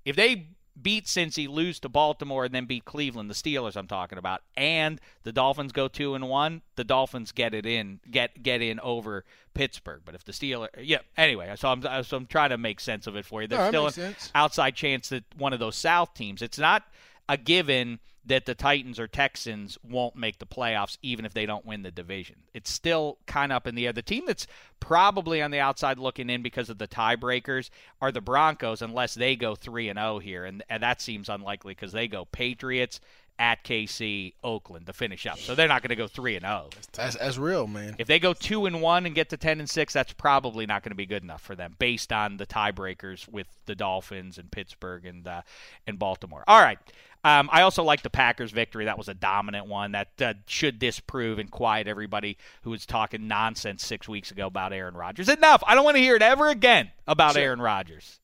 if 0.05 0.15
they 0.15 0.49
beat 0.79 1.05
Cincy, 1.05 1.47
lose 1.47 1.79
to 1.79 1.89
Baltimore, 1.89 2.45
and 2.45 2.53
then 2.53 2.65
beat 2.65 2.85
Cleveland, 2.85 3.29
the 3.29 3.33
Steelers 3.33 3.75
I'm 3.77 3.87
talking 3.87 4.17
about, 4.17 4.41
and 4.57 4.99
the 5.23 5.31
Dolphins 5.31 5.71
go 5.71 5.87
two 5.87 6.13
and 6.15 6.27
one, 6.29 6.61
the 6.75 6.83
Dolphins 6.83 7.31
get 7.31 7.53
it 7.55 7.65
in, 7.65 8.01
get 8.11 8.43
get 8.43 8.61
in 8.61 8.79
over 8.81 9.25
Pittsburgh. 9.55 10.01
But 10.05 10.13
if 10.13 10.23
the 10.25 10.31
Steelers, 10.31 10.67
yeah, 10.79 10.99
anyway, 11.17 11.51
so 11.55 11.69
I'm 11.69 12.03
so 12.03 12.17
I'm 12.17 12.27
trying 12.27 12.49
to 12.51 12.59
make 12.59 12.79
sense 12.79 13.07
of 13.07 13.15
it 13.15 13.25
for 13.25 13.41
you. 13.41 13.47
There's 13.47 13.61
No, 13.61 13.69
still 13.69 13.87
an 13.87 13.93
sense. 13.93 14.31
outside 14.35 14.75
chance 14.75 15.09
that 15.09 15.23
one 15.37 15.53
of 15.53 15.59
those 15.59 15.75
South 15.75 16.13
teams. 16.13 16.43
It's 16.43 16.59
not 16.59 16.83
a 17.27 17.37
given 17.37 17.99
that 18.27 18.45
the 18.45 18.55
Titans 18.55 18.99
or 18.99 19.07
Texans 19.07 19.77
won't 19.83 20.15
make 20.15 20.39
the 20.39 20.47
playoffs 20.47 20.97
even 21.03 21.25
if 21.25 21.33
they 21.33 21.45
don't 21.45 21.65
win 21.65 21.83
the 21.83 21.91
division. 21.91 22.37
It's 22.53 22.71
still 22.71 23.19
kind 23.27 23.51
of 23.51 23.57
up 23.57 23.67
in 23.67 23.75
the 23.75 23.85
air. 23.85 23.93
The 23.93 24.01
team 24.01 24.23
that's 24.25 24.47
probably 24.79 25.41
on 25.41 25.51
the 25.51 25.59
outside 25.59 25.99
looking 25.99 26.29
in 26.29 26.41
because 26.41 26.69
of 26.69 26.79
the 26.79 26.87
tiebreakers 26.87 27.69
are 28.01 28.11
the 28.11 28.21
Broncos 28.21 28.81
unless 28.81 29.13
they 29.13 29.35
go 29.35 29.55
3 29.55 29.89
and 29.89 29.99
0 29.99 30.19
here 30.19 30.45
and, 30.45 30.63
and 30.69 30.81
that 30.81 31.01
seems 31.01 31.29
unlikely 31.29 31.75
cuz 31.75 31.91
they 31.91 32.07
go 32.07 32.25
Patriots 32.25 32.99
at 33.37 33.63
KC, 33.63 34.33
Oakland 34.43 34.85
to 34.85 34.93
finish 34.93 35.25
up. 35.25 35.37
So 35.39 35.55
they're 35.55 35.67
not 35.67 35.81
going 35.81 35.89
to 35.89 35.95
go 35.95 36.07
3 36.07 36.37
and 36.37 36.45
oh. 36.45 36.69
0. 36.71 36.83
That's 36.93 37.17
that's 37.17 37.37
real, 37.37 37.67
man. 37.67 37.95
If 37.97 38.07
they 38.07 38.19
go 38.19 38.33
two 38.33 38.65
and 38.65 38.81
one 38.81 39.05
and 39.05 39.13
get 39.13 39.29
to 39.29 39.37
ten 39.37 39.59
and 39.59 39.69
six, 39.69 39.93
that's 39.93 40.13
probably 40.13 40.65
not 40.65 40.83
going 40.83 40.91
to 40.91 40.95
be 40.95 41.05
good 41.05 41.23
enough 41.23 41.41
for 41.41 41.55
them, 41.55 41.75
based 41.79 42.11
on 42.13 42.37
the 42.37 42.45
tiebreakers 42.45 43.27
with 43.27 43.47
the 43.65 43.75
Dolphins 43.75 44.37
and 44.37 44.49
Pittsburgh 44.51 45.05
and 45.05 45.27
uh, 45.27 45.41
and 45.85 45.99
Baltimore. 45.99 46.43
All 46.47 46.61
right. 46.61 46.79
Um, 47.23 47.49
I 47.51 47.63
also 47.63 47.83
like 47.83 48.03
the 48.03 48.09
Packers' 48.11 48.51
victory. 48.51 48.85
That 48.85 48.99
was 48.99 49.09
a 49.09 49.15
dominant 49.15 49.65
one. 49.65 49.93
That 49.93 50.21
uh, 50.21 50.33
should 50.45 50.77
disprove 50.77 51.39
and 51.39 51.49
quiet 51.49 51.87
everybody 51.87 52.37
who 52.61 52.69
was 52.69 52.85
talking 52.85 53.27
nonsense 53.27 53.83
six 53.83 54.07
weeks 54.07 54.29
ago 54.29 54.45
about 54.45 54.73
Aaron 54.73 54.93
Rodgers. 54.93 55.27
Enough. 55.27 55.63
I 55.65 55.73
don't 55.73 55.83
want 55.83 55.97
to 55.97 56.03
hear 56.03 56.15
it 56.15 56.21
ever 56.21 56.49
again 56.49 56.91
about 57.07 57.33
Sure. 57.33 57.41
Aaron 57.41 57.59
Rodgers. 57.61 58.19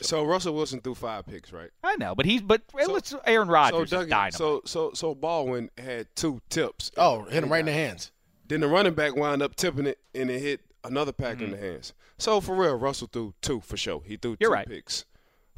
So 0.00 0.24
Russell 0.24 0.54
Wilson 0.54 0.80
threw 0.80 0.94
five 0.94 1.26
picks, 1.26 1.52
right? 1.52 1.70
I 1.82 1.96
know, 1.96 2.14
but 2.14 2.26
he's 2.26 2.42
but 2.42 2.62
So- 2.84 2.92
let's 2.92 3.14
Aaron 3.24 3.48
Rodgers 3.48 3.90
so 3.90 4.00
is 4.00 4.06
dynamite. 4.08 4.34
so 4.34 4.62
so 4.64 4.92
so 4.94 5.14
Baldwin 5.14 5.70
had 5.78 6.06
two 6.16 6.40
tips. 6.50 6.90
Oh, 6.96 7.24
hit 7.24 7.42
him 7.42 7.50
right 7.50 7.60
in 7.60 7.66
the 7.66 7.72
hands. 7.72 8.12
Then 8.48 8.60
the 8.60 8.68
running 8.68 8.94
back 8.94 9.16
wound 9.16 9.42
up 9.42 9.56
tipping 9.56 9.86
it 9.86 9.98
and 10.14 10.30
it 10.30 10.40
hit 10.40 10.60
another 10.84 11.12
pack 11.12 11.40
in 11.40 11.50
the 11.50 11.56
hands. 11.56 11.92
So 12.18 12.40
for 12.40 12.54
real, 12.54 12.76
Russell 12.76 13.08
threw 13.12 13.34
two 13.42 13.60
for 13.60 13.76
sure. 13.76 14.02
He 14.04 14.16
threw 14.16 14.32
Mm-hmm. 14.34 14.42
You're 14.42 14.50
two 14.50 14.54
right. 14.54 14.68
picks 14.68 15.04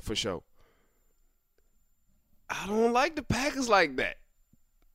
for 0.00 0.14
sure. 0.16 0.42
I 2.50 2.66
don't 2.66 2.92
like 2.92 3.14
the 3.16 3.22
Packers 3.22 3.68
like 3.68 3.96
that. 3.96 4.16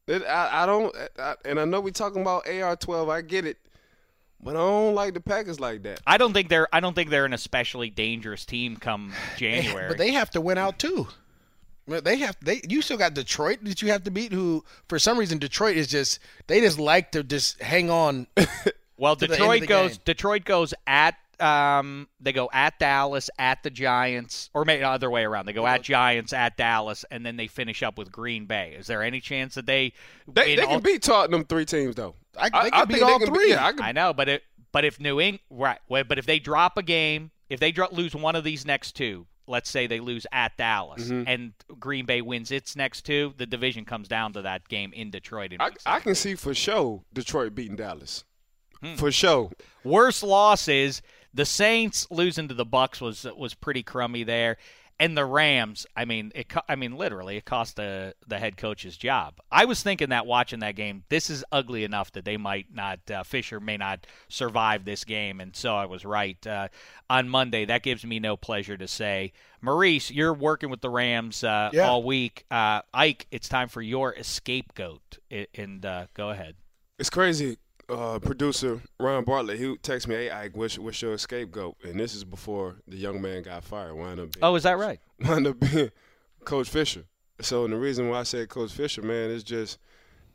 That- 0.07 0.27
I, 0.27 0.63
I 0.63 0.65
don't, 0.65 0.95
I, 1.19 1.35
and 1.45 1.59
I 1.59 1.65
know 1.65 1.81
we're 1.81 1.91
talking 1.91 2.21
about 2.21 2.47
AR 2.49 2.75
twelve. 2.75 3.09
I 3.09 3.21
get 3.21 3.45
it, 3.45 3.57
but 4.43 4.55
I 4.55 4.59
don't 4.59 4.95
like 4.95 5.13
the 5.13 5.21
Packers 5.21 5.59
like 5.59 5.83
that. 5.83 6.01
I 6.05 6.17
don't 6.17 6.33
think 6.33 6.49
they're 6.49 6.67
I 6.73 6.79
don't 6.79 6.93
think 6.93 7.09
they're 7.09 7.25
an 7.25 7.33
especially 7.33 7.89
dangerous 7.89 8.45
team 8.45 8.77
come 8.77 9.13
January. 9.37 9.87
But 9.87 9.97
they 9.97 10.11
have 10.11 10.29
to 10.31 10.41
win 10.41 10.57
out 10.57 10.79
too. 10.79 11.07
They 11.85 12.17
have 12.17 12.37
they. 12.41 12.61
You 12.67 12.81
still 12.81 12.97
got 12.97 13.13
Detroit 13.13 13.59
that 13.63 13.81
you 13.81 13.89
have 13.89 14.03
to 14.03 14.11
beat. 14.11 14.31
Who 14.31 14.63
for 14.87 14.99
some 14.99 15.17
reason 15.17 15.37
Detroit 15.37 15.75
is 15.75 15.87
just 15.87 16.19
they 16.47 16.61
just 16.61 16.79
like 16.79 17.11
to 17.11 17.23
just 17.23 17.61
hang 17.61 17.89
on. 17.89 18.27
Well, 18.97 19.15
to 19.17 19.27
the 19.27 19.33
end 19.33 19.43
of 19.43 19.49
Detroit 19.49 19.67
goes. 19.67 19.91
game. 19.91 19.99
Detroit 20.05 20.45
goes 20.45 20.73
at. 20.87 21.15
Um, 21.39 22.07
they 22.19 22.31
go 22.31 22.49
at 22.53 22.77
Dallas, 22.79 23.29
at 23.39 23.63
the 23.63 23.69
Giants, 23.69 24.49
or 24.53 24.65
maybe 24.65 24.83
other 24.83 25.09
way 25.09 25.23
around. 25.23 25.45
They 25.47 25.53
go 25.53 25.65
at 25.67 25.81
Giants, 25.81 26.31
at 26.33 26.57
Dallas, 26.57 27.03
and 27.11 27.25
then 27.25 27.37
they 27.37 27.47
finish 27.47 27.81
up 27.83 27.97
with 27.97 28.11
Green 28.11 28.45
Bay. 28.45 28.75
Is 28.77 28.87
there 28.87 29.01
any 29.03 29.19
chance 29.19 29.55
that 29.55 29.65
they? 29.65 29.93
They, 30.27 30.55
they 30.55 30.61
all- 30.61 30.67
can 30.75 30.81
beat 30.81 31.01
Tottenham 31.01 31.45
three 31.45 31.65
teams 31.65 31.95
though. 31.95 32.15
I, 32.37 32.49
they 32.49 32.57
I 32.67 32.69
can 32.69 32.87
beat 32.87 32.93
think 32.95 33.05
all 33.05 33.19
can 33.19 33.33
three. 33.33 33.49
yeah, 33.51 33.65
I 33.65 33.71
can, 33.71 33.81
I 33.81 33.91
know, 33.91 34.13
but 34.13 34.29
it. 34.29 34.43
But 34.71 34.85
if 34.85 34.99
New 34.99 35.19
England, 35.21 35.39
right? 35.51 35.79
But 35.87 36.17
if 36.17 36.25
they 36.25 36.39
drop 36.39 36.77
a 36.77 36.83
game, 36.83 37.29
if 37.49 37.59
they 37.59 37.71
dro- 37.71 37.87
lose 37.91 38.15
one 38.15 38.35
of 38.35 38.43
these 38.43 38.65
next 38.65 38.93
two, 38.93 39.27
let's 39.47 39.69
say 39.69 39.85
they 39.85 39.99
lose 39.99 40.25
at 40.31 40.57
Dallas, 40.57 41.03
Mm-hmm. 41.03 41.23
and 41.27 41.53
Green 41.79 42.05
Bay 42.07 42.21
wins 42.21 42.49
its 42.51 42.75
next 42.75 43.03
two, 43.03 43.33
the 43.37 43.45
division 43.45 43.85
comes 43.85 44.07
down 44.07 44.33
to 44.33 44.41
that 44.41 44.67
game 44.67 44.91
in 44.93 45.11
Detroit. 45.11 45.53
In 45.53 45.61
I, 45.61 45.71
I 45.85 45.99
can 45.99 46.15
see 46.15 46.33
for 46.35 46.53
sure 46.55 47.03
Detroit 47.13 47.53
beating 47.53 47.75
Dallas. 47.75 48.23
Hmm. 48.81 48.95
For 48.95 49.11
sure. 49.11 49.51
Worst 49.83 50.23
loss 50.23 50.67
is 50.67 51.01
the 51.33 51.45
Saints 51.45 52.07
losing 52.11 52.47
to 52.47 52.53
the 52.53 52.65
Bucks 52.65 53.01
was 53.01 53.25
was 53.37 53.53
pretty 53.53 53.83
crummy 53.83 54.23
there, 54.23 54.57
and 54.99 55.17
the 55.17 55.25
Rams. 55.25 55.85
I 55.95 56.05
mean, 56.05 56.31
it. 56.35 56.51
I 56.69 56.75
mean, 56.75 56.95
literally, 56.95 57.37
it 57.37 57.45
cost 57.45 57.75
the 57.75 58.13
the 58.27 58.37
head 58.39 58.57
coach's 58.57 58.95
job. 58.97 59.39
I 59.51 59.65
was 59.65 59.81
thinking 59.81 60.09
that 60.09 60.25
watching 60.25 60.59
that 60.59 60.75
game, 60.75 61.03
this 61.09 61.29
is 61.29 61.43
ugly 61.51 61.83
enough 61.83 62.11
that 62.13 62.25
they 62.25 62.37
might 62.37 62.67
not. 62.73 62.99
Uh, 63.09 63.23
Fisher 63.23 63.59
may 63.59 63.77
not 63.77 64.05
survive 64.29 64.85
this 64.85 65.03
game, 65.03 65.41
and 65.41 65.55
so 65.55 65.75
I 65.75 65.85
was 65.85 66.05
right 66.05 66.45
uh, 66.45 66.67
on 67.09 67.29
Monday. 67.29 67.65
That 67.65 67.83
gives 67.83 68.05
me 68.05 68.19
no 68.19 68.37
pleasure 68.37 68.77
to 68.77 68.87
say. 68.87 69.33
Maurice, 69.61 70.11
you're 70.11 70.33
working 70.33 70.69
with 70.69 70.81
the 70.81 70.89
Rams 70.89 71.43
uh, 71.43 71.69
Yeah. 71.73 71.87
all 71.87 72.03
week. 72.03 72.45
Uh, 72.51 72.81
Ike, 72.93 73.27
it's 73.31 73.47
time 73.49 73.69
for 73.69 73.81
your 73.81 74.13
scapegoat, 74.21 75.19
and 75.55 75.85
uh, 75.85 76.07
go 76.13 76.29
ahead. 76.29 76.55
It's 76.99 77.09
crazy. 77.09 77.57
Uh, 77.93 78.19
producer 78.19 78.81
Ryan 78.99 79.23
Bartlett, 79.23 79.59
he 79.59 79.65
texted 79.77 80.07
me, 80.07 80.15
"Hey, 80.15 80.31
Ike, 80.31 80.55
what's, 80.57 80.79
what's 80.79 81.01
your 81.01 81.17
scapegoat?" 81.17 81.75
And 81.83 81.99
this 81.99 82.15
is 82.15 82.23
before 82.23 82.77
the 82.87 82.97
young 82.97 83.21
man 83.21 83.43
got 83.43 83.63
fired. 83.63 83.93
Wind 83.93 84.19
up 84.19 84.33
being, 84.33 84.43
Oh, 84.43 84.55
is 84.55 84.63
that 84.63 84.77
right? 84.77 84.99
wind 85.19 85.47
up 85.47 85.59
being 85.59 85.91
Coach 86.43 86.69
Fisher. 86.69 87.05
So, 87.41 87.65
and 87.65 87.73
the 87.73 87.77
reason 87.77 88.09
why 88.09 88.19
I 88.19 88.23
said 88.23 88.49
Coach 88.49 88.71
Fisher, 88.71 89.01
man, 89.01 89.29
is 89.29 89.43
just 89.43 89.77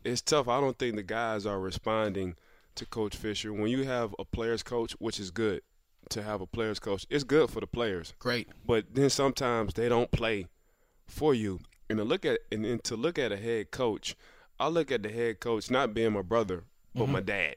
it's 0.03 0.21
tough. 0.21 0.47
I 0.47 0.61
don't 0.61 0.77
think 0.77 0.95
the 0.95 1.03
guys 1.03 1.45
are 1.45 1.59
responding 1.59 2.35
to 2.75 2.85
Coach 2.85 3.15
Fisher. 3.15 3.51
When 3.51 3.69
you 3.69 3.83
have 3.83 4.15
a 4.17 4.25
players 4.25 4.63
coach, 4.63 4.93
which 4.99 5.19
is 5.19 5.31
good 5.31 5.61
to 6.09 6.23
have 6.23 6.41
a 6.41 6.47
players 6.47 6.79
coach, 6.79 7.05
it's 7.09 7.23
good 7.23 7.49
for 7.49 7.59
the 7.59 7.67
players. 7.67 8.13
Great. 8.19 8.47
But 8.65 8.93
then 8.93 9.09
sometimes 9.09 9.73
they 9.73 9.89
don't 9.89 10.11
play 10.11 10.47
for 11.07 11.33
you. 11.33 11.59
And 11.89 11.97
to 11.97 12.03
look 12.05 12.25
at 12.25 12.39
and, 12.51 12.65
and 12.65 12.83
to 12.85 12.95
look 12.95 13.19
at 13.19 13.31
a 13.31 13.37
head 13.37 13.71
coach, 13.71 14.15
I 14.59 14.67
look 14.67 14.91
at 14.91 15.03
the 15.03 15.09
head 15.09 15.39
coach 15.39 15.69
not 15.69 15.93
being 15.93 16.13
my 16.13 16.21
brother, 16.21 16.63
but 16.95 17.07
my 17.07 17.19
mm-hmm. 17.19 17.25
dad. 17.25 17.55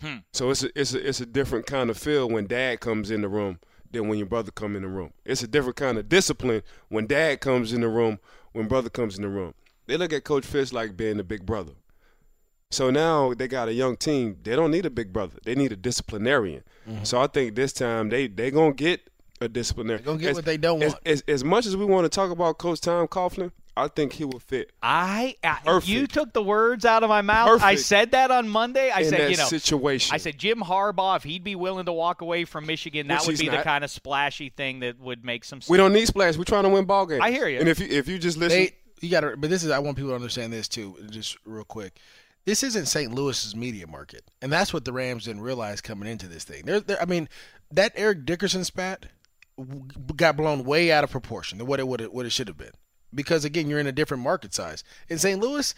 Hmm. 0.00 0.16
So 0.32 0.50
it's 0.50 0.62
a, 0.62 0.78
it's 0.78 0.94
a 0.94 1.08
it's 1.08 1.20
a 1.20 1.26
different 1.26 1.66
kind 1.66 1.90
of 1.90 1.96
feel 1.96 2.28
when 2.28 2.46
dad 2.46 2.80
comes 2.80 3.10
in 3.10 3.22
the 3.22 3.28
room 3.28 3.58
than 3.90 4.08
when 4.08 4.18
your 4.18 4.26
brother 4.26 4.50
come 4.50 4.76
in 4.76 4.82
the 4.82 4.88
room. 4.88 5.12
It's 5.24 5.42
a 5.42 5.48
different 5.48 5.76
kind 5.76 5.98
of 5.98 6.08
discipline 6.08 6.62
when 6.88 7.06
dad 7.06 7.40
comes 7.40 7.72
in 7.72 7.80
the 7.80 7.88
room, 7.88 8.18
when 8.52 8.68
brother 8.68 8.90
comes 8.90 9.16
in 9.16 9.22
the 9.22 9.28
room. 9.28 9.54
They 9.86 9.96
look 9.96 10.12
at 10.12 10.24
Coach 10.24 10.44
Fish 10.44 10.72
like 10.72 10.96
being 10.96 11.16
the 11.16 11.24
big 11.24 11.46
brother. 11.46 11.72
So 12.70 12.90
now 12.90 13.34
they 13.34 13.46
got 13.46 13.68
a 13.68 13.72
young 13.72 13.96
team. 13.96 14.36
They 14.42 14.56
don't 14.56 14.72
need 14.72 14.84
a 14.84 14.90
big 14.90 15.12
brother. 15.12 15.38
They 15.44 15.54
need 15.54 15.72
a 15.72 15.76
disciplinarian. 15.76 16.64
Mm-hmm. 16.88 17.04
So 17.04 17.20
I 17.20 17.28
think 17.28 17.54
this 17.54 17.72
time 17.72 18.08
they 18.08 18.26
they 18.26 18.50
gonna 18.50 18.74
get 18.74 19.08
a 19.40 19.48
disciplinarian. 19.48 20.02
They 20.02 20.06
gonna 20.06 20.20
get 20.20 20.30
As- 20.30 20.36
what 20.36 20.44
they 20.44 20.56
don't 20.56 20.82
as, 20.82 20.92
want. 20.92 21.06
As, 21.06 21.24
as 21.28 21.44
much 21.44 21.66
as 21.66 21.76
we 21.76 21.84
want 21.84 22.04
to 22.04 22.08
talk 22.08 22.30
about 22.30 22.58
Coach 22.58 22.80
Tom 22.80 23.06
Coughlin, 23.06 23.52
I 23.76 23.88
think 23.88 24.12
he 24.12 24.24
will 24.24 24.38
fit 24.38 24.70
I, 24.82 25.36
I 25.42 25.80
you 25.84 26.06
took 26.06 26.32
the 26.32 26.42
words 26.42 26.84
out 26.84 27.02
of 27.02 27.08
my 27.08 27.22
mouth. 27.22 27.62
I 27.62 27.74
said 27.74 28.12
that 28.12 28.30
on 28.30 28.48
Monday. 28.48 28.90
I 28.90 29.00
in 29.00 29.10
said, 29.10 29.20
that 29.20 29.30
you 29.30 29.36
know, 29.36 29.44
situation. 29.46 30.14
I 30.14 30.18
said 30.18 30.38
Jim 30.38 30.60
Harbaugh, 30.60 31.16
if 31.16 31.24
he'd 31.24 31.44
be 31.44 31.56
willing 31.56 31.86
to 31.86 31.92
walk 31.92 32.20
away 32.20 32.44
from 32.44 32.66
Michigan, 32.66 33.08
that 33.08 33.20
Which 33.20 33.26
would 33.26 33.40
he's 33.40 33.50
be 33.50 33.56
the 33.56 33.62
kind 33.62 33.82
of 33.82 33.90
splashy 33.90 34.50
thing 34.50 34.80
that 34.80 34.98
would 35.00 35.24
make 35.24 35.44
some 35.44 35.60
sense. 35.60 35.70
we 35.70 35.76
don't 35.76 35.92
need 35.92 36.06
splash. 36.06 36.36
We're 36.36 36.44
trying 36.44 36.64
to 36.64 36.68
win 36.68 36.84
ball 36.84 37.06
games. 37.06 37.22
I 37.22 37.30
hear 37.30 37.48
you. 37.48 37.58
And 37.58 37.68
if 37.68 37.80
you 37.80 37.86
if 37.88 38.08
you 38.08 38.18
just 38.18 38.36
listen, 38.36 38.58
They 38.58 38.74
you 39.00 39.10
got 39.10 39.20
to, 39.20 39.36
but 39.36 39.50
this 39.50 39.64
is 39.64 39.70
I 39.70 39.78
want 39.80 39.96
people 39.96 40.10
to 40.10 40.16
understand 40.16 40.52
this 40.52 40.68
too, 40.68 40.96
just 41.10 41.36
real 41.44 41.64
quick. 41.64 41.98
this 42.44 42.62
isn't 42.62 42.86
St. 42.86 43.12
Louis's 43.12 43.56
media 43.56 43.86
market, 43.86 44.22
and 44.40 44.52
that's 44.52 44.72
what 44.72 44.84
the 44.84 44.92
Rams 44.92 45.24
didn't 45.24 45.42
realize 45.42 45.80
coming 45.80 46.08
into 46.08 46.26
this 46.26 46.44
thing. 46.44 46.62
They're, 46.64 46.80
they're, 46.80 47.02
I 47.02 47.04
mean, 47.06 47.28
that 47.72 47.92
Eric 47.96 48.24
Dickerson 48.24 48.64
spat 48.64 49.06
got 50.16 50.36
blown 50.36 50.64
way 50.64 50.90
out 50.90 51.04
of 51.04 51.10
proportion 51.10 51.58
than 51.58 51.66
what 51.66 51.80
it 51.80 51.88
would 51.88 52.00
what 52.08 52.24
it 52.26 52.30
should 52.30 52.48
have 52.48 52.56
been. 52.58 52.72
Because 53.14 53.44
again, 53.44 53.68
you're 53.68 53.78
in 53.78 53.86
a 53.86 53.92
different 53.92 54.22
market 54.22 54.54
size. 54.54 54.84
In 55.08 55.18
St. 55.18 55.40
Louis, 55.40 55.74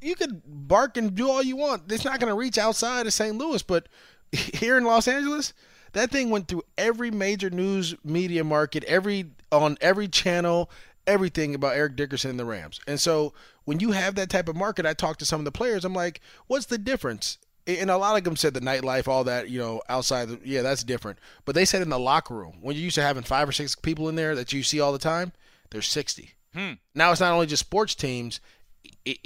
you 0.00 0.14
could 0.14 0.42
bark 0.46 0.96
and 0.96 1.14
do 1.14 1.30
all 1.30 1.42
you 1.42 1.56
want. 1.56 1.90
It's 1.90 2.04
not 2.04 2.20
going 2.20 2.30
to 2.30 2.38
reach 2.38 2.58
outside 2.58 3.06
of 3.06 3.12
St. 3.12 3.36
Louis, 3.36 3.62
but 3.62 3.88
here 4.32 4.76
in 4.76 4.84
Los 4.84 5.08
Angeles, 5.08 5.52
that 5.92 6.10
thing 6.10 6.30
went 6.30 6.48
through 6.48 6.62
every 6.76 7.10
major 7.10 7.50
news 7.50 7.94
media 8.04 8.44
market, 8.44 8.84
every 8.84 9.30
on 9.50 9.78
every 9.80 10.08
channel, 10.08 10.70
everything 11.06 11.54
about 11.54 11.74
Eric 11.74 11.96
Dickerson 11.96 12.30
and 12.30 12.38
the 12.38 12.44
Rams. 12.44 12.80
And 12.86 13.00
so 13.00 13.32
when 13.64 13.80
you 13.80 13.92
have 13.92 14.14
that 14.16 14.30
type 14.30 14.48
of 14.48 14.56
market, 14.56 14.86
I 14.86 14.94
talked 14.94 15.20
to 15.20 15.26
some 15.26 15.40
of 15.40 15.44
the 15.44 15.52
players. 15.52 15.84
I'm 15.84 15.94
like, 15.94 16.20
what's 16.46 16.66
the 16.66 16.78
difference? 16.78 17.38
And 17.66 17.90
a 17.90 17.98
lot 17.98 18.16
of 18.16 18.24
them 18.24 18.36
said 18.36 18.54
the 18.54 18.60
nightlife, 18.60 19.08
all 19.08 19.24
that, 19.24 19.50
you 19.50 19.58
know, 19.58 19.82
outside. 19.88 20.28
The, 20.28 20.40
yeah, 20.42 20.62
that's 20.62 20.84
different. 20.84 21.18
But 21.44 21.54
they 21.54 21.66
said 21.66 21.82
in 21.82 21.90
the 21.90 21.98
locker 21.98 22.34
room, 22.34 22.58
when 22.62 22.76
you're 22.76 22.84
used 22.84 22.94
to 22.94 23.02
having 23.02 23.24
five 23.24 23.48
or 23.48 23.52
six 23.52 23.74
people 23.74 24.08
in 24.08 24.14
there 24.14 24.34
that 24.34 24.52
you 24.52 24.62
see 24.62 24.80
all 24.80 24.92
the 24.92 24.98
time, 24.98 25.32
there's 25.70 25.86
60. 25.86 26.34
Hmm. 26.58 26.72
Now 26.94 27.12
it's 27.12 27.20
not 27.20 27.32
only 27.32 27.46
just 27.46 27.60
sports 27.60 27.94
teams. 27.94 28.40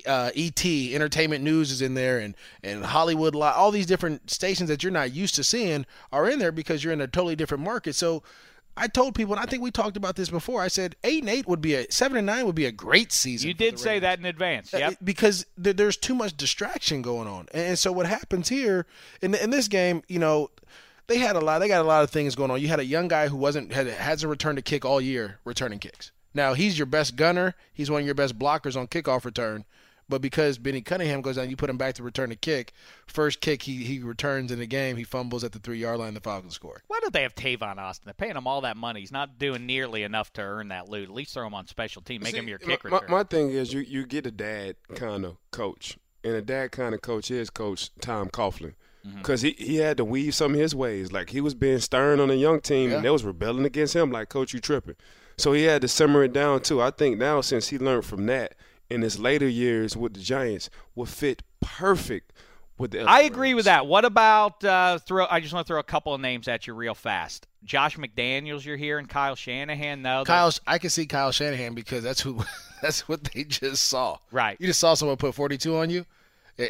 Uh, 0.06 0.30
ET 0.36 0.64
Entertainment 0.64 1.42
News 1.42 1.70
is 1.72 1.82
in 1.82 1.94
there, 1.94 2.18
and 2.18 2.36
and 2.62 2.84
Hollywood, 2.84 3.34
all 3.34 3.70
these 3.72 3.86
different 3.86 4.30
stations 4.30 4.68
that 4.68 4.82
you're 4.82 4.92
not 4.92 5.12
used 5.12 5.34
to 5.36 5.44
seeing 5.44 5.86
are 6.12 6.28
in 6.28 6.38
there 6.38 6.52
because 6.52 6.84
you're 6.84 6.92
in 6.92 7.00
a 7.00 7.08
totally 7.08 7.34
different 7.34 7.64
market. 7.64 7.94
So 7.96 8.22
I 8.76 8.86
told 8.86 9.16
people, 9.16 9.34
and 9.34 9.42
I 9.42 9.46
think 9.46 9.60
we 9.62 9.70
talked 9.72 9.96
about 9.96 10.14
this 10.14 10.30
before. 10.30 10.62
I 10.62 10.68
said 10.68 10.94
eight 11.02 11.22
and 11.22 11.28
eight 11.30 11.48
would 11.48 11.60
be 11.60 11.74
a 11.74 11.90
seven 11.90 12.16
and 12.16 12.26
nine 12.26 12.46
would 12.46 12.54
be 12.54 12.66
a 12.66 12.70
great 12.72 13.10
season. 13.12 13.48
You 13.48 13.54
did 13.54 13.78
say 13.78 13.98
that 13.98 14.20
in 14.20 14.24
advance. 14.24 14.72
Uh, 14.72 14.78
Yep. 14.78 14.98
because 15.02 15.46
th- 15.62 15.76
there's 15.76 15.96
too 15.96 16.14
much 16.14 16.36
distraction 16.36 17.02
going 17.02 17.26
on, 17.26 17.48
and 17.52 17.76
so 17.76 17.90
what 17.90 18.06
happens 18.06 18.48
here 18.50 18.86
in 19.20 19.34
in 19.34 19.50
this 19.50 19.66
game, 19.66 20.02
you 20.06 20.20
know, 20.20 20.50
they 21.08 21.18
had 21.18 21.34
a 21.34 21.40
lot. 21.40 21.58
They 21.58 21.66
got 21.68 21.80
a 21.80 21.88
lot 21.88 22.04
of 22.04 22.10
things 22.10 22.36
going 22.36 22.52
on. 22.52 22.60
You 22.60 22.68
had 22.68 22.78
a 22.80 22.84
young 22.84 23.08
guy 23.08 23.26
who 23.26 23.36
wasn't 23.36 23.72
had 23.72 23.88
hasn't 23.88 24.30
returned 24.30 24.58
a 24.58 24.62
kick 24.62 24.84
all 24.84 25.00
year, 25.00 25.38
returning 25.44 25.80
kicks. 25.80 26.11
Now 26.34 26.54
he's 26.54 26.78
your 26.78 26.86
best 26.86 27.16
gunner. 27.16 27.54
He's 27.72 27.90
one 27.90 28.00
of 28.00 28.06
your 28.06 28.14
best 28.14 28.38
blockers 28.38 28.76
on 28.76 28.86
kickoff 28.88 29.24
return. 29.24 29.64
But 30.08 30.20
because 30.20 30.58
Benny 30.58 30.82
Cunningham 30.82 31.22
goes 31.22 31.36
down, 31.36 31.48
you 31.48 31.56
put 31.56 31.70
him 31.70 31.78
back 31.78 31.94
to 31.94 32.02
return 32.02 32.32
a 32.32 32.36
kick. 32.36 32.72
First 33.06 33.40
kick 33.40 33.62
he 33.62 33.84
he 33.84 34.00
returns 34.00 34.52
in 34.52 34.58
the 34.58 34.66
game. 34.66 34.96
He 34.96 35.04
fumbles 35.04 35.42
at 35.44 35.52
the 35.52 35.58
three 35.58 35.78
yard 35.78 36.00
line. 36.00 36.12
The 36.12 36.20
Falcons 36.20 36.54
score. 36.54 36.82
Why 36.88 36.98
don't 37.00 37.14
they 37.14 37.22
have 37.22 37.34
Tavon 37.34 37.78
Austin? 37.78 38.04
They're 38.06 38.14
paying 38.14 38.36
him 38.36 38.46
all 38.46 38.60
that 38.62 38.76
money. 38.76 39.00
He's 39.00 39.12
not 39.12 39.38
doing 39.38 39.64
nearly 39.64 40.02
enough 40.02 40.32
to 40.34 40.42
earn 40.42 40.68
that 40.68 40.88
loot. 40.88 41.08
At 41.08 41.14
least 41.14 41.32
throw 41.34 41.46
him 41.46 41.54
on 41.54 41.66
special 41.66 42.02
team. 42.02 42.22
Make 42.22 42.32
See, 42.32 42.38
him 42.38 42.48
your 42.48 42.58
kick 42.58 42.84
my, 42.84 42.90
return. 42.98 43.10
my 43.10 43.22
thing 43.22 43.50
is 43.50 43.72
you 43.72 43.80
you 43.80 44.04
get 44.04 44.26
a 44.26 44.30
dad 44.30 44.76
kind 44.94 45.24
of 45.24 45.36
coach, 45.50 45.96
and 46.24 46.34
a 46.34 46.42
dad 46.42 46.72
kind 46.72 46.94
of 46.94 47.00
coach 47.00 47.30
is 47.30 47.48
Coach 47.48 47.90
Tom 48.00 48.28
Coughlin. 48.28 48.74
Mm-hmm. 49.06 49.18
Because 49.18 49.42
he, 49.42 49.50
he 49.58 49.76
had 49.76 49.96
to 49.96 50.04
weave 50.04 50.34
some 50.34 50.54
of 50.54 50.60
his 50.60 50.74
ways. 50.74 51.10
Like 51.12 51.30
he 51.30 51.40
was 51.40 51.54
being 51.54 51.78
stern 51.80 52.20
on 52.20 52.30
a 52.30 52.34
young 52.34 52.60
team, 52.60 52.90
Yeah. 52.90 52.96
and 52.96 53.04
they 53.04 53.10
was 53.10 53.24
rebelling 53.24 53.64
against 53.64 53.94
him. 53.96 54.10
Like, 54.12 54.28
Coach, 54.28 54.54
you 54.54 54.60
tripping. 54.60 54.96
So 55.36 55.52
he 55.52 55.64
had 55.64 55.82
to 55.82 55.88
simmer 55.88 56.22
it 56.24 56.32
down 56.32 56.60
too. 56.60 56.80
I 56.80 56.90
think 56.90 57.18
now 57.18 57.40
since 57.40 57.68
he 57.68 57.78
learned 57.78 58.04
from 58.04 58.26
that, 58.26 58.54
in 58.90 59.02
his 59.02 59.18
later 59.18 59.48
years 59.48 59.96
with 59.96 60.14
the 60.14 60.20
Giants, 60.20 60.68
will 60.94 61.06
fit 61.06 61.42
perfect 61.60 62.32
with 62.78 62.90
the. 62.92 63.02
I 63.04 63.22
agree 63.22 63.54
with 63.54 63.64
that. 63.64 63.86
What 63.86 64.04
about 64.04 64.62
uh, 64.62 64.98
throw? 64.98 65.26
I 65.30 65.40
just 65.40 65.52
want 65.54 65.66
to 65.66 65.72
throw 65.72 65.80
a 65.80 65.84
couple 65.84 66.14
of 66.14 66.20
names 66.20 66.46
at 66.46 66.66
you 66.66 66.74
real 66.74 66.94
fast. 66.94 67.46
Josh 67.64 67.96
McDaniels, 67.96 68.64
you're 68.64 68.76
here, 68.76 68.98
and 68.98 69.08
Kyle 69.08 69.34
Shanahan. 69.34 70.02
No, 70.02 70.24
Kyle, 70.24 70.52
I 70.66 70.78
can 70.78 70.90
see 70.90 71.06
Kyle 71.06 71.32
Shanahan 71.32 71.74
because 71.74 72.02
that's 72.02 72.20
who 72.20 72.40
that's 72.82 73.08
what 73.08 73.24
they 73.24 73.44
just 73.44 73.84
saw. 73.84 74.18
Right. 74.30 74.56
You 74.60 74.66
just 74.66 74.80
saw 74.80 74.94
someone 74.94 75.16
put 75.16 75.34
42 75.34 75.74
on 75.76 75.88
you, 75.90 76.04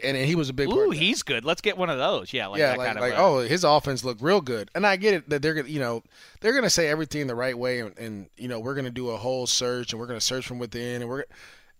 and, 0.02 0.16
and 0.16 0.26
he 0.26 0.34
was 0.34 0.48
a 0.48 0.52
big. 0.52 0.68
part 0.68 0.78
Ooh, 0.80 0.84
of 0.84 0.90
that. 0.90 0.96
he's 0.98 1.22
good. 1.22 1.44
Let's 1.44 1.60
get 1.60 1.76
one 1.76 1.90
of 1.90 1.98
those. 1.98 2.32
Yeah, 2.32 2.48
like 2.48 2.58
yeah, 2.60 2.68
that 2.70 2.78
like, 2.78 2.86
kind 2.86 2.98
of. 2.98 3.02
like 3.04 3.14
uh, 3.14 3.24
oh, 3.24 3.38
his 3.40 3.64
offense 3.64 4.04
looked 4.04 4.22
real 4.22 4.40
good, 4.40 4.70
and 4.74 4.86
I 4.86 4.96
get 4.96 5.14
it 5.14 5.28
that 5.30 5.42
they're 5.42 5.54
gonna, 5.54 5.68
you 5.68 5.80
know, 5.80 6.02
they're 6.40 6.54
gonna 6.54 6.70
say 6.70 6.88
everything 6.88 7.26
the 7.26 7.34
right 7.34 7.56
way, 7.56 7.80
and, 7.80 7.96
and 7.98 8.30
you 8.36 8.48
know, 8.48 8.60
we're 8.60 8.74
gonna 8.74 8.90
do 8.90 9.10
a 9.10 9.16
whole 9.16 9.46
search, 9.46 9.92
and 9.92 10.00
we're 10.00 10.06
gonna 10.06 10.20
search 10.20 10.46
from 10.46 10.58
within, 10.58 11.02
and 11.02 11.10
we're 11.10 11.24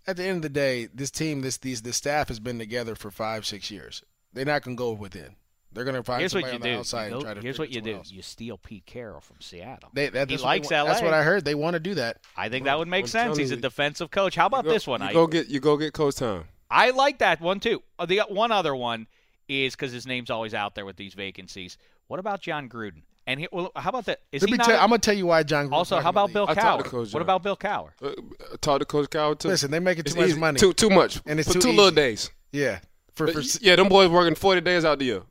at 0.06 0.16
the 0.16 0.24
end 0.24 0.36
of 0.36 0.42
the 0.42 0.48
day, 0.48 0.88
this 0.92 1.10
team, 1.10 1.40
this 1.42 1.56
these 1.58 1.82
this 1.82 1.96
staff 1.96 2.28
has 2.28 2.40
been 2.40 2.58
together 2.58 2.94
for 2.94 3.10
five, 3.10 3.46
six 3.46 3.70
years. 3.70 4.02
They're 4.32 4.44
not 4.44 4.62
gonna 4.62 4.76
go 4.76 4.92
within. 4.92 5.36
They're 5.74 5.84
gonna 5.84 6.02
find 6.02 6.20
Here's 6.20 6.34
what 6.34 6.42
somebody 6.44 6.52
you 6.52 6.56
on 6.56 6.60
the 6.60 6.74
do. 6.74 6.78
outside 6.80 7.06
You 7.06 7.12
and 7.12 7.20
go- 7.20 7.24
try 7.24 7.34
to. 7.34 7.40
here's 7.40 7.56
figure 7.56 7.62
what 7.62 7.74
you 7.74 7.80
do. 7.92 7.96
else. 7.98 8.10
You 8.10 8.20
steal 8.20 8.58
Pete 8.58 8.84
Carroll 8.84 9.20
from 9.22 9.36
Seattle. 9.40 9.88
They, 9.94 10.10
that, 10.10 10.28
he 10.28 10.34
that's 10.34 10.42
what 10.42 10.48
likes 10.48 10.68
they, 10.68 10.76
want- 10.76 10.88
That's 10.88 11.02
what 11.02 11.14
I 11.14 11.22
heard. 11.22 11.46
They 11.46 11.54
want 11.54 11.74
to 11.74 11.80
do 11.80 11.94
that. 11.94 12.18
I 12.36 12.50
think 12.50 12.66
that 12.66 12.78
would 12.78 12.88
make 12.88 13.04
I'm 13.04 13.08
sense. 13.08 13.24
telling 13.24 13.38
He's 13.40 13.52
a 13.52 13.56
defensive 13.56 14.10
coach. 14.10 14.34
How 14.34 14.46
about 14.46 14.64
go- 14.64 14.70
this 14.70 14.86
one? 14.86 15.00
You 15.00 15.06
I 15.06 15.12
go 15.14 15.26
get 15.26 15.48
you 15.48 15.60
go 15.60 15.78
get 15.78 15.94
Coach 15.94 16.16
Tom. 16.16 16.44
I 16.72 16.90
like 16.90 17.18
that 17.18 17.40
one 17.40 17.60
too. 17.60 17.82
Uh, 17.98 18.06
The 18.06 18.22
one 18.28 18.50
other 18.52 18.74
one 18.74 19.06
is 19.48 19.74
because 19.74 19.92
his 19.92 20.06
name's 20.06 20.30
always 20.30 20.54
out 20.54 20.74
there 20.74 20.84
with 20.84 20.96
these 20.96 21.14
vacancies. 21.14 21.76
What 22.08 22.18
about 22.20 22.40
Jon 22.40 22.68
Gruden? 22.68 23.02
And 23.26 23.38
he, 23.38 23.48
well, 23.52 23.70
how 23.76 23.90
about 23.90 24.06
that? 24.06 24.20
Is 24.32 24.42
Let 24.42 24.50
he 24.50 24.56
not 24.56 24.66
tell, 24.66 24.74
a, 24.76 24.78
I'm 24.82 24.88
gonna 24.88 24.98
tell 24.98 25.14
you 25.14 25.26
why 25.26 25.42
Jon. 25.44 25.66
Gruden's 25.66 25.72
also? 25.74 26.00
How 26.00 26.10
about 26.10 26.32
Bill 26.32 26.44
league. 26.46 26.58
I 26.58 26.60
talked 26.60 26.82
to 26.84 26.88
Cowher? 26.88 26.90
Coach 26.90 27.12
What 27.14 27.22
about 27.22 27.42
Bill 27.44 27.56
Cowher? 27.56 27.90
Uh, 28.02 28.12
talk 28.60 28.80
to 28.80 28.84
Coach 28.84 29.10
Cowher 29.10 29.38
too. 29.38 29.48
Listen, 29.48 29.70
they 29.70 29.78
making 29.78 30.04
too 30.04 30.08
It's 30.08 30.16
much 30.16 30.28
easy. 30.30 30.40
money. 30.40 30.58
Too 30.58 30.72
too 30.72 30.90
much. 30.90 31.20
And 31.26 31.38
it's 31.38 31.48
for 31.48 31.54
too 31.54 31.60
two 31.60 31.68
little 31.70 31.90
days. 31.92 32.30
Yeah, 32.50 32.80
for, 33.14 33.28
for 33.28 33.40
yeah, 33.60 33.76
them 33.76 33.88
boys 33.88 34.08
working 34.10 34.34
forty 34.34 34.60
days 34.60 34.84
out 34.84 34.98
the 34.98 35.04
year. 35.04 35.22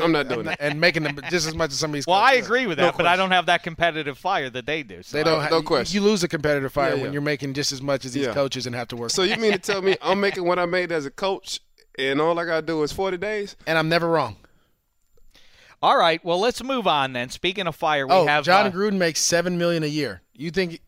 I'm 0.00 0.12
not 0.12 0.28
doing 0.28 0.40
and, 0.40 0.48
that. 0.48 0.60
and 0.60 0.80
making 0.80 1.02
them 1.02 1.18
just 1.28 1.46
as 1.46 1.54
much 1.54 1.72
as 1.72 1.78
some 1.78 1.90
of 1.90 1.94
these. 1.94 2.06
Well, 2.06 2.16
I 2.16 2.34
agree 2.34 2.66
with 2.66 2.78
No 2.78 2.84
that, 2.86 2.96
but 2.96 3.06
I 3.06 3.16
don't 3.16 3.32
have 3.32 3.46
that 3.46 3.62
competitive 3.62 4.16
fire 4.16 4.48
that 4.50 4.64
they 4.64 4.82
do. 4.82 5.02
So 5.02 5.16
They 5.16 5.24
don't. 5.24 5.42
No 5.50 5.56
have, 5.56 5.64
question. 5.64 6.00
You 6.00 6.08
lose 6.08 6.22
a 6.22 6.28
competitive 6.28 6.72
fire 6.72 6.90
Yeah, 6.90 6.96
yeah. 6.96 7.02
when 7.02 7.12
you're 7.12 7.22
making 7.22 7.54
just 7.54 7.72
as 7.72 7.82
much 7.82 8.04
as 8.04 8.12
these 8.12 8.26
Yeah. 8.26 8.34
coaches 8.34 8.66
and 8.66 8.76
have 8.76 8.88
to 8.88 8.96
work. 8.96 9.10
So 9.10 9.22
you 9.22 9.36
mean 9.36 9.52
to 9.52 9.58
tell 9.58 9.82
me 9.82 9.96
I'm 10.02 10.20
making 10.20 10.44
what 10.44 10.58
I 10.58 10.66
made 10.66 10.92
as 10.92 11.04
a 11.04 11.10
coach, 11.10 11.60
and 11.98 12.20
all 12.20 12.38
I 12.38 12.44
gotta 12.44 12.64
do 12.64 12.82
is 12.84 12.92
forty 12.92 13.16
days? 13.16 13.56
and 13.66 13.76
I'm 13.76 13.88
never 13.88 14.08
wrong. 14.08 14.36
All 15.82 15.98
right. 15.98 16.24
Well, 16.24 16.38
let's 16.38 16.62
move 16.62 16.86
on 16.86 17.12
then. 17.12 17.28
Speaking 17.30 17.66
of 17.66 17.74
fire, 17.74 18.06
we 18.06 18.12
oh, 18.14 18.26
have 18.26 18.44
Jon 18.44 18.66
uh, 18.66 18.70
Gruden 18.70 18.98
makes 18.98 19.20
seven 19.20 19.58
million 19.58 19.82
a 19.82 19.88
year. 19.88 20.22
You 20.32 20.52
think? 20.52 20.80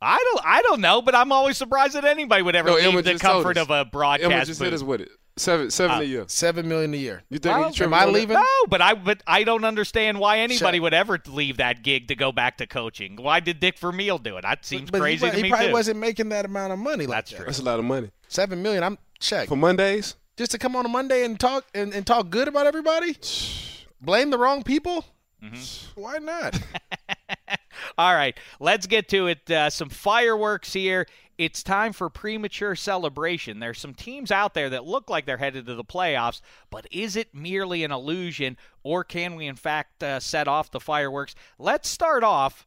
I 0.00 0.18
don't. 0.18 0.46
I 0.46 0.62
don't 0.62 0.80
know, 0.80 1.02
but 1.02 1.14
I'm 1.16 1.32
always 1.32 1.56
surprised 1.56 1.94
that 1.94 2.04
anybody 2.04 2.42
would 2.42 2.54
ever 2.54 2.68
No, 2.68 2.76
leave 2.76 3.04
the 3.04 3.18
comfort 3.18 3.56
of 3.56 3.70
a 3.70 3.84
broadcast 3.84 4.30
Emma 4.32 4.44
just 4.44 4.60
hit 4.60 4.72
us 4.72 4.82
with 4.82 5.00
it. 5.00 5.08
Seven 5.36 5.68
seven 5.70 5.96
Uh, 5.96 6.00
a 6.00 6.04
year. 6.04 6.24
Seven 6.28 6.68
million 6.68 6.94
a 6.94 6.96
year. 6.96 7.22
You 7.28 7.38
think 7.40 7.56
Well, 7.56 7.68
he 7.70 7.74
tripping 7.74 7.92
am 7.92 8.00
I 8.00 8.04
leaving? 8.10 8.34
No, 8.36 8.44
but 8.68 8.80
I 8.80 8.94
but 8.94 9.20
I 9.26 9.42
don't 9.42 9.64
understand 9.64 10.20
why 10.20 10.38
anybody 10.38 10.76
Shut- 10.78 10.82
would 10.82 10.94
ever 10.94 11.18
leave 11.26 11.56
that 11.56 11.82
gig 11.82 12.06
to 12.08 12.14
go 12.14 12.30
back 12.30 12.58
to 12.58 12.66
coaching. 12.68 13.16
Why 13.16 13.40
did 13.40 13.58
Dick 13.58 13.76
Vermeil 13.78 14.18
do 14.18 14.36
it? 14.36 14.42
That 14.42 14.64
seems 14.64 14.90
But 14.92 15.00
crazy 15.00 15.26
he, 15.26 15.30
to 15.32 15.36
he 15.38 15.42
me 15.42 15.48
probably 15.50 15.66
too. 15.68 15.72
wasn't 15.72 15.98
making 15.98 16.28
that 16.28 16.44
amount 16.44 16.72
of 16.72 16.78
money. 16.78 17.06
Like 17.06 17.16
That's 17.18 17.30
that. 17.32 17.36
true. 17.38 17.46
That's 17.46 17.58
a 17.58 17.64
lot 17.64 17.80
of 17.80 17.84
money 17.84 18.10
Seven 18.28 18.62
million. 18.62 18.84
I'm 18.84 18.96
check 19.18 19.48
for 19.48 19.56
Mondays. 19.56 20.14
just 20.36 20.52
to 20.52 20.58
come 20.58 20.76
on 20.76 20.86
a 20.86 20.88
Monday 20.88 21.24
and 21.24 21.38
talk 21.40 21.64
and, 21.74 21.92
and 21.92 22.06
talk 22.06 22.30
good 22.30 22.46
about 22.46 22.66
everybody. 22.68 23.16
Blame 24.00 24.30
the 24.30 24.38
wrong 24.38 24.62
people. 24.62 25.04
Mm-hmm. 25.42 26.00
Why 26.00 26.18
not? 26.18 26.58
All 27.98 28.14
right, 28.14 28.36
let's 28.60 28.86
get 28.86 29.08
to 29.08 29.26
it. 29.26 29.50
Uh, 29.50 29.68
some 29.70 29.88
fireworks 29.88 30.72
here. 30.72 31.06
It's 31.36 31.62
time 31.64 31.92
for 31.92 32.08
premature 32.08 32.76
celebration. 32.76 33.58
There's 33.58 33.80
some 33.80 33.92
teams 33.94 34.30
out 34.30 34.54
there 34.54 34.70
that 34.70 34.84
look 34.84 35.10
like 35.10 35.26
they're 35.26 35.36
headed 35.38 35.66
to 35.66 35.74
the 35.74 35.84
playoffs, 35.84 36.40
but 36.70 36.86
is 36.92 37.16
it 37.16 37.34
merely 37.34 37.82
an 37.82 37.90
illusion, 37.90 38.56
or 38.84 39.02
can 39.02 39.34
we, 39.34 39.46
in 39.46 39.56
fact, 39.56 40.02
uh, 40.02 40.20
set 40.20 40.46
off 40.46 40.70
the 40.70 40.78
fireworks? 40.80 41.34
Let's 41.58 41.88
start 41.88 42.22
off 42.22 42.66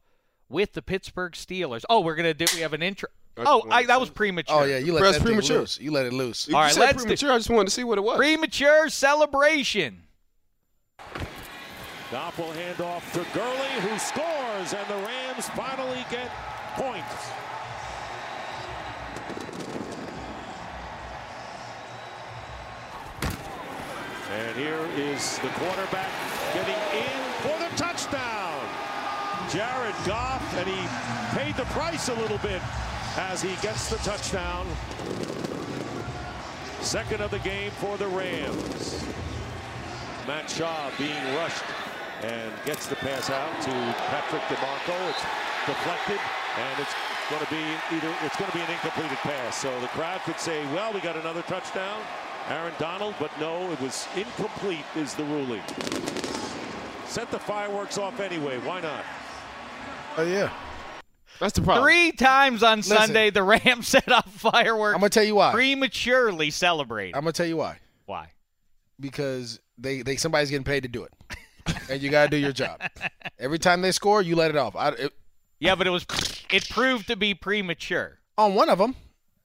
with 0.50 0.74
the 0.74 0.82
Pittsburgh 0.82 1.32
Steelers. 1.32 1.84
Oh, 1.88 2.00
we're 2.00 2.14
gonna 2.14 2.34
do. 2.34 2.44
We 2.54 2.60
have 2.60 2.74
an 2.74 2.82
intro. 2.82 3.08
Oh, 3.38 3.66
I, 3.70 3.86
that 3.86 4.00
was 4.00 4.10
premature. 4.10 4.62
oh 4.62 4.64
yeah, 4.64 4.78
you 4.78 4.92
let 4.92 5.00
Press 5.00 5.12
that 5.14 5.18
thing 5.20 5.26
premature. 5.28 5.60
loose. 5.60 5.78
You 5.80 5.92
let 5.92 6.06
it 6.06 6.12
loose. 6.12 6.48
You 6.48 6.56
All 6.56 6.62
right, 6.62 6.72
said 6.72 6.80
let's 6.80 6.92
do- 6.98 7.02
premature. 7.04 7.32
I 7.32 7.36
just 7.38 7.48
wanted 7.50 7.66
to 7.66 7.70
see 7.70 7.84
what 7.84 7.96
it 7.96 8.02
was. 8.02 8.16
premature 8.18 8.88
celebration. 8.88 10.02
Goff 12.10 12.38
will 12.38 12.50
hand 12.52 12.80
off 12.80 13.12
to 13.12 13.24
Gurley, 13.34 13.80
who 13.80 13.98
scores, 13.98 14.72
and 14.74 14.88
the 14.88 15.06
Rams 15.06 15.48
finally 15.50 16.04
get 16.10 16.30
points. 16.74 17.30
And 24.38 24.56
here 24.56 24.86
is 24.94 25.38
the 25.40 25.48
quarterback 25.48 26.08
getting 26.54 26.78
in 26.94 27.20
for 27.42 27.58
the 27.58 27.76
touchdown. 27.76 28.60
Jared 29.50 29.96
Goff, 30.06 30.54
and 30.54 30.68
he 30.68 30.78
paid 31.36 31.56
the 31.56 31.64
price 31.74 32.08
a 32.08 32.14
little 32.14 32.38
bit 32.38 32.62
as 33.16 33.42
he 33.42 33.56
gets 33.62 33.90
the 33.90 33.96
touchdown. 33.96 34.64
Second 36.80 37.20
of 37.20 37.32
the 37.32 37.40
game 37.40 37.72
for 37.72 37.96
the 37.96 38.06
Rams. 38.06 39.04
Matt 40.28 40.46
Schaub 40.46 40.96
being 40.98 41.34
rushed 41.34 41.64
and 42.22 42.52
gets 42.64 42.86
the 42.86 42.94
pass 42.96 43.30
out 43.30 43.60
to 43.62 43.72
Patrick 44.06 44.42
DiMarco. 44.42 45.10
It's 45.10 45.22
deflected, 45.66 46.20
and 46.58 46.78
it's 46.78 46.94
going 47.28 47.44
to 47.44 47.50
be 47.50 47.96
either 47.96 48.14
it's 48.22 48.36
going 48.36 48.50
to 48.52 48.56
be 48.56 48.62
an 48.62 48.70
incomplete 48.70 49.10
pass. 49.26 49.56
So 49.56 49.80
the 49.80 49.88
crowd 49.88 50.20
could 50.20 50.38
say, 50.38 50.64
"Well, 50.72 50.92
we 50.92 51.00
got 51.00 51.16
another 51.16 51.42
touchdown, 51.42 52.00
Aaron 52.48 52.74
Donald," 52.78 53.14
but 53.18 53.30
no, 53.40 53.70
it 53.72 53.80
was 53.80 54.06
incomplete. 54.16 54.84
Is 54.96 55.14
the 55.14 55.24
ruling? 55.24 55.62
Set 57.06 57.30
the 57.30 57.38
fireworks 57.38 57.98
off 57.98 58.20
anyway. 58.20 58.58
Why 58.58 58.80
not? 58.80 59.04
Oh 60.16 60.24
yeah. 60.24 60.50
That's 61.40 61.52
the 61.54 61.62
problem. 61.62 61.84
Three 61.84 62.12
times 62.12 62.62
on 62.62 62.78
Listen. 62.78 62.96
Sunday, 62.96 63.30
the 63.30 63.42
Rams 63.44 63.86
set 63.88 64.10
off 64.10 64.30
fireworks. 64.32 64.94
I'm 64.94 65.00
gonna 65.00 65.10
tell 65.10 65.24
you 65.24 65.36
why. 65.36 65.52
Prematurely 65.52 66.50
celebrate. 66.50 67.14
I'm 67.14 67.22
gonna 67.22 67.32
tell 67.32 67.46
you 67.46 67.56
why. 67.56 67.78
Why? 68.06 68.32
Because 68.98 69.60
they, 69.76 70.02
they 70.02 70.16
somebody's 70.16 70.50
getting 70.50 70.64
paid 70.64 70.82
to 70.82 70.88
do 70.88 71.04
it, 71.04 71.12
and 71.88 72.02
you 72.02 72.10
gotta 72.10 72.30
do 72.30 72.36
your 72.36 72.52
job. 72.52 72.80
Every 73.38 73.58
time 73.58 73.80
they 73.82 73.92
score, 73.92 74.20
you 74.22 74.34
let 74.34 74.50
it 74.50 74.56
off. 74.56 74.74
I, 74.74 74.88
it, 74.88 75.12
Yeah, 75.60 75.76
but 75.76 75.86
it 75.86 75.90
was. 75.90 76.04
It 76.50 76.68
proved 76.68 77.06
to 77.08 77.16
be 77.16 77.34
premature. 77.34 78.18
on 78.36 78.54
one 78.54 78.68
of 78.68 78.78
them, 78.78 78.96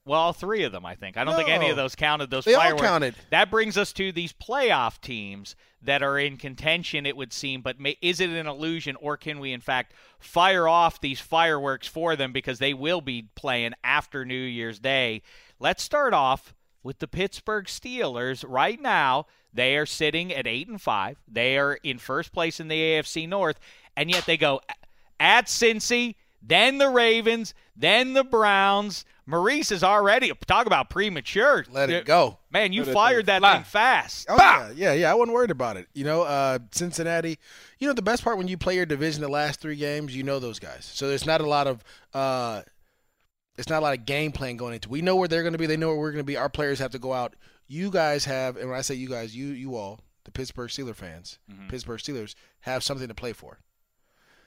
Well, 0.06 0.20
all 0.20 0.32
three 0.34 0.64
of 0.64 0.72
them, 0.72 0.84
I 0.84 0.96
think. 0.96 1.16
I 1.16 1.24
don't 1.24 1.34
think 1.34 1.48
any 1.48 1.70
of 1.70 1.76
those 1.76 1.94
counted. 1.94 2.28
Those 2.28 2.44
They 2.44 2.54
all 2.54 2.60
fireworks. 2.60 2.82
counted. 2.82 3.14
That 3.30 3.50
brings 3.50 3.78
us 3.78 3.90
to 3.94 4.12
these 4.12 4.34
playoff 4.34 5.00
teams 5.00 5.56
that 5.80 6.02
are 6.02 6.18
in 6.18 6.36
contention. 6.36 7.06
It 7.06 7.16
would 7.16 7.32
seem, 7.32 7.62
but 7.62 7.80
may, 7.80 7.96
is 8.02 8.20
it 8.20 8.28
an 8.28 8.46
illusion, 8.46 8.96
or 8.96 9.16
can 9.16 9.40
we 9.40 9.52
in 9.52 9.62
fact 9.62 9.94
fire 10.18 10.68
off 10.68 11.00
these 11.00 11.20
fireworks 11.20 11.88
for 11.88 12.16
them 12.16 12.32
because 12.32 12.58
they 12.58 12.74
will 12.74 13.00
be 13.00 13.28
playing 13.34 13.72
after 13.82 14.26
New 14.26 14.34
Year's 14.34 14.78
Day? 14.78 15.22
Let's 15.58 15.82
start 15.82 16.12
off 16.12 16.54
with 16.82 16.98
the 16.98 17.08
Pittsburgh 17.08 17.64
Steelers. 17.64 18.44
Right 18.46 18.80
now, 18.80 19.24
they 19.54 19.74
are 19.76 19.86
sitting 19.86 20.34
at 20.34 20.46
eight 20.46 20.68
and 20.68 20.82
five. 20.82 21.16
They 21.26 21.56
are 21.56 21.78
in 21.82 21.96
first 21.96 22.30
place 22.30 22.60
in 22.60 22.68
the 22.68 22.78
AFC 22.78 23.26
North, 23.26 23.58
and 23.96 24.10
yet 24.10 24.26
they 24.26 24.36
go 24.36 24.60
at 25.18 25.46
Cincy, 25.46 26.16
then 26.42 26.76
the 26.76 26.90
Ravens, 26.90 27.54
then 27.74 28.12
the 28.12 28.24
Browns. 28.24 29.06
Maurice 29.26 29.72
is 29.72 29.82
already 29.82 30.32
talk 30.46 30.66
about 30.66 30.90
premature. 30.90 31.64
let 31.70 31.88
it 31.90 32.04
go. 32.04 32.38
Man, 32.50 32.72
you 32.72 32.84
Let 32.84 32.92
fired 32.94 33.26
that 33.26 33.40
fly. 33.40 33.54
thing 33.54 33.64
fast. 33.64 34.26
Oh 34.28 34.36
yeah, 34.36 34.70
yeah, 34.74 34.92
yeah. 34.92 35.10
I 35.10 35.14
wasn't 35.14 35.34
worried 35.34 35.50
about 35.50 35.76
it. 35.76 35.88
You 35.94 36.04
know, 36.04 36.22
uh, 36.22 36.58
Cincinnati. 36.72 37.38
You 37.78 37.88
know, 37.88 37.94
the 37.94 38.02
best 38.02 38.22
part 38.22 38.36
when 38.38 38.48
you 38.48 38.58
play 38.58 38.76
your 38.76 38.86
division 38.86 39.22
the 39.22 39.28
last 39.28 39.60
three 39.60 39.76
games, 39.76 40.14
you 40.14 40.22
know 40.22 40.38
those 40.38 40.58
guys. 40.58 40.84
So 40.92 41.08
there's 41.08 41.26
not 41.26 41.40
a 41.40 41.46
lot 41.46 41.66
of. 41.66 41.82
Uh, 42.12 42.62
it's 43.56 43.68
not 43.68 43.78
a 43.78 43.84
lot 43.84 43.96
of 43.96 44.04
game 44.04 44.32
plan 44.32 44.56
going 44.56 44.74
into. 44.74 44.88
We 44.88 45.00
know 45.00 45.16
where 45.16 45.28
they're 45.28 45.42
going 45.42 45.52
to 45.52 45.58
be. 45.58 45.66
They 45.66 45.76
know 45.76 45.88
where 45.88 45.98
we're 45.98 46.10
going 46.10 46.24
to 46.24 46.26
be. 46.26 46.36
Our 46.36 46.48
players 46.48 46.78
have 46.80 46.90
to 46.90 46.98
go 46.98 47.12
out. 47.12 47.34
You 47.68 47.90
guys 47.90 48.24
have, 48.24 48.56
and 48.56 48.68
when 48.68 48.76
I 48.78 48.82
say 48.82 48.94
you 48.96 49.08
guys, 49.08 49.34
you 49.34 49.46
you 49.48 49.76
all, 49.76 50.00
the 50.24 50.32
Pittsburgh 50.32 50.70
Steelers 50.70 50.96
fans, 50.96 51.38
Pittsburgh 51.68 52.00
Steelers 52.00 52.34
have 52.60 52.82
something 52.82 53.08
to 53.08 53.14
play 53.14 53.32
for. 53.32 53.58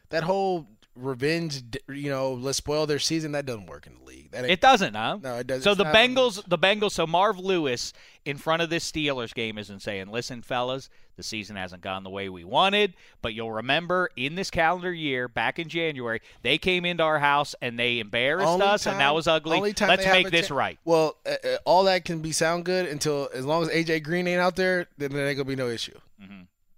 That 0.09 0.23
whole 0.23 0.67
revenge, 0.97 1.61
you 1.89 2.09
know, 2.09 2.33
let's 2.33 2.57
spoil 2.57 2.85
their 2.85 2.99
season. 2.99 3.31
That 3.33 3.45
doesn't 3.45 3.65
work 3.67 3.87
in 3.87 3.95
the 3.99 4.03
league. 4.03 4.31
That 4.31 4.45
It 4.49 4.61
doesn't, 4.61 4.95
huh? 4.95 5.19
No, 5.21 5.35
it 5.35 5.47
doesn't. 5.47 5.63
So 5.63 5.71
It's 5.71 5.77
the 5.77 5.83
not- 5.85 5.93
Bengals, 5.95 6.43
the 6.47 6.57
Bengals. 6.57 6.91
So 6.91 7.07
Marv 7.07 7.39
Lewis 7.39 7.93
in 8.25 8.37
front 8.37 8.61
of 8.61 8.69
this 8.69 8.89
Steelers 8.89 9.33
game 9.33 9.57
isn't 9.57 9.81
saying, 9.81 10.07
"Listen, 10.07 10.41
fellas, 10.41 10.89
the 11.15 11.23
season 11.23 11.55
hasn't 11.55 11.81
gone 11.81 12.03
the 12.03 12.09
way 12.09 12.29
we 12.29 12.43
wanted, 12.43 12.93
but 13.21 13.33
you'll 13.33 13.51
remember 13.51 14.09
in 14.15 14.35
this 14.35 14.51
calendar 14.51 14.93
year, 14.93 15.27
back 15.27 15.57
in 15.59 15.67
January, 15.69 16.21
they 16.43 16.57
came 16.57 16.85
into 16.85 17.01
our 17.03 17.19
house 17.19 17.55
and 17.61 17.79
they 17.79 17.99
embarrassed 17.99 18.47
Only 18.47 18.65
us, 18.67 18.85
and 18.85 18.99
that 18.99 19.15
was 19.15 19.27
ugly. 19.27 19.57
only 19.57 19.73
time 19.73 19.89
Let's 19.89 20.05
make 20.05 20.29
this 20.29 20.49
cha- 20.49 20.55
right." 20.55 20.77
Well, 20.85 21.15
uh, 21.25 21.35
uh, 21.43 21.57
all 21.65 21.85
that 21.85 22.05
can 22.05 22.21
be 22.21 22.31
sound 22.31 22.65
good 22.65 22.85
until 22.87 23.29
as 23.33 23.45
long 23.45 23.63
as 23.63 23.69
AJ 23.69 24.01
Green 24.03 24.27
ain't 24.27 24.41
out 24.41 24.55
there, 24.55 24.87
then 24.97 25.11
there 25.13 25.27
ain't 25.27 25.37
gonna 25.37 25.45
be 25.47 25.55
no 25.55 25.69
issue. 25.69 25.97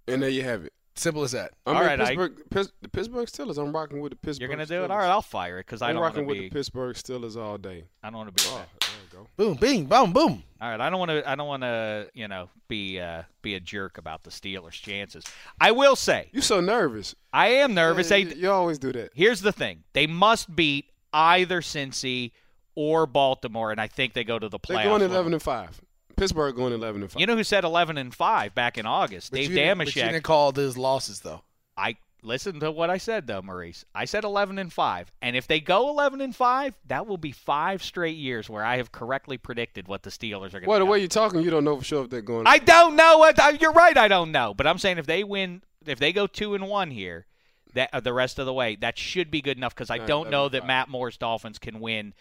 And 0.08 0.20
there 0.22 0.30
you 0.30 0.42
have 0.42 0.64
it. 0.64 0.72
Simple 1.00 1.22
as 1.22 1.32
that. 1.32 1.52
I 1.64 1.70
All 1.70 1.74
mean, 1.78 1.86
right, 1.86 1.98
I- 2.00 2.04
Pittsburgh, 2.04 2.50
Pitts- 2.50 2.72
the 2.82 2.88
Pittsburgh 2.90 3.26
Steelers. 3.26 3.56
I'm 3.56 3.72
rocking 3.74 4.00
with 4.00 4.10
the 4.10 4.16
Pittsburgh. 4.16 4.40
You're 4.42 4.50
gonna 4.50 4.66
do 4.66 4.74
Steelers. 4.74 4.84
it, 4.84 4.90
all 4.90 4.98
right? 4.98 5.08
I'll 5.08 5.22
fire 5.22 5.58
it 5.58 5.66
because 5.66 5.80
I 5.80 5.88
I'm 5.88 5.94
don't 5.94 6.02
want 6.02 6.14
rocking 6.14 6.26
with 6.26 6.36
be. 6.38 6.48
the 6.50 6.54
Pittsburgh 6.54 6.94
Steelers 6.94 7.36
all 7.40 7.56
day. 7.56 7.84
I 8.02 8.10
don't 8.10 8.18
want 8.18 8.36
to 8.36 8.44
be. 8.44 8.50
Oh, 8.52 8.58
that. 8.58 8.68
there 8.80 8.90
you 9.02 9.18
go. 9.18 9.26
Boom, 9.42 9.54
bing, 9.56 9.86
boom, 9.86 10.12
boom. 10.12 10.42
All 10.60 10.68
right, 10.70 10.78
I 10.80 10.90
don't 10.90 10.98
want 10.98 11.10
to. 11.10 11.26
I 11.28 11.34
don't 11.36 11.48
want 11.48 11.62
to. 11.62 12.08
You 12.12 12.28
know, 12.28 12.50
be 12.68 13.00
uh, 13.00 13.22
be 13.40 13.54
a 13.54 13.60
jerk 13.60 13.96
about 13.96 14.24
the 14.24 14.30
Steelers' 14.30 14.72
chances. 14.72 15.24
I 15.58 15.70
will 15.72 15.96
say, 15.96 16.28
You're 16.32 16.42
so 16.42 16.60
nervous. 16.60 17.14
I 17.32 17.48
am 17.48 17.72
nervous. 17.72 18.10
Yeah, 18.10 18.18
They, 18.24 18.34
you, 18.34 18.42
you 18.42 18.50
always 18.50 18.78
do 18.78 18.92
that. 18.92 19.12
Here's 19.14 19.40
the 19.40 19.52
thing: 19.52 19.84
they 19.94 20.06
must 20.06 20.54
beat 20.54 20.90
either 21.14 21.62
Cincy 21.62 22.32
or 22.74 23.06
Baltimore, 23.06 23.72
and 23.72 23.80
I 23.80 23.86
think 23.86 24.12
they 24.12 24.22
go 24.24 24.38
to 24.38 24.50
the 24.50 24.58
playoffs. 24.58 24.74
They're 24.82 24.98
going 24.98 25.02
11 25.02 25.32
and 25.32 25.42
five. 25.42 25.80
Pittsburgh 26.20 26.54
going 26.54 26.72
11 26.72 27.02
and 27.02 27.10
five. 27.10 27.20
You 27.20 27.26
know 27.26 27.36
who 27.36 27.44
said 27.44 27.64
11 27.64 27.98
and 27.98 28.14
five 28.14 28.54
back 28.54 28.78
in 28.78 28.86
August? 28.86 29.30
But 29.30 29.38
Dave 29.38 29.50
you 29.50 29.56
didn't- 29.56 29.78
But 29.78 29.96
you 29.96 30.02
didn't 30.02 30.22
call 30.22 30.52
those 30.52 30.76
losses 30.76 31.20
though. 31.20 31.42
I 31.76 31.96
listen 32.22 32.60
to 32.60 32.70
what 32.70 32.90
I 32.90 32.98
said 32.98 33.26
though, 33.26 33.40
Maurice. 33.42 33.84
I 33.94 34.04
said 34.04 34.24
11 34.24 34.58
and 34.58 34.72
five, 34.72 35.10
and 35.22 35.34
if 35.34 35.46
they 35.46 35.60
go 35.60 35.88
11 35.88 36.20
and 36.20 36.36
five, 36.36 36.74
that 36.86 37.06
will 37.06 37.16
be 37.16 37.32
five 37.32 37.82
straight 37.82 38.16
years 38.18 38.48
where 38.50 38.62
I 38.64 38.76
have 38.76 38.92
correctly 38.92 39.38
predicted 39.38 39.88
what 39.88 40.02
the 40.02 40.10
Steelers 40.10 40.48
are 40.54 40.60
going 40.60 40.62
to. 40.62 40.66
Do. 40.66 40.68
Well, 40.70 40.78
the 40.80 40.84
way 40.86 40.98
you're 40.98 41.08
talking, 41.08 41.40
you 41.40 41.50
don't 41.50 41.64
know 41.64 41.78
for 41.78 41.84
sure 41.84 42.04
if 42.04 42.10
they're 42.10 42.20
going. 42.20 42.46
I 42.46 42.58
don't 42.58 42.96
know 42.96 43.18
what 43.18 43.60
you're 43.60 43.72
right. 43.72 43.96
I 43.96 44.08
don't 44.08 44.30
know, 44.32 44.52
but 44.54 44.66
I'm 44.66 44.78
saying 44.78 44.98
if 44.98 45.06
they 45.06 45.24
win, 45.24 45.62
if 45.86 45.98
they 45.98 46.12
go 46.12 46.26
two 46.26 46.54
and 46.54 46.68
one 46.68 46.90
here, 46.90 47.26
that 47.72 47.88
uh, 47.92 48.00
the 48.00 48.12
rest 48.12 48.38
of 48.38 48.46
the 48.46 48.52
way, 48.52 48.76
that 48.80 48.98
should 48.98 49.30
be 49.30 49.40
good 49.40 49.56
enough 49.56 49.74
because 49.74 49.90
I 49.90 49.98
don't 49.98 50.28
know 50.30 50.48
that. 50.48 50.66
Matt 50.66 50.88
Moore's 50.88 51.16
Dolphins 51.16 51.58
can 51.58 51.80
win 51.80 52.12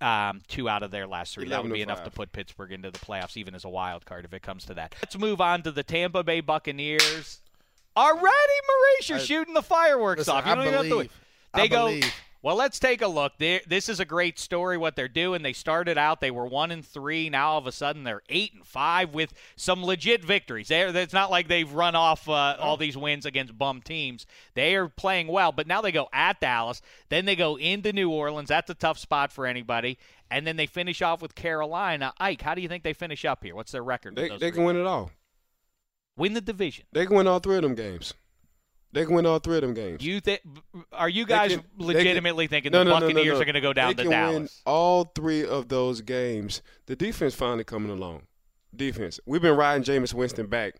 um, 0.00 0.42
two 0.48 0.68
out 0.68 0.82
of 0.82 0.90
their 0.90 1.06
last 1.06 1.34
three. 1.34 1.48
That 1.48 1.62
would 1.62 1.72
be 1.72 1.82
enough 1.82 2.04
to 2.04 2.10
put 2.10 2.32
Pittsburgh 2.32 2.72
into 2.72 2.90
the 2.90 2.98
playoffs, 2.98 3.36
even 3.36 3.54
as 3.54 3.64
a 3.64 3.68
wild 3.68 4.04
card, 4.04 4.24
if 4.24 4.32
it 4.32 4.42
comes 4.42 4.64
to 4.66 4.74
that. 4.74 4.94
Let's 5.02 5.18
move 5.18 5.40
on 5.40 5.62
to 5.62 5.72
the 5.72 5.82
Tampa 5.82 6.22
Bay 6.22 6.40
Buccaneers. 6.40 7.40
Already, 7.96 8.22
Maurice, 8.22 9.08
you're 9.08 9.18
I- 9.18 9.22
shooting 9.22 9.54
the 9.54 9.62
fireworks 9.62 10.20
Listen, 10.20 10.34
off. 10.36 10.46
You 10.46 10.54
don't 10.54 10.62
even 10.64 10.74
have 10.74 10.82
to 10.84 10.88
believe. 10.88 11.12
They 11.54 11.62
I 11.62 11.66
go. 11.66 11.86
believe. 11.88 12.12
Well, 12.40 12.54
let's 12.54 12.78
take 12.78 13.02
a 13.02 13.08
look. 13.08 13.32
They- 13.38 13.62
This 13.66 13.88
is 13.88 13.98
a 13.98 14.04
great 14.04 14.38
story. 14.38 14.78
What 14.78 14.94
they're 14.94 15.08
doing. 15.08 15.42
They 15.42 15.52
started 15.52 15.98
out. 15.98 16.20
They 16.20 16.30
were 16.30 16.46
one 16.46 16.70
and 16.70 16.86
three. 16.86 17.28
Now 17.28 17.50
all 17.50 17.58
of 17.58 17.66
a 17.66 17.72
sudden 17.72 18.04
they're 18.04 18.22
eight 18.28 18.54
and 18.54 18.64
five 18.64 19.12
with 19.12 19.34
some 19.56 19.82
legit 19.84 20.24
victories. 20.24 20.68
They're, 20.68 20.94
it's 20.96 21.12
not 21.12 21.32
like 21.32 21.48
they've 21.48 21.70
run 21.72 21.96
off 21.96 22.28
uh, 22.28 22.56
all 22.60 22.76
these 22.76 22.96
wins 22.96 23.26
against 23.26 23.58
bum 23.58 23.82
teams. 23.82 24.24
They 24.54 24.76
are 24.76 24.88
playing 24.88 25.26
well. 25.26 25.50
But 25.50 25.66
now 25.66 25.80
they 25.80 25.90
go 25.90 26.08
at 26.12 26.40
Dallas. 26.40 26.80
Then 27.08 27.24
they 27.24 27.34
go 27.34 27.56
into 27.58 27.92
New 27.92 28.10
Orleans. 28.10 28.50
That's 28.50 28.70
a 28.70 28.74
tough 28.74 28.98
spot 28.98 29.32
for 29.32 29.44
anybody. 29.44 29.98
And 30.30 30.46
then 30.46 30.56
they 30.56 30.66
finish 30.66 31.02
off 31.02 31.20
with 31.20 31.34
Carolina. 31.34 32.12
Ike, 32.20 32.42
how 32.42 32.54
do 32.54 32.60
you 32.62 32.68
think 32.68 32.84
they 32.84 32.92
finish 32.92 33.24
up 33.24 33.42
here? 33.42 33.56
What's 33.56 33.72
their 33.72 33.82
record? 33.82 34.14
They, 34.14 34.28
they 34.38 34.52
can 34.52 34.62
win 34.62 34.76
it 34.76 34.86
all. 34.86 35.10
win 36.16 36.34
the 36.34 36.40
division. 36.40 36.84
They 36.92 37.04
can 37.06 37.16
win 37.16 37.26
all 37.26 37.40
three 37.40 37.56
of 37.56 37.62
them 37.62 37.74
games. 37.74 38.14
They 38.92 39.04
can 39.04 39.14
win 39.14 39.26
all 39.26 39.38
three 39.38 39.56
of 39.56 39.62
them 39.62 39.74
games. 39.74 40.02
You 40.04 40.18
think? 40.20 40.40
Are 40.92 41.08
you 41.10 41.26
guys 41.26 41.50
can- 41.50 41.60
they 41.60 41.64
can- 41.78 41.86
legitimately 41.86 42.46
thinking 42.46 42.72
No, 42.72 42.78
the 42.78 42.84
no, 42.84 42.90
no, 42.92 42.98
no, 43.00 43.06
Buccaneers 43.08 43.34
no. 43.34 43.40
are 43.40 43.44
going 43.44 43.54
to 43.54 43.60
go 43.60 43.72
down 43.74 43.88
they 43.96 44.02
to 44.04 44.08
can 44.08 44.26
Win 44.26 44.34
Dallas? 44.34 44.62
all 44.64 45.04
three 45.14 45.44
of 45.44 45.68
those 45.68 46.00
games. 46.00 46.62
The 46.86 46.96
defense 46.96 47.34
finally 47.34 47.64
coming 47.64 47.90
along. 47.90 48.22
Defense. 48.74 49.20
We've 49.26 49.42
been 49.42 49.56
riding 49.56 49.82
Jameis 49.84 50.14
Winston 50.14 50.46
back 50.46 50.76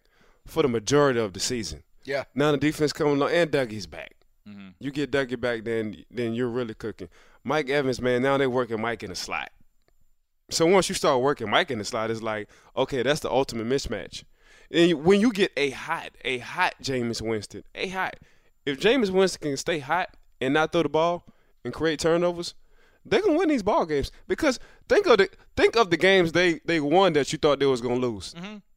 for 0.47 0.63
the 0.63 0.69
majority 0.69 1.21
of 1.21 1.33
the 1.35 1.41
season. 1.41 1.83
Yeah. 2.05 2.25
Now 2.35 2.53
the 2.53 2.59
defense 2.59 2.93
coming 2.95 3.17
along, 3.17 3.33
and 3.33 3.51
Dougie's 3.51 3.87
back. 3.87 4.13
Mm-hmm. 4.49 4.69
You 4.81 4.91
get 4.91 5.11
Dougie 5.11 5.39
back, 5.39 5.65
then 5.65 6.05
then 6.11 6.33
you're 6.33 6.49
really 6.49 6.73
cooking. 6.75 7.09
Mike 7.45 7.69
Evans, 7.69 8.01
man, 8.01 8.23
now 8.23 8.39
they're 8.39 8.49
working 8.49 8.81
Mike 8.81 9.03
in 9.03 9.11
the 9.11 9.17
slot. 9.17 9.51
So 10.51 10.65
once 10.65 10.89
you 10.89 10.95
start 10.95 11.21
working 11.21 11.51
Mike 11.51 11.71
in 11.71 11.77
the 11.79 11.85
slot, 11.85 12.11
it's 12.11 12.23
like, 12.23 12.49
okay, 12.75 13.03
that's 13.03 13.21
the 13.21 13.31
ultimate 13.31 13.67
mismatch. 13.67 14.25
And 14.71 15.05
when 15.05 15.21
you 15.21 15.33
get 15.33 15.53
a 15.57 15.71
hot, 15.71 16.11
a 16.25 16.39
hot 16.39 16.75
Jameis 16.83 17.23
Winston, 17.23 17.65
a 17.75 17.89
hot, 17.89 18.17
if 18.67 18.79
Jameis 18.79 19.11
Winston 19.11 19.51
can 19.51 19.57
stay 19.57 19.79
hot 19.79 20.11
and 20.41 20.55
not 20.55 20.73
throw 20.73 20.83
the 20.83 20.89
ball 20.89 21.25
and 21.65 21.73
create 21.73 22.01
turnovers, 22.01 22.55
they 23.05 23.21
can 23.21 23.37
win 23.37 23.49
these 23.49 23.63
ball 23.63 23.87
games. 23.87 24.11
Because 24.27 24.59
think 24.89 25.07
of 25.07 25.19
the 25.19 25.29
think 25.57 25.77
of 25.77 25.91
the 25.91 25.97
games 25.97 26.33
they 26.33 26.61
they 26.65 26.81
won 26.81 27.15
that 27.15 27.33
you 27.33 27.39
thought 27.39 27.59
they 27.59 27.67
was 27.67 27.81
gonna 27.81 27.97
lose. 27.97 28.35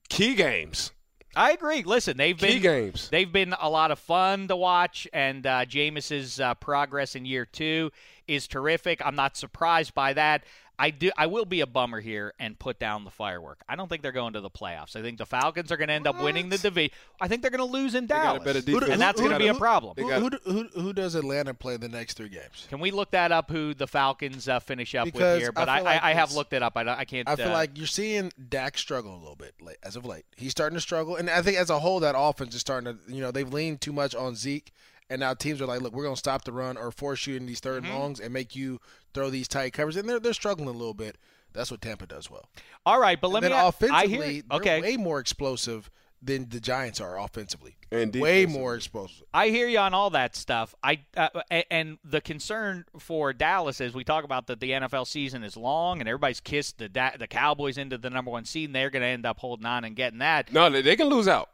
Key 0.09 0.35
games. 0.35 0.91
I 1.35 1.51
agree. 1.51 1.83
Listen, 1.83 2.17
they've 2.17 2.37
Key 2.37 2.53
been 2.53 2.61
games. 2.61 3.07
They've 3.09 3.31
been 3.31 3.55
a 3.59 3.69
lot 3.69 3.91
of 3.91 3.99
fun 3.99 4.49
to 4.49 4.55
watch, 4.57 5.07
and 5.13 5.47
uh, 5.47 5.65
Jameis's 5.65 6.41
uh, 6.41 6.55
progress 6.55 7.15
in 7.15 7.25
year 7.25 7.45
two 7.45 7.91
is 8.31 8.47
terrific. 8.47 9.01
I'm 9.05 9.15
not 9.15 9.37
surprised 9.37 9.93
by 9.93 10.13
that. 10.13 10.43
I 10.81 10.89
do. 10.89 11.11
I 11.15 11.27
will 11.27 11.45
be 11.45 11.61
a 11.61 11.67
bummer 11.67 11.99
here 11.99 12.33
and 12.39 12.57
put 12.57 12.79
down 12.79 13.03
the 13.03 13.11
firework. 13.11 13.61
I 13.69 13.75
don't 13.75 13.87
think 13.87 14.01
they're 14.01 14.11
going 14.11 14.33
to 14.33 14.41
the 14.41 14.49
playoffs. 14.49 14.95
I 14.95 15.03
think 15.03 15.19
the 15.19 15.27
Falcons 15.27 15.71
are 15.71 15.77
going 15.77 15.89
to 15.89 15.93
end 15.93 16.07
up 16.07 16.19
winning 16.19 16.49
the 16.49 16.57
division. 16.57 16.89
I 17.19 17.27
think 17.27 17.43
they're 17.43 17.51
going 17.51 17.59
to 17.59 17.71
lose 17.71 17.93
in 17.93 18.07
got 18.07 18.37
a 18.37 18.39
Dallas, 18.39 18.63
better 18.65 18.91
and 18.91 18.99
that's 18.99 19.21
going 19.21 19.31
to 19.31 19.37
be 19.37 19.49
a 19.49 19.53
problem. 19.53 19.93
Who, 19.95 20.09
who, 20.09 20.29
who, 20.43 20.63
who 20.73 20.91
does 20.91 21.13
Atlanta 21.13 21.53
play 21.53 21.77
the 21.77 21.87
next 21.87 22.15
three 22.15 22.29
games? 22.29 22.65
Can 22.67 22.79
we 22.79 22.89
look 22.89 23.11
that 23.11 23.31
up? 23.31 23.51
Who 23.51 23.75
the 23.75 23.85
Falcons 23.85 24.49
uh, 24.49 24.59
finish 24.59 24.95
up 24.95 25.05
with 25.13 25.39
here? 25.39 25.51
But 25.51 25.69
I, 25.69 25.77
I, 25.77 25.81
like 25.81 26.03
I 26.03 26.13
have 26.15 26.31
looked 26.33 26.53
it 26.53 26.63
up. 26.63 26.75
I, 26.75 26.81
I 26.87 27.05
can't. 27.05 27.29
I 27.29 27.35
feel 27.35 27.49
uh, 27.49 27.53
like 27.53 27.77
you're 27.77 27.85
seeing 27.85 28.31
Dak 28.49 28.75
struggle 28.75 29.13
a 29.13 29.19
little 29.19 29.35
bit 29.35 29.53
late, 29.61 29.77
as 29.83 29.95
of 29.95 30.03
late. 30.03 30.25
He's 30.35 30.49
starting 30.49 30.77
to 30.77 30.81
struggle, 30.81 31.15
and 31.15 31.29
I 31.29 31.43
think 31.43 31.57
as 31.57 31.69
a 31.69 31.77
whole, 31.77 31.99
that 31.99 32.15
offense 32.17 32.55
is 32.55 32.61
starting 32.61 32.97
to. 32.97 33.13
You 33.13 33.21
know, 33.21 33.29
they've 33.29 33.53
leaned 33.53 33.81
too 33.81 33.93
much 33.93 34.15
on 34.15 34.33
Zeke, 34.33 34.73
and 35.11 35.19
now 35.19 35.33
teams 35.33 35.61
are 35.61 35.65
like, 35.65 35.81
"Look, 35.81 35.93
we're 35.93 36.03
going 36.03 36.15
to 36.15 36.19
stop 36.19 36.43
the 36.43 36.51
run 36.53 36.77
or 36.77 36.91
force 36.91 37.27
you 37.27 37.35
in 37.35 37.45
these 37.45 37.61
3rd 37.61 37.81
Mm-hmm. 37.81 37.85
and 37.85 37.99
longs 37.99 38.19
and 38.19 38.33
make 38.33 38.55
you 38.55 38.79
throw 39.13 39.29
these 39.29 39.47
tight 39.47 39.73
covers." 39.73 39.95
And 39.97 40.07
they're 40.09 40.19
they're 40.19 40.33
struggling 40.33 40.69
a 40.69 40.71
little 40.71 40.93
bit. 40.93 41.17
That's 41.53 41.69
what 41.69 41.81
Tampa 41.81 42.07
does 42.07 42.31
well. 42.31 42.45
all 42.85 42.99
right, 42.99 43.19
but 43.19 43.27
let 43.29 43.43
and 43.43 43.51
me. 43.51 43.55
then 43.57 43.65
I 43.65 43.67
offensively, 43.67 44.33
hear, 44.33 44.43
they're 44.49 44.57
okay, 44.59 44.81
way 44.81 44.97
more 44.97 45.19
explosive 45.19 45.91
than 46.23 46.47
the 46.49 46.59
Giants 46.59 47.01
are 47.01 47.19
offensively. 47.19 47.75
And 47.91 48.15
way 48.15 48.45
more 48.45 48.75
explosive. 48.75 49.23
I 49.33 49.49
hear 49.49 49.67
you 49.67 49.79
on 49.79 49.93
all 49.93 50.11
that 50.11 50.35
stuff. 50.35 50.73
I 50.81 51.01
uh, 51.17 51.27
and 51.69 51.97
the 52.05 52.21
concern 52.21 52.85
for 52.99 53.33
Dallas 53.33 53.81
is 53.81 53.93
we 53.93 54.03
talk 54.05 54.23
about 54.23 54.47
that 54.47 54.59
the 54.61 54.69
NFL 54.71 55.07
season 55.07 55.43
is 55.43 55.57
long 55.57 55.99
and 55.99 56.07
everybody's 56.07 56.39
kissed 56.39 56.77
the 56.77 56.87
the 57.19 57.27
Cowboys 57.27 57.77
into 57.77 57.97
the 57.97 58.09
number 58.09 58.31
one 58.31 58.45
seed 58.45 58.69
and 58.69 58.75
they're 58.75 58.89
going 58.91 59.01
to 59.01 59.07
end 59.07 59.25
up 59.25 59.39
holding 59.39 59.65
on 59.65 59.83
and 59.83 59.95
getting 59.95 60.19
that. 60.19 60.53
No, 60.53 60.69
they, 60.69 60.81
they 60.81 60.95
can 60.95 61.07
lose 61.09 61.27
out. 61.27 61.49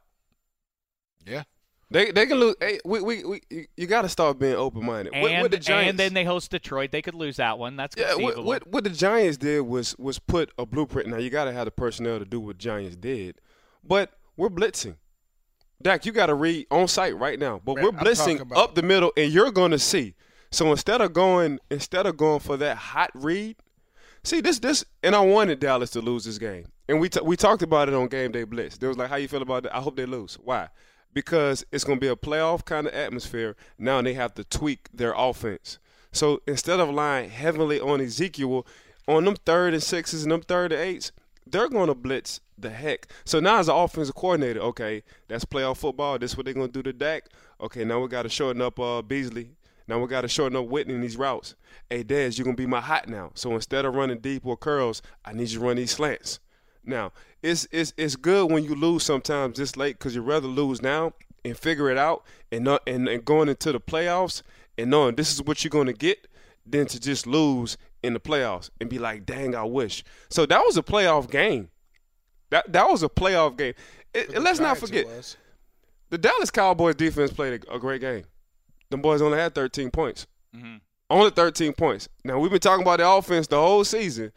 Yeah. 1.25 1.43
They 1.89 2.11
they 2.11 2.25
can 2.25 2.37
lose. 2.37 2.55
Hey, 2.59 2.79
we, 2.83 3.01
we, 3.01 3.23
we 3.23 3.67
you 3.77 3.87
got 3.87 4.01
to 4.01 4.09
start 4.09 4.39
being 4.39 4.55
open 4.55 4.85
minded. 4.85 5.13
And, 5.13 5.23
what, 5.23 5.41
what 5.41 5.51
the 5.51 5.57
Giants, 5.57 5.91
and 5.91 5.99
then 5.99 6.13
they 6.13 6.25
host 6.25 6.51
Detroit. 6.51 6.91
They 6.91 7.01
could 7.01 7.15
lose 7.15 7.37
that 7.37 7.57
one. 7.57 7.77
That's 7.77 7.95
yeah, 7.97 8.15
what, 8.15 8.43
what 8.43 8.67
what 8.67 8.83
the 8.83 8.89
Giants 8.89 9.37
did 9.37 9.61
was 9.61 9.95
was 9.97 10.19
put 10.19 10.51
a 10.57 10.65
blueprint. 10.65 11.07
Now 11.07 11.17
you 11.17 11.29
got 11.29 11.45
to 11.45 11.53
have 11.53 11.65
the 11.65 11.71
personnel 11.71 12.19
to 12.19 12.25
do 12.25 12.41
what 12.41 12.57
Giants 12.57 12.97
did, 12.97 13.39
but 13.83 14.11
we're 14.35 14.49
blitzing. 14.49 14.95
Dak, 15.81 16.05
you 16.05 16.11
got 16.11 16.25
to 16.25 16.33
read 16.33 16.67
on 16.71 16.87
site 16.87 17.17
right 17.17 17.39
now. 17.39 17.61
But 17.63 17.75
Man, 17.75 17.85
we're 17.85 17.91
blitzing 17.91 18.41
about- 18.41 18.57
up 18.57 18.75
the 18.75 18.81
middle, 18.81 19.13
and 19.15 19.31
you're 19.31 19.51
going 19.51 19.71
to 19.71 19.79
see. 19.79 20.15
So 20.51 20.71
instead 20.71 21.01
of 21.01 21.13
going 21.13 21.59
instead 21.71 22.05
of 22.05 22.17
going 22.17 22.39
for 22.39 22.57
that 22.57 22.77
hot 22.77 23.11
read, 23.13 23.55
see 24.23 24.41
this 24.41 24.59
this, 24.59 24.83
and 25.03 25.15
I 25.15 25.21
wanted 25.21 25.59
Dallas 25.59 25.91
to 25.91 26.01
lose 26.01 26.25
this 26.25 26.37
game, 26.37 26.65
and 26.89 26.99
we 26.99 27.07
t- 27.07 27.21
we 27.21 27.37
talked 27.37 27.61
about 27.61 27.87
it 27.87 27.93
on 27.93 28.07
game 28.07 28.31
day 28.33 28.43
blitz. 28.43 28.77
They 28.77 28.87
was 28.87 28.97
like, 28.97 29.09
how 29.09 29.15
you 29.15 29.27
feel 29.27 29.41
about 29.41 29.63
that? 29.63 29.75
I 29.75 29.79
hope 29.79 29.95
they 29.95 30.05
lose. 30.05 30.35
Why? 30.35 30.67
Because 31.13 31.65
it's 31.71 31.83
going 31.83 31.97
to 31.97 32.01
be 32.01 32.07
a 32.07 32.15
playoff 32.15 32.65
kind 32.65 32.87
of 32.87 32.93
atmosphere. 32.93 33.55
Now 33.77 34.01
they 34.01 34.13
have 34.13 34.33
to 34.35 34.43
tweak 34.43 34.89
their 34.93 35.13
offense. 35.15 35.79
So 36.11 36.41
instead 36.47 36.79
of 36.79 36.89
relying 36.89 37.29
heavily 37.29 37.79
on 37.79 38.01
Ezekiel, 38.01 38.65
on 39.07 39.25
them 39.25 39.35
third 39.45 39.73
and 39.73 39.83
sixes 39.83 40.23
and 40.23 40.31
them 40.31 40.41
third 40.41 40.71
and 40.71 40.81
eights, 40.81 41.11
they're 41.45 41.69
going 41.69 41.87
to 41.87 41.95
blitz 41.95 42.41
the 42.57 42.69
heck. 42.69 43.07
So 43.25 43.39
now 43.39 43.59
as 43.59 43.69
an 43.69 43.75
offensive 43.75 44.15
coordinator, 44.15 44.59
okay, 44.61 45.03
that's 45.27 45.45
playoff 45.45 45.77
football. 45.77 46.19
This 46.19 46.31
is 46.31 46.37
what 46.37 46.45
they're 46.45 46.53
going 46.53 46.67
to 46.67 46.73
do 46.73 46.83
to 46.83 46.93
Dak. 46.93 47.29
Okay, 47.61 47.85
now 47.85 47.99
we 47.99 48.07
got 48.07 48.23
to 48.23 48.29
shorten 48.29 48.61
up 48.61 48.79
uh, 48.79 49.01
Beasley. 49.01 49.51
Now 49.87 49.99
we 49.99 50.07
got 50.07 50.21
to 50.21 50.27
shorten 50.27 50.57
up 50.57 50.65
Witten 50.65 50.89
in 50.89 51.01
these 51.01 51.15
routes. 51.15 51.55
Hey, 51.89 52.03
Dez, 52.03 52.37
you're 52.37 52.43
going 52.43 52.57
to 52.57 52.61
be 52.61 52.67
my 52.67 52.81
hot 52.81 53.07
now. 53.07 53.31
So 53.35 53.53
instead 53.53 53.85
of 53.85 53.95
running 53.95 54.19
deep 54.19 54.45
or 54.45 54.57
curls, 54.57 55.01
I 55.23 55.31
need 55.31 55.49
you 55.49 55.59
to 55.59 55.65
run 55.65 55.77
these 55.77 55.91
slants. 55.91 56.39
Now, 56.83 57.13
it's 57.43 57.67
it's 57.71 57.93
it's 57.97 58.15
good 58.15 58.51
when 58.51 58.63
you 58.63 58.75
lose 58.75 59.03
sometimes 59.03 59.57
this 59.57 59.77
late 59.77 59.97
because 59.97 60.15
you'd 60.15 60.23
rather 60.23 60.47
lose 60.47 60.81
now 60.81 61.13
and 61.45 61.57
figure 61.57 61.89
it 61.89 61.97
out 61.97 62.23
and 62.51 62.63
not 62.63 62.81
and, 62.87 63.07
and 63.07 63.23
going 63.25 63.47
into 63.49 63.71
the 63.71 63.79
playoffs 63.79 64.41
and 64.77 64.89
knowing 64.89 65.15
this 65.15 65.31
is 65.33 65.41
what 65.43 65.63
you're 65.63 65.69
going 65.69 65.87
to 65.87 65.93
get 65.93 66.27
than 66.65 66.85
to 66.87 66.99
just 66.99 67.25
lose 67.27 67.77
in 68.03 68.13
the 68.13 68.19
playoffs 68.19 68.69
and 68.81 68.89
be 68.89 68.99
like, 68.99 69.25
dang, 69.25 69.55
I 69.55 69.63
wish. 69.63 70.03
So 70.29 70.45
that 70.45 70.59
was 70.65 70.77
a 70.77 70.83
playoff 70.83 71.29
game. 71.31 71.69
That 72.49 72.71
that 72.73 72.89
was 72.89 73.03
a 73.03 73.09
playoff 73.09 73.57
game. 73.57 73.73
It- 74.13 74.33
the 74.33 74.39
let's 74.39 74.59
not 74.59 74.77
Giants 74.77 74.83
it 74.83 74.87
forget 74.87 75.05
the 76.09 76.17
Dallas 76.17 76.49
Cowboys 76.51 76.95
defense 76.95 77.31
played 77.31 77.63
a, 77.67 77.75
a 77.75 77.79
great 77.79 78.01
game. 78.01 78.23
Them 78.89 79.01
boys 79.01 79.21
only 79.21 79.37
had 79.37 79.53
13 79.53 79.91
points. 79.91 80.25
Mhm. 80.55 80.79
Only 81.09 81.29
13 81.31 81.73
points. 81.73 82.07
Now 82.23 82.39
we've 82.39 82.51
been 82.51 82.59
talking 82.59 82.81
about 82.81 82.97
the 82.99 83.09
offense 83.09 83.47
the 83.47 83.57
whole 83.57 83.83
season. 83.83 84.31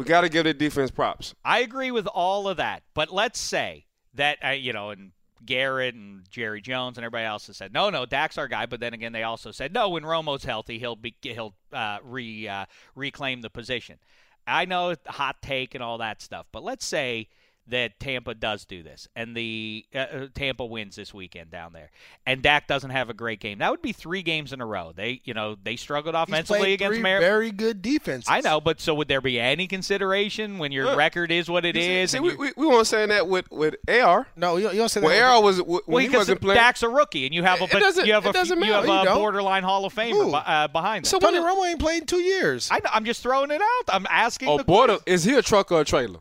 We 0.00 0.06
got 0.06 0.22
to 0.22 0.30
give 0.30 0.44
the 0.44 0.54
defense 0.54 0.90
props. 0.90 1.34
I 1.44 1.58
agree 1.58 1.90
with 1.90 2.06
all 2.06 2.48
of 2.48 2.56
that, 2.56 2.84
but 2.94 3.12
let's 3.12 3.38
say 3.38 3.84
that 4.14 4.38
uh, 4.42 4.48
you 4.52 4.72
know, 4.72 4.88
and 4.88 5.12
Garrett 5.44 5.94
and 5.94 6.24
Jerry 6.30 6.62
Jones 6.62 6.96
and 6.96 7.04
everybody 7.04 7.26
else 7.26 7.48
has 7.48 7.58
said, 7.58 7.74
no, 7.74 7.90
no, 7.90 8.06
Dak's 8.06 8.38
our 8.38 8.48
guy. 8.48 8.64
But 8.64 8.80
then 8.80 8.94
again, 8.94 9.12
they 9.12 9.24
also 9.24 9.50
said, 9.50 9.74
no, 9.74 9.90
when 9.90 10.04
Romo's 10.04 10.42
healthy, 10.42 10.78
he'll 10.78 10.96
be 10.96 11.14
he'll 11.20 11.52
uh, 11.70 11.98
re 12.02 12.48
uh, 12.48 12.64
reclaim 12.94 13.42
the 13.42 13.50
position. 13.50 13.98
I 14.46 14.64
know 14.64 14.94
hot 15.06 15.42
take 15.42 15.74
and 15.74 15.84
all 15.84 15.98
that 15.98 16.22
stuff, 16.22 16.46
but 16.50 16.64
let's 16.64 16.86
say 16.86 17.28
that 17.70 17.98
Tampa 18.00 18.34
does 18.34 18.64
do 18.64 18.82
this 18.82 19.08
and 19.16 19.36
the 19.36 19.84
uh, 19.94 19.98
uh, 19.98 20.26
Tampa 20.34 20.64
wins 20.64 20.96
this 20.96 21.12
weekend 21.14 21.50
down 21.50 21.72
there, 21.72 21.90
and 22.26 22.42
Dak 22.42 22.66
doesn't 22.66 22.90
have 22.90 23.10
a 23.10 23.14
great 23.14 23.40
game. 23.40 23.58
That 23.58 23.70
would 23.70 23.82
be 23.82 23.92
three 23.92 24.22
games 24.22 24.52
in 24.52 24.60
a 24.60 24.66
row. 24.66 24.92
They, 24.94 25.20
you 25.24 25.34
know, 25.34 25.56
they 25.62 25.76
struggled 25.76 26.14
offensively 26.14 26.58
played 26.60 26.72
against 26.74 26.94
three 26.94 27.02
Mar- 27.02 27.20
very 27.20 27.50
good 27.50 27.82
defense. 27.82 28.26
I 28.28 28.40
know, 28.40 28.60
but 28.60 28.80
so 28.80 28.94
would 28.94 29.08
there 29.08 29.20
be 29.20 29.40
any 29.40 29.66
consideration 29.66 30.58
when 30.58 30.72
your 30.72 30.84
Look, 30.86 30.98
record 30.98 31.30
is 31.32 31.48
what 31.50 31.64
it 31.64 31.76
You 31.76 31.82
see- 31.82 31.96
is? 31.98 32.10
See, 32.10 32.20
we, 32.20 32.32
you- 32.32 32.38
we, 32.38 32.52
we 32.56 32.66
weren't 32.66 32.86
saying 32.86 33.08
that 33.10 33.26
with, 33.28 33.50
with 33.50 33.76
AR. 33.88 34.26
No, 34.36 34.56
you, 34.56 34.64
don't- 34.64 34.74
you 34.74 34.80
don't 34.80 34.88
say 34.88 35.00
that. 35.00 35.06
Well, 35.06 35.32
AR 35.36 35.42
was 35.42 35.62
when 35.62 35.80
well, 35.86 35.98
he 36.04 36.08
wasn't 36.08 36.40
playing. 36.40 36.56
Dak's 36.56 36.82
a 36.82 36.88
rookie, 36.88 37.26
and 37.26 37.34
you 37.34 37.42
have 37.42 37.60
a 37.60 37.64
It 37.64 37.70
but 37.72 37.78
doesn't- 37.80 38.06
you 38.06 38.12
have 38.12 38.26
a 38.26 38.32
doesn't 38.32 38.60
you 38.62 38.72
have 38.72 38.84
a 38.88 39.02
You 39.08 39.14
borderline 39.14 39.62
Hall 39.62 39.84
of 39.84 39.94
Famer 39.94 40.10
Who? 40.12 40.32
uh, 40.34 40.68
behind 40.68 41.04
him. 41.04 41.08
So 41.08 41.18
Tony 41.18 41.38
what- 41.40 41.56
Romo 41.58 41.68
ain't 41.70 41.80
played 41.80 42.02
in 42.02 42.06
two 42.06 42.20
years. 42.20 42.68
I, 42.70 42.80
I'm 42.92 43.04
just 43.04 43.22
throwing 43.22 43.50
it 43.50 43.60
out. 43.60 43.82
I'm 43.94 44.06
asking. 44.10 44.48
Oh, 44.48 44.58
the 44.58 44.64
border 44.64 44.98
is 45.06 45.24
he 45.24 45.34
a 45.34 45.42
truck 45.42 45.70
or 45.72 45.80
a 45.80 45.84
trailer? 45.84 46.20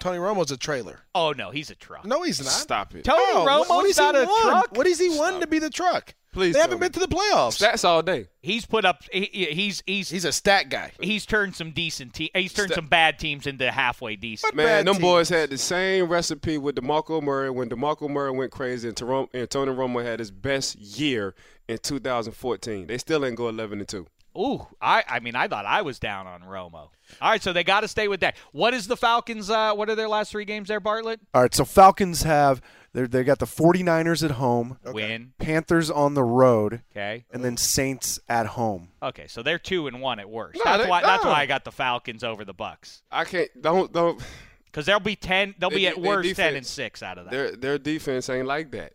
Tony 0.00 0.18
Romo's 0.18 0.50
a 0.50 0.56
trailer. 0.56 1.00
Oh 1.14 1.32
no, 1.32 1.50
he's 1.50 1.70
a 1.70 1.74
truck. 1.74 2.04
No, 2.04 2.22
he's 2.22 2.40
not. 2.40 2.48
Stop 2.50 2.94
it. 2.94 3.04
Tony 3.04 3.20
Oh, 3.28 3.44
Romo's 3.46 3.68
what, 3.68 3.76
what 3.78 3.86
is 3.86 3.96
he 3.98 4.02
not 4.02 4.16
a 4.16 4.24
won? 4.24 4.42
truck. 4.42 4.76
What 4.76 4.86
is 4.86 4.98
he 4.98 5.08
won 5.18 5.40
to 5.40 5.46
be 5.46 5.58
the 5.58 5.70
truck? 5.70 6.14
Please 6.30 6.54
they 6.54 6.60
haven't 6.60 6.78
me. 6.78 6.84
been 6.88 6.92
to 6.92 7.00
the 7.00 7.08
playoffs. 7.08 7.58
Stats 7.58 7.84
all 7.86 8.02
day. 8.02 8.26
He's 8.42 8.66
put 8.66 8.84
up. 8.84 9.02
He, 9.10 9.24
he's 9.24 9.82
he's 9.86 10.10
He's 10.10 10.24
a 10.26 10.30
stat 10.32 10.68
guy. 10.68 10.92
he's 11.00 11.24
turned 11.24 11.54
some 11.56 11.70
decent. 11.70 12.12
Te- 12.12 12.30
he's 12.34 12.52
turned 12.52 12.68
Sta- 12.70 12.76
some 12.76 12.86
bad 12.86 13.18
teams 13.18 13.46
into 13.46 13.68
halfway 13.70 14.14
decent. 14.14 14.54
Man, 14.54 14.84
them 14.84 14.94
teams. 14.96 15.02
boys 15.02 15.28
had 15.30 15.48
the 15.50 15.56
same 15.58 16.06
recipe 16.08 16.58
with 16.58 16.76
DeMarco 16.76 17.22
Murray 17.22 17.48
when 17.50 17.70
DeMarco 17.70 18.10
Murray 18.10 18.30
went 18.30 18.52
crazy 18.52 18.88
and, 18.88 18.96
Teron- 18.96 19.28
and 19.32 19.48
Tony 19.48 19.72
Romo 19.72 20.04
had 20.04 20.18
his 20.18 20.30
best 20.30 20.76
year 20.76 21.34
in 21.66 21.78
2014. 21.78 22.86
They 22.86 22.98
still 22.98 23.24
ain't 23.24 23.36
go 23.36 23.48
11 23.48 23.78
and 23.80 23.88
2. 23.88 24.06
Ooh, 24.38 24.66
I 24.80 25.02
I 25.08 25.20
mean 25.20 25.34
I 25.34 25.48
thought 25.48 25.66
I 25.66 25.82
was 25.82 25.98
down 25.98 26.26
on 26.26 26.42
Romo. 26.42 26.72
All 26.74 26.90
right, 27.22 27.42
so 27.42 27.52
they 27.52 27.64
got 27.64 27.80
to 27.80 27.88
stay 27.88 28.06
with 28.06 28.20
that. 28.20 28.36
What 28.52 28.74
is 28.74 28.86
the 28.86 28.96
Falcons? 28.96 29.50
Uh, 29.50 29.72
what 29.74 29.88
are 29.90 29.94
their 29.94 30.08
last 30.08 30.30
three 30.30 30.44
games 30.44 30.68
there, 30.68 30.78
Bartlett? 30.80 31.20
All 31.34 31.42
right, 31.42 31.54
so 31.54 31.64
Falcons 31.64 32.22
have 32.22 32.60
they 32.92 33.04
they 33.06 33.24
got 33.24 33.38
the 33.38 33.46
49ers 33.46 34.22
at 34.24 34.32
home, 34.32 34.78
Win. 34.84 35.32
Panthers 35.38 35.90
on 35.90 36.14
the 36.14 36.22
road, 36.22 36.82
Okay. 36.92 37.24
and 37.32 37.44
then 37.44 37.56
Saints 37.56 38.20
at 38.28 38.46
home. 38.46 38.90
Okay, 39.02 39.26
so 39.26 39.42
they're 39.42 39.58
two 39.58 39.86
and 39.88 40.00
one 40.00 40.20
at 40.20 40.28
worst. 40.30 40.58
No, 40.58 40.64
that's 40.64 40.84
they- 40.84 40.88
why. 40.90 41.02
That's 41.02 41.24
why 41.24 41.40
I 41.40 41.46
got 41.46 41.64
the 41.64 41.72
Falcons 41.72 42.22
over 42.22 42.44
the 42.44 42.54
Bucks 42.54 43.02
I 43.10 43.24
can't 43.24 43.50
don't 43.60 43.92
don't 43.92 44.22
because 44.66 44.86
they'll 44.86 45.00
be 45.00 45.16
ten. 45.16 45.54
They'll 45.58 45.70
They- 45.70 45.76
be 45.76 45.86
at 45.88 45.96
they 45.96 46.00
worst 46.08 46.36
ten 46.36 46.54
and 46.54 46.66
six 46.66 47.02
out 47.02 47.18
of 47.18 47.24
that. 47.24 47.30
their 47.32 47.50
their 47.56 47.78
defense 47.78 48.28
ain't 48.28 48.46
like 48.46 48.70
that. 48.72 48.92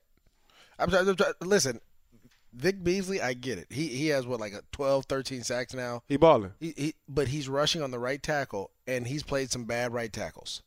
I'm 0.79 0.93
I'm 0.93 1.17
sorry. 1.17 1.33
Listen, 1.41 1.79
Vic 2.55 2.83
Beasley, 2.83 3.19
I 3.21 3.33
get 3.33 3.57
it. 3.57 3.67
He 3.69 3.87
he 3.87 4.07
has 4.07 4.27
what 4.27 4.39
like 4.39 4.53
a 4.53 4.61
12, 4.71 5.05
13 5.05 5.43
sacks 5.43 5.73
now. 5.73 6.03
He 6.07 6.17
balling. 6.17 6.53
He, 6.59 6.73
he, 6.77 6.93
but 7.07 7.27
he's 7.29 7.49
rushing 7.49 7.81
on 7.81 7.91
the 7.91 7.99
right 7.99 8.21
tackle, 8.21 8.71
and 8.87 9.07
he's 9.07 9.23
played 9.23 9.51
some 9.51 9.65
bad 9.65 9.93
right 9.93 10.11
tackles. 10.13 10.61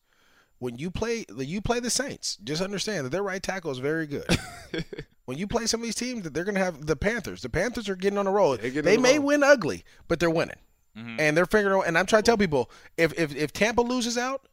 When 0.59 0.79
you 0.79 0.91
play, 0.91 1.27
you 1.37 1.61
play 1.61 1.81
the 1.81 1.91
Saints. 1.91 2.39
Just 2.43 2.63
understand 2.63 3.05
that 3.05 3.11
their 3.11 3.23
right 3.23 3.43
tackle 3.43 3.71
is 3.71 3.79
very 3.79 4.07
good. 4.07 4.25
when 5.27 5.37
you 5.39 5.47
play 5.47 5.67
some 5.67 5.81
of 5.81 5.85
these 5.85 5.95
teams, 5.95 6.23
that 6.23 6.33
they're 6.35 6.45
going 6.45 6.55
to 6.55 6.65
have 6.65 6.87
the 6.87 6.97
Panthers. 6.97 7.43
The 7.43 7.51
Panthers 7.51 7.89
are 7.91 7.95
getting 7.97 8.19
on 8.19 8.27
a 8.27 8.31
roll. 8.31 8.57
They 8.57 8.71
They 8.71 8.97
may 8.97 9.19
roll. 9.19 9.27
win 9.29 9.43
ugly, 9.43 9.85
but 10.09 10.19
they're 10.21 10.31
winning, 10.31 10.57
Mm-hmm. 10.97 11.21
and 11.21 11.37
they're 11.37 11.45
figuring. 11.47 11.77
out 11.81 11.87
And 11.87 11.99
I'm 11.99 12.07
trying 12.07 12.23
to 12.23 12.27
tell 12.27 12.39
people 12.39 12.71
if 12.97 13.13
if, 13.19 13.37
if 13.37 13.53
Tampa 13.53 13.83
loses 13.83 14.17
out, 14.17 14.49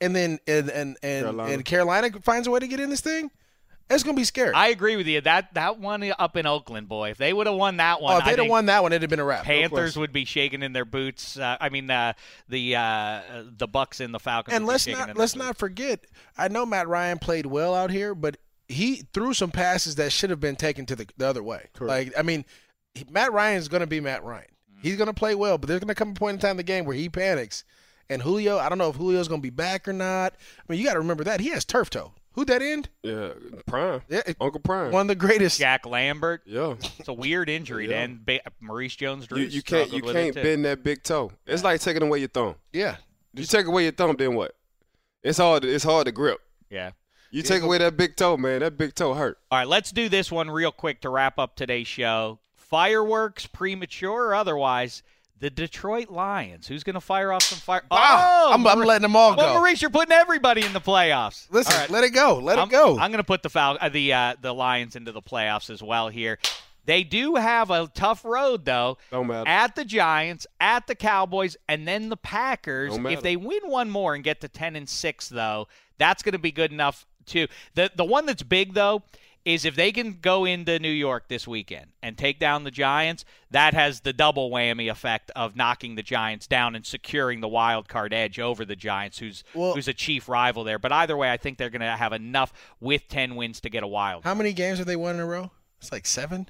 and 0.00 0.14
then 0.14 0.38
and 0.46 0.70
and 0.70 0.96
and 1.02 1.24
Carolina. 1.24 1.52
and 1.52 1.64
Carolina 1.64 2.10
finds 2.22 2.46
a 2.46 2.52
way 2.52 2.60
to 2.60 2.68
get 2.68 2.78
in 2.78 2.88
this 2.88 3.00
thing, 3.00 3.32
it's 3.90 4.02
going 4.02 4.16
to 4.16 4.20
be 4.20 4.24
scary. 4.24 4.52
I 4.54 4.68
agree 4.68 4.96
with 4.96 5.06
you. 5.06 5.20
That 5.20 5.54
that 5.54 5.78
one 5.78 6.12
up 6.18 6.36
in 6.36 6.46
Oakland, 6.46 6.88
boy. 6.88 7.10
If 7.10 7.18
they 7.18 7.32
would 7.32 7.46
have 7.46 7.56
won 7.56 7.76
that 7.78 8.00
one, 8.00 8.14
oh, 8.14 8.18
if 8.18 8.24
they'd 8.24 8.38
have 8.38 8.48
won 8.50 8.66
that 8.66 8.82
one, 8.82 8.92
it'd 8.92 9.02
have 9.02 9.10
been 9.10 9.20
a 9.20 9.24
wrap. 9.24 9.44
Panthers 9.44 9.96
would 9.96 10.12
be 10.12 10.24
shaking 10.24 10.62
in 10.62 10.72
their 10.72 10.84
boots. 10.84 11.38
Uh, 11.38 11.56
I 11.60 11.68
mean, 11.68 11.90
uh, 11.90 12.14
the 12.48 12.76
uh, 12.76 13.20
the 13.56 13.66
Bucks 13.68 14.00
and 14.00 14.14
the 14.14 14.20
Falcons. 14.20 14.54
and 14.54 14.64
would 14.64 14.72
let's 14.72 14.84
shaking 14.84 14.98
not 14.98 15.06
their 15.06 15.14
let's 15.14 15.34
boots. 15.34 15.44
not 15.44 15.56
forget. 15.58 16.06
I 16.36 16.48
know 16.48 16.64
Matt 16.66 16.88
Ryan 16.88 17.18
played 17.18 17.46
well 17.46 17.74
out 17.74 17.90
here, 17.90 18.14
but 18.14 18.36
he 18.68 19.02
threw 19.12 19.34
some 19.34 19.50
passes 19.50 19.96
that 19.96 20.12
should 20.12 20.30
have 20.30 20.40
been 20.40 20.56
taken 20.56 20.86
to 20.86 20.96
the, 20.96 21.06
the 21.16 21.26
other 21.28 21.42
way. 21.42 21.68
Like 21.80 22.12
I 22.18 22.22
mean, 22.22 22.44
he- 22.94 23.06
Matt 23.10 23.32
Ryan 23.32 23.58
is 23.58 23.68
going 23.68 23.82
to 23.82 23.86
be 23.86 24.00
Matt 24.00 24.24
Ryan. 24.24 24.46
He's 24.82 24.96
going 24.96 25.06
to 25.06 25.14
play 25.14 25.34
well, 25.36 25.58
but 25.58 25.68
there's 25.68 25.80
going 25.80 25.88
to 25.88 25.94
come 25.94 26.10
a 26.10 26.14
point 26.14 26.34
in 26.34 26.40
time 26.40 26.50
in 26.52 26.56
the 26.56 26.62
game 26.64 26.84
where 26.84 26.96
he 26.96 27.08
panics. 27.08 27.62
And 28.10 28.20
Julio, 28.20 28.58
I 28.58 28.68
don't 28.68 28.78
know 28.78 28.90
if 28.90 28.96
Julio's 28.96 29.28
going 29.28 29.40
to 29.40 29.42
be 29.42 29.50
back 29.50 29.86
or 29.86 29.92
not. 29.92 30.34
I 30.34 30.62
mean, 30.68 30.80
you 30.80 30.84
got 30.84 30.94
to 30.94 30.98
remember 30.98 31.24
that 31.24 31.40
he 31.40 31.50
has 31.50 31.64
turf 31.64 31.88
toe. 31.88 32.12
Who 32.34 32.44
that 32.46 32.62
end? 32.62 32.88
Yeah, 33.02 33.30
Prime. 33.66 34.00
Yeah, 34.08 34.22
Uncle 34.40 34.60
Prime. 34.60 34.90
one 34.90 35.02
of 35.02 35.08
the 35.08 35.14
greatest. 35.14 35.58
Jack 35.58 35.84
Lambert. 35.86 36.42
Yeah. 36.46 36.74
It's 36.98 37.08
a 37.08 37.12
weird 37.12 37.48
injury. 37.50 37.84
Yeah. 37.88 38.00
Then 38.00 38.20
ba- 38.24 38.40
Maurice 38.60 38.96
Jones-Drew. 38.96 39.38
You, 39.38 39.46
you 39.48 39.62
can't 39.62 39.92
you 39.92 39.98
struggled 39.98 40.02
with 40.04 40.16
it, 40.16 40.32
can't 40.34 40.44
bend 40.44 40.64
that 40.64 40.82
big 40.82 41.02
toe. 41.02 41.30
It's 41.46 41.62
like 41.62 41.80
taking 41.80 42.02
away 42.02 42.20
your 42.20 42.28
thumb. 42.28 42.54
Yeah, 42.72 42.96
You 43.34 43.44
take 43.44 43.66
away 43.66 43.82
your 43.84 43.92
thumb, 43.92 44.16
then 44.18 44.34
what? 44.34 44.54
It's 45.22 45.38
hard. 45.38 45.62
To, 45.62 45.68
it's 45.68 45.84
hard 45.84 46.06
to 46.06 46.12
grip. 46.12 46.40
Yeah. 46.70 46.92
You 47.30 47.42
take 47.42 47.62
away 47.62 47.78
that 47.78 47.96
big 47.96 48.16
toe, 48.16 48.36
man. 48.36 48.60
That 48.60 48.76
big 48.76 48.94
toe 48.94 49.14
hurt. 49.14 49.38
All 49.50 49.58
right, 49.58 49.68
let's 49.68 49.90
do 49.90 50.08
this 50.08 50.30
one 50.32 50.50
real 50.50 50.72
quick 50.72 51.00
to 51.02 51.08
wrap 51.10 51.38
up 51.38 51.54
today's 51.56 51.86
show. 51.86 52.38
Fireworks, 52.56 53.46
premature 53.46 54.26
or 54.28 54.34
otherwise, 54.34 55.02
the 55.42 55.50
Detroit 55.50 56.08
Lions. 56.08 56.68
Who's 56.68 56.84
going 56.84 56.94
to 56.94 57.00
fire 57.00 57.32
off 57.32 57.42
some 57.42 57.58
fire? 57.58 57.82
Wow. 57.90 57.98
Oh, 57.98 58.52
I'm, 58.54 58.64
I'm 58.64 58.78
letting 58.78 59.02
them 59.02 59.16
all 59.16 59.34
Well, 59.34 59.54
go. 59.54 59.58
Maurice, 59.58 59.82
you're 59.82 59.90
putting 59.90 60.12
everybody 60.12 60.64
in 60.64 60.72
the 60.72 60.80
playoffs. 60.80 61.48
Listen, 61.50 61.74
All 61.74 61.80
right. 61.80 61.90
let 61.90 62.04
it 62.04 62.10
go. 62.10 62.38
Let 62.38 62.60
I'm, 62.60 62.68
it 62.68 62.70
go. 62.70 62.92
I'm 62.96 63.10
going 63.10 63.18
to 63.18 63.24
put 63.24 63.42
the 63.42 63.50
Fal- 63.50 63.76
uh, 63.80 63.88
the 63.88 64.12
uh, 64.12 64.36
the 64.40 64.54
Lions 64.54 64.94
into 64.94 65.10
the 65.10 65.20
playoffs 65.20 65.68
as 65.68 65.82
well 65.82 66.08
here. 66.08 66.38
They 66.84 67.02
do 67.02 67.34
have 67.34 67.72
a 67.72 67.90
tough 67.92 68.24
road 68.24 68.64
though. 68.64 68.98
Don't 69.10 69.26
matter. 69.26 69.50
At 69.50 69.74
the 69.74 69.84
Giants, 69.84 70.46
at 70.60 70.86
the 70.86 70.94
Cowboys, 70.94 71.56
and 71.68 71.88
then 71.88 72.08
the 72.08 72.16
Packers. 72.16 72.92
Don't 72.92 73.02
matter. 73.02 73.14
If 73.16 73.22
they 73.22 73.34
win 73.34 73.62
one 73.64 73.90
more 73.90 74.14
and 74.14 74.22
get 74.22 74.40
to 74.42 74.48
ten 74.48 74.76
and 74.76 74.88
six, 74.88 75.28
though, 75.28 75.66
that's 75.98 76.22
going 76.22 76.34
to 76.34 76.38
be 76.38 76.52
good 76.52 76.70
enough 76.70 77.04
too. 77.26 77.48
The 77.74 77.90
the 77.96 78.04
one 78.04 78.26
that's 78.26 78.44
big 78.44 78.74
though 78.74 79.02
is 79.44 79.64
if 79.64 79.74
they 79.74 79.90
can 79.92 80.18
go 80.20 80.44
into 80.44 80.78
New 80.78 80.90
York 80.90 81.26
this 81.28 81.48
weekend 81.48 81.86
and 82.02 82.16
take 82.16 82.38
down 82.38 82.64
the 82.64 82.70
Giants, 82.70 83.24
that 83.50 83.74
has 83.74 84.00
the 84.00 84.12
double 84.12 84.50
whammy 84.50 84.90
effect 84.90 85.30
of 85.34 85.56
knocking 85.56 85.96
the 85.96 86.02
Giants 86.02 86.46
down 86.46 86.74
and 86.76 86.86
securing 86.86 87.40
the 87.40 87.48
wild 87.48 87.88
card 87.88 88.12
edge 88.14 88.38
over 88.38 88.64
the 88.64 88.76
Giants, 88.76 89.18
who's 89.18 89.42
Well- 89.54 89.74
who's 89.74 89.88
a 89.88 89.94
chief 89.94 90.28
rival 90.28 90.62
there. 90.64 90.78
But 90.78 90.92
either 90.92 91.16
way, 91.16 91.30
I 91.32 91.36
think 91.36 91.58
they're 91.58 91.70
going 91.70 91.80
to 91.80 91.96
have 91.96 92.12
enough 92.12 92.52
with 92.80 93.08
ten 93.08 93.34
wins 93.34 93.60
to 93.62 93.68
get 93.70 93.82
a 93.82 93.86
wild. 93.88 94.22
How 94.24 94.34
many 94.34 94.52
games 94.52 94.78
have 94.78 94.86
they 94.86 94.96
won 94.96 95.16
in 95.16 95.20
a 95.20 95.26
row? 95.26 95.50
It's 95.80 95.90
like 95.90 96.06
seven. 96.06 96.48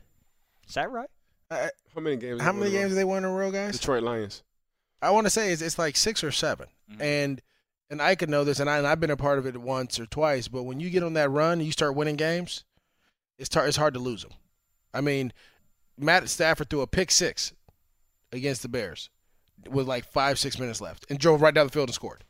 Is 0.68 0.74
that 0.74 0.90
right? 0.90 1.08
Uh, 1.50 1.68
How 1.94 2.00
many 2.00 2.16
games? 2.16 2.40
how 2.42 2.52
many 2.52 2.60
won 2.60 2.66
in 2.68 2.72
a 2.74 2.78
games 2.78 2.82
row? 2.82 2.88
have 2.88 2.96
they 2.96 3.04
won 3.04 3.18
in 3.18 3.24
a 3.24 3.32
row, 3.32 3.50
guys? 3.50 3.78
Detroit 3.78 4.02
Lions. 4.02 4.42
I 5.00 5.10
want 5.10 5.26
to 5.26 5.30
say 5.30 5.50
it's, 5.52 5.60
it's 5.62 5.78
like 5.78 5.96
six 5.96 6.22
or 6.22 6.30
7 6.30 6.66
Mm-hmm. 6.90 7.02
and 7.02 7.42
and 7.90 8.00
I 8.00 8.14
could 8.14 8.30
know 8.30 8.42
this, 8.44 8.58
and, 8.58 8.70
I, 8.70 8.78
and 8.78 8.86
I've 8.86 9.00
been 9.00 9.10
a 9.10 9.18
part 9.18 9.38
of 9.38 9.46
it 9.46 9.54
once 9.58 10.00
or 10.00 10.06
twice. 10.06 10.48
But 10.48 10.62
when 10.62 10.80
you 10.80 10.88
get 10.88 11.02
on 11.02 11.12
that 11.12 11.28
run, 11.30 11.54
and 11.58 11.62
you 11.64 11.72
start 11.72 11.94
winning 11.94 12.16
games. 12.16 12.64
It's 13.42 13.48
tar- 13.48 13.66
it's 13.66 13.76
hard 13.76 13.94
to 13.94 14.00
lose 14.00 14.22
them. 14.22 14.30
I 14.94 15.00
mean, 15.00 15.32
Matt 15.98 16.28
Stafford 16.28 16.70
threw 16.70 16.80
a 16.80 16.86
pick 16.86 17.10
six 17.10 17.52
against 18.30 18.62
the 18.62 18.68
Bears 18.68 19.10
with 19.68 19.88
like 19.88 20.04
five 20.04 20.38
six 20.38 20.60
minutes 20.60 20.80
left, 20.80 21.06
and 21.10 21.18
drove 21.18 21.42
right 21.42 21.52
down 21.52 21.66
the 21.66 21.72
field 21.72 21.88
and 21.88 21.94
scored. 21.94 22.22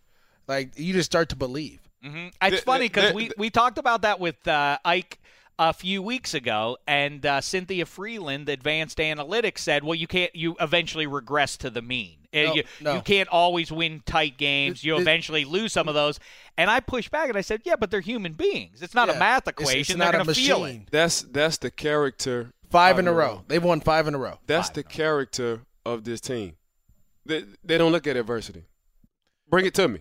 Like 0.49 0.79
you 0.79 0.95
just 0.95 1.11
start 1.11 1.29
to 1.29 1.37
believe. 1.37 1.81
Mm-hmm. 2.03 2.29
It's 2.43 2.63
funny 2.63 2.87
because 2.87 3.13
we, 3.13 3.31
we 3.37 3.51
talked 3.51 3.77
about 3.77 4.03
that 4.03 4.21
with 4.21 4.49
uh, 4.49 4.79
Ike 4.87 5.21
a 5.59 5.75
few 5.75 6.01
weeks 6.01 6.33
ago, 6.33 6.79
and 6.89 7.25
uh, 7.27 7.43
Cynthia 7.43 7.85
Frelund, 7.85 8.49
Advanced 8.49 8.97
Analytics, 8.97 9.59
said, 9.59 9.85
"Well, 9.85 9.95
you 9.95 10.07
can't. 10.07 10.35
You 10.35 10.57
eventually 10.61 11.07
regress 11.07 11.59
to 11.59 11.69
the 11.69 11.83
mean. 11.83 12.22
Uh, 12.35 12.39
No, 12.43 12.55
you, 12.55 12.65
no. 12.81 12.95
you 12.95 13.03
can't 13.03 13.29
always 13.29 13.71
win 13.71 14.01
tight 14.07 14.39
games. 14.39 14.83
You 14.83 14.95
It- 14.95 14.99
it- 14.99 15.03
eventually 15.03 15.45
lose 15.45 15.73
some 15.73 15.89
of 15.89 15.95
those." 15.95 16.19
And 16.57 16.71
I 16.71 16.81
pushed 16.81 17.11
back 17.11 17.29
and 17.29 17.37
I 17.37 17.41
said, 17.43 17.63
"Yeah, 17.65 17.77
but 17.77 17.91
they're 17.91 18.01
human 18.01 18.33
beings. 18.33 18.83
It's 18.83 18.95
not 18.95 19.09
a 19.09 19.13
Yeah, 19.13 19.19
math 19.19 19.49
it's- 19.49 19.61
it's 19.63 19.71
equation. 19.71 19.99
not 19.99 20.13
they're 20.13 20.21
a 20.21 20.25
going 20.25 20.35
to 20.35 20.41
feel 20.41 20.57
it." 20.65 20.69
machine. 20.69 20.89
That's 20.91 21.23
that's 21.23 21.59
the 21.59 21.71
character. 21.71 22.53
Five 22.71 22.99
in 22.99 23.07
a 23.07 23.11
the- 23.11 23.17
row. 23.17 23.45
They've 23.49 23.63
won 23.63 23.81
five 23.81 24.07
in 24.09 24.15
a 24.15 24.19
row. 24.19 24.39
That's 24.47 24.71
the 24.71 24.83
character 24.83 25.61
of 25.85 26.05
this 26.05 26.21
team. 26.21 26.57
They 27.27 27.45
they 27.63 27.77
don't 27.79 27.93
look 27.93 28.07
at 28.07 28.17
adversity. 28.17 28.65
Bring 29.49 29.67
it 29.67 29.75
to 29.75 29.89
me. 29.89 30.01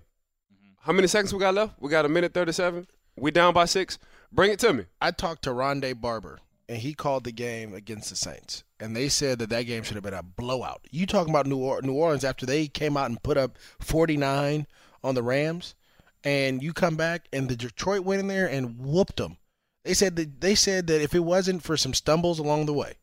How 0.84 0.94
many 0.94 1.08
seconds 1.08 1.34
we 1.34 1.40
got 1.40 1.54
left? 1.54 1.74
We 1.80 1.90
got 1.90 2.06
a 2.06 2.10
minute 2.10 2.34
thirty-seven. 2.34 2.88
We 3.18 3.30
down 3.32 3.54
by 3.54 3.66
six. 3.66 4.00
Bring 4.32 4.52
it 4.52 4.60
to 4.60 4.72
me. 4.74 4.86
I 5.02 5.12
talked 5.12 5.44
to 5.44 5.50
Rondé 5.50 6.00
Barber, 6.00 6.40
and 6.72 6.80
he 6.80 6.94
called 6.94 7.26
the 7.26 7.34
game 7.34 7.74
against 7.74 8.10
the 8.10 8.16
Saints, 8.16 8.64
and 8.80 8.96
they 8.96 9.10
said 9.10 9.40
that 9.40 9.50
that 9.50 9.64
game 9.64 9.84
should 9.84 9.96
have 9.96 10.04
been 10.04 10.14
a 10.14 10.24
blowout. 10.24 10.86
You 10.90 11.06
talking 11.06 11.32
about 11.34 11.46
New, 11.46 11.58
or- 11.58 11.82
New 11.82 11.94
Orleans 11.94 12.24
after 12.24 12.46
they 12.46 12.68
came 12.68 12.96
out 12.96 13.10
and 13.10 13.22
put 13.22 13.36
up 13.38 13.58
49 13.80 14.66
on 15.04 15.16
the 15.16 15.22
Rams, 15.24 15.76
and 16.24 16.64
you 16.64 16.72
come 16.72 16.96
back 16.96 17.28
and 17.34 17.50
the 17.50 17.56
Detroit 17.58 18.02
went 18.06 18.22
in 18.22 18.28
there 18.28 18.48
and 18.48 18.78
whooped 18.80 19.18
them. 19.18 19.38
They 19.84 19.94
said 19.94 20.16
that 20.16 20.40
they 20.40 20.56
said 20.56 20.88
that 20.88 21.02
if 21.02 21.14
it 21.14 21.20
wasn't 21.26 21.62
for 21.64 21.76
some 21.76 21.94
stumbles 21.94 22.40
along 22.40 22.68
the 22.68 22.74
way 22.74 22.94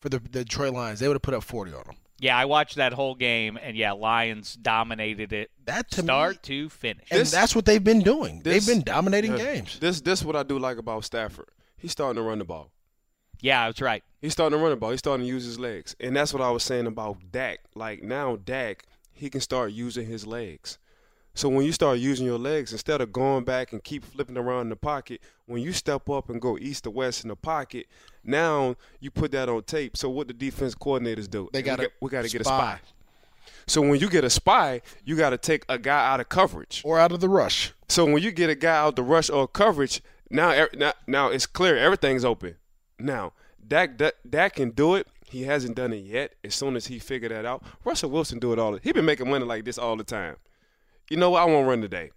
for 0.00 0.08
the, 0.08 0.20
the 0.20 0.44
Detroit 0.44 0.72
Lions, 0.72 1.00
they 1.00 1.08
would 1.08 1.14
have 1.16 1.22
put 1.22 1.34
up 1.34 1.42
40 1.42 1.72
on 1.72 1.82
them. 1.84 1.96
Yeah, 2.20 2.36
I 2.36 2.46
watched 2.46 2.76
that 2.76 2.92
whole 2.94 3.14
game, 3.14 3.58
and 3.62 3.76
yeah, 3.76 3.92
Lions 3.92 4.54
dominated 4.54 5.32
it 5.32 5.50
That 5.66 5.90
to 5.92 6.02
start 6.02 6.36
me, 6.36 6.38
to 6.42 6.68
finish. 6.70 7.06
and 7.10 7.20
This- 7.20 7.30
that's 7.30 7.54
what 7.54 7.64
they've 7.66 7.82
been 7.84 8.00
doing. 8.02 8.40
This- 8.42 8.64
they've 8.66 8.74
been 8.76 8.84
dominating 8.84 9.32
Yeah. 9.36 9.54
games. 9.54 9.78
This 9.80 10.00
this 10.00 10.24
what 10.24 10.34
I 10.36 10.42
do 10.44 10.58
like 10.58 10.78
about 10.78 11.04
Stafford. 11.04 11.48
He's 11.76 11.92
starting 11.92 12.16
to 12.16 12.22
run 12.22 12.38
the 12.38 12.44
ball. 12.44 12.72
Yeah, 13.40 13.66
that's 13.66 13.80
right. 13.80 14.02
He's 14.20 14.32
starting 14.32 14.58
to 14.58 14.62
run 14.62 14.70
the 14.72 14.76
ball. 14.76 14.90
He's 14.90 14.98
starting 14.98 15.24
to 15.24 15.32
use 15.32 15.44
his 15.44 15.58
legs. 15.58 15.94
And 16.00 16.16
that's 16.16 16.32
what 16.32 16.42
I 16.42 16.50
was 16.50 16.62
saying 16.64 16.86
about 16.86 17.18
Dak. 17.30 17.60
Like 17.74 18.02
now 18.02 18.36
Dak, 18.36 18.84
he 19.12 19.30
can 19.30 19.40
start 19.40 19.72
using 19.72 20.06
his 20.06 20.26
legs. 20.26 20.78
So 21.34 21.48
when 21.48 21.64
you 21.64 21.70
start 21.70 21.98
using 21.98 22.26
your 22.26 22.38
legs, 22.38 22.72
instead 22.72 23.00
of 23.00 23.12
going 23.12 23.44
back 23.44 23.72
and 23.72 23.84
keep 23.84 24.04
flipping 24.04 24.36
around 24.36 24.62
in 24.62 24.68
the 24.70 24.76
pocket, 24.76 25.20
when 25.46 25.62
you 25.62 25.72
step 25.72 26.10
up 26.10 26.30
and 26.30 26.40
go 26.40 26.58
east 26.58 26.82
to 26.84 26.90
west 26.90 27.22
in 27.22 27.28
the 27.28 27.36
pocket, 27.36 27.86
now 28.24 28.74
you 28.98 29.12
put 29.12 29.30
that 29.30 29.48
on 29.48 29.62
tape. 29.62 29.96
So 29.96 30.08
what 30.10 30.26
the 30.26 30.34
defense 30.34 30.74
coordinators 30.74 31.30
do? 31.30 31.48
They 31.52 31.62
got 31.62 31.78
got- 31.78 31.90
we 32.00 32.10
got 32.10 32.24
to 32.24 32.28
get 32.28 32.40
a 32.40 32.44
spy. 32.44 32.58
spy. 32.58 32.80
So 33.68 33.82
when 33.82 34.00
you 34.00 34.08
get 34.10 34.24
a 34.24 34.30
spy, 34.30 34.80
you 35.04 35.14
got 35.16 35.30
to 35.30 35.38
take 35.38 35.64
a 35.68 35.78
guy 35.78 36.12
out 36.12 36.18
of 36.18 36.28
coverage. 36.28 36.82
Or 36.84 36.98
out 36.98 37.12
of 37.12 37.20
the 37.20 37.28
rush. 37.28 37.72
So 37.88 38.04
when 38.04 38.20
you 38.22 38.32
get 38.32 38.50
a 38.50 38.54
guy 38.56 38.76
out 38.76 38.96
the 38.96 39.02
rush 39.04 39.30
or 39.30 39.46
coverage, 39.46 40.02
now 40.30 40.50
er- 40.50 40.70
now, 40.74 40.94
now 41.06 41.28
it's 41.28 41.46
clear 41.46 41.76
everything's 41.76 42.24
open. 42.24 42.56
Now 42.98 43.32
Dak, 43.66 43.96
Dak 43.96 44.14
Dak 44.28 44.54
can 44.54 44.70
do 44.70 44.94
it. 44.94 45.06
He 45.30 45.42
hasn't 45.42 45.76
done 45.76 45.92
it 45.92 46.04
yet. 46.04 46.32
As 46.42 46.54
soon 46.54 46.74
as 46.74 46.86
he 46.86 46.98
figured 46.98 47.30
that 47.32 47.44
out, 47.44 47.62
Russell 47.84 48.10
Wilson 48.10 48.38
do 48.38 48.52
it 48.52 48.58
all. 48.58 48.76
He 48.76 48.92
been 48.92 49.04
making 49.04 49.28
money 49.28 49.44
like 49.44 49.64
this 49.64 49.76
all 49.76 49.94
the 49.96 50.04
time. 50.04 50.36
You 51.10 51.16
know 51.18 51.30
what? 51.30 51.42
I 51.42 51.44
won't 51.44 51.68
run 51.68 51.80
today. 51.82 52.10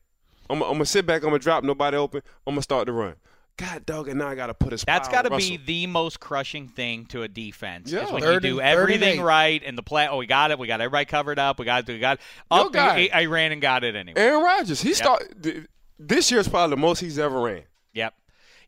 I'm, 0.49 0.61
I'm 0.61 0.73
gonna 0.73 0.85
sit 0.85 1.05
back. 1.05 1.23
I'm 1.23 1.29
gonna 1.29 1.39
drop 1.39 1.63
nobody 1.63 1.97
open. 1.97 2.21
I'm 2.47 2.53
gonna 2.53 2.61
start 2.61 2.85
to 2.87 2.93
run. 2.93 3.15
God 3.57 3.85
dog, 3.85 4.07
and 4.07 4.17
now 4.17 4.27
I 4.29 4.35
gotta 4.35 4.53
put 4.53 4.71
a 4.73 4.77
spy 4.77 4.93
That's 4.93 5.07
on 5.09 5.13
got 5.13 5.21
to 5.23 5.37
be 5.37 5.57
the 5.57 5.85
most 5.87 6.19
crushing 6.21 6.69
thing 6.69 7.05
to 7.07 7.23
a 7.23 7.27
defense. 7.27 7.91
Yeah. 7.91 8.05
is 8.05 8.11
when 8.11 8.21
Third 8.21 8.43
you 8.45 8.51
do 8.51 8.59
and- 8.61 8.73
third 8.75 8.81
everything 8.83 9.19
eight. 9.19 9.23
right 9.23 9.61
and 9.65 9.77
the 9.77 9.83
play. 9.83 10.07
Oh, 10.09 10.17
we 10.17 10.25
got 10.25 10.51
it. 10.51 10.57
We 10.57 10.67
got 10.67 10.79
everybody 10.81 11.05
covered 11.05 11.37
up. 11.37 11.59
We 11.59 11.65
got 11.65 11.87
it. 11.87 11.91
We 11.91 11.99
got 11.99 12.17
it. 12.17 12.21
Your 12.51 12.65
Oh, 12.65 12.69
guy. 12.69 13.09
I, 13.13 13.21
I 13.21 13.25
ran 13.25 13.51
and 13.51 13.61
got 13.61 13.83
it 13.83 13.95
anyway. 13.95 14.19
Aaron 14.19 14.41
Rodgers. 14.41 14.81
He 14.81 14.93
start 14.93 15.43
th- 15.43 15.65
this 15.99 16.31
year's 16.31 16.47
probably 16.47 16.75
the 16.75 16.81
most 16.81 16.99
he's 17.01 17.19
ever 17.19 17.39
ran. 17.41 17.63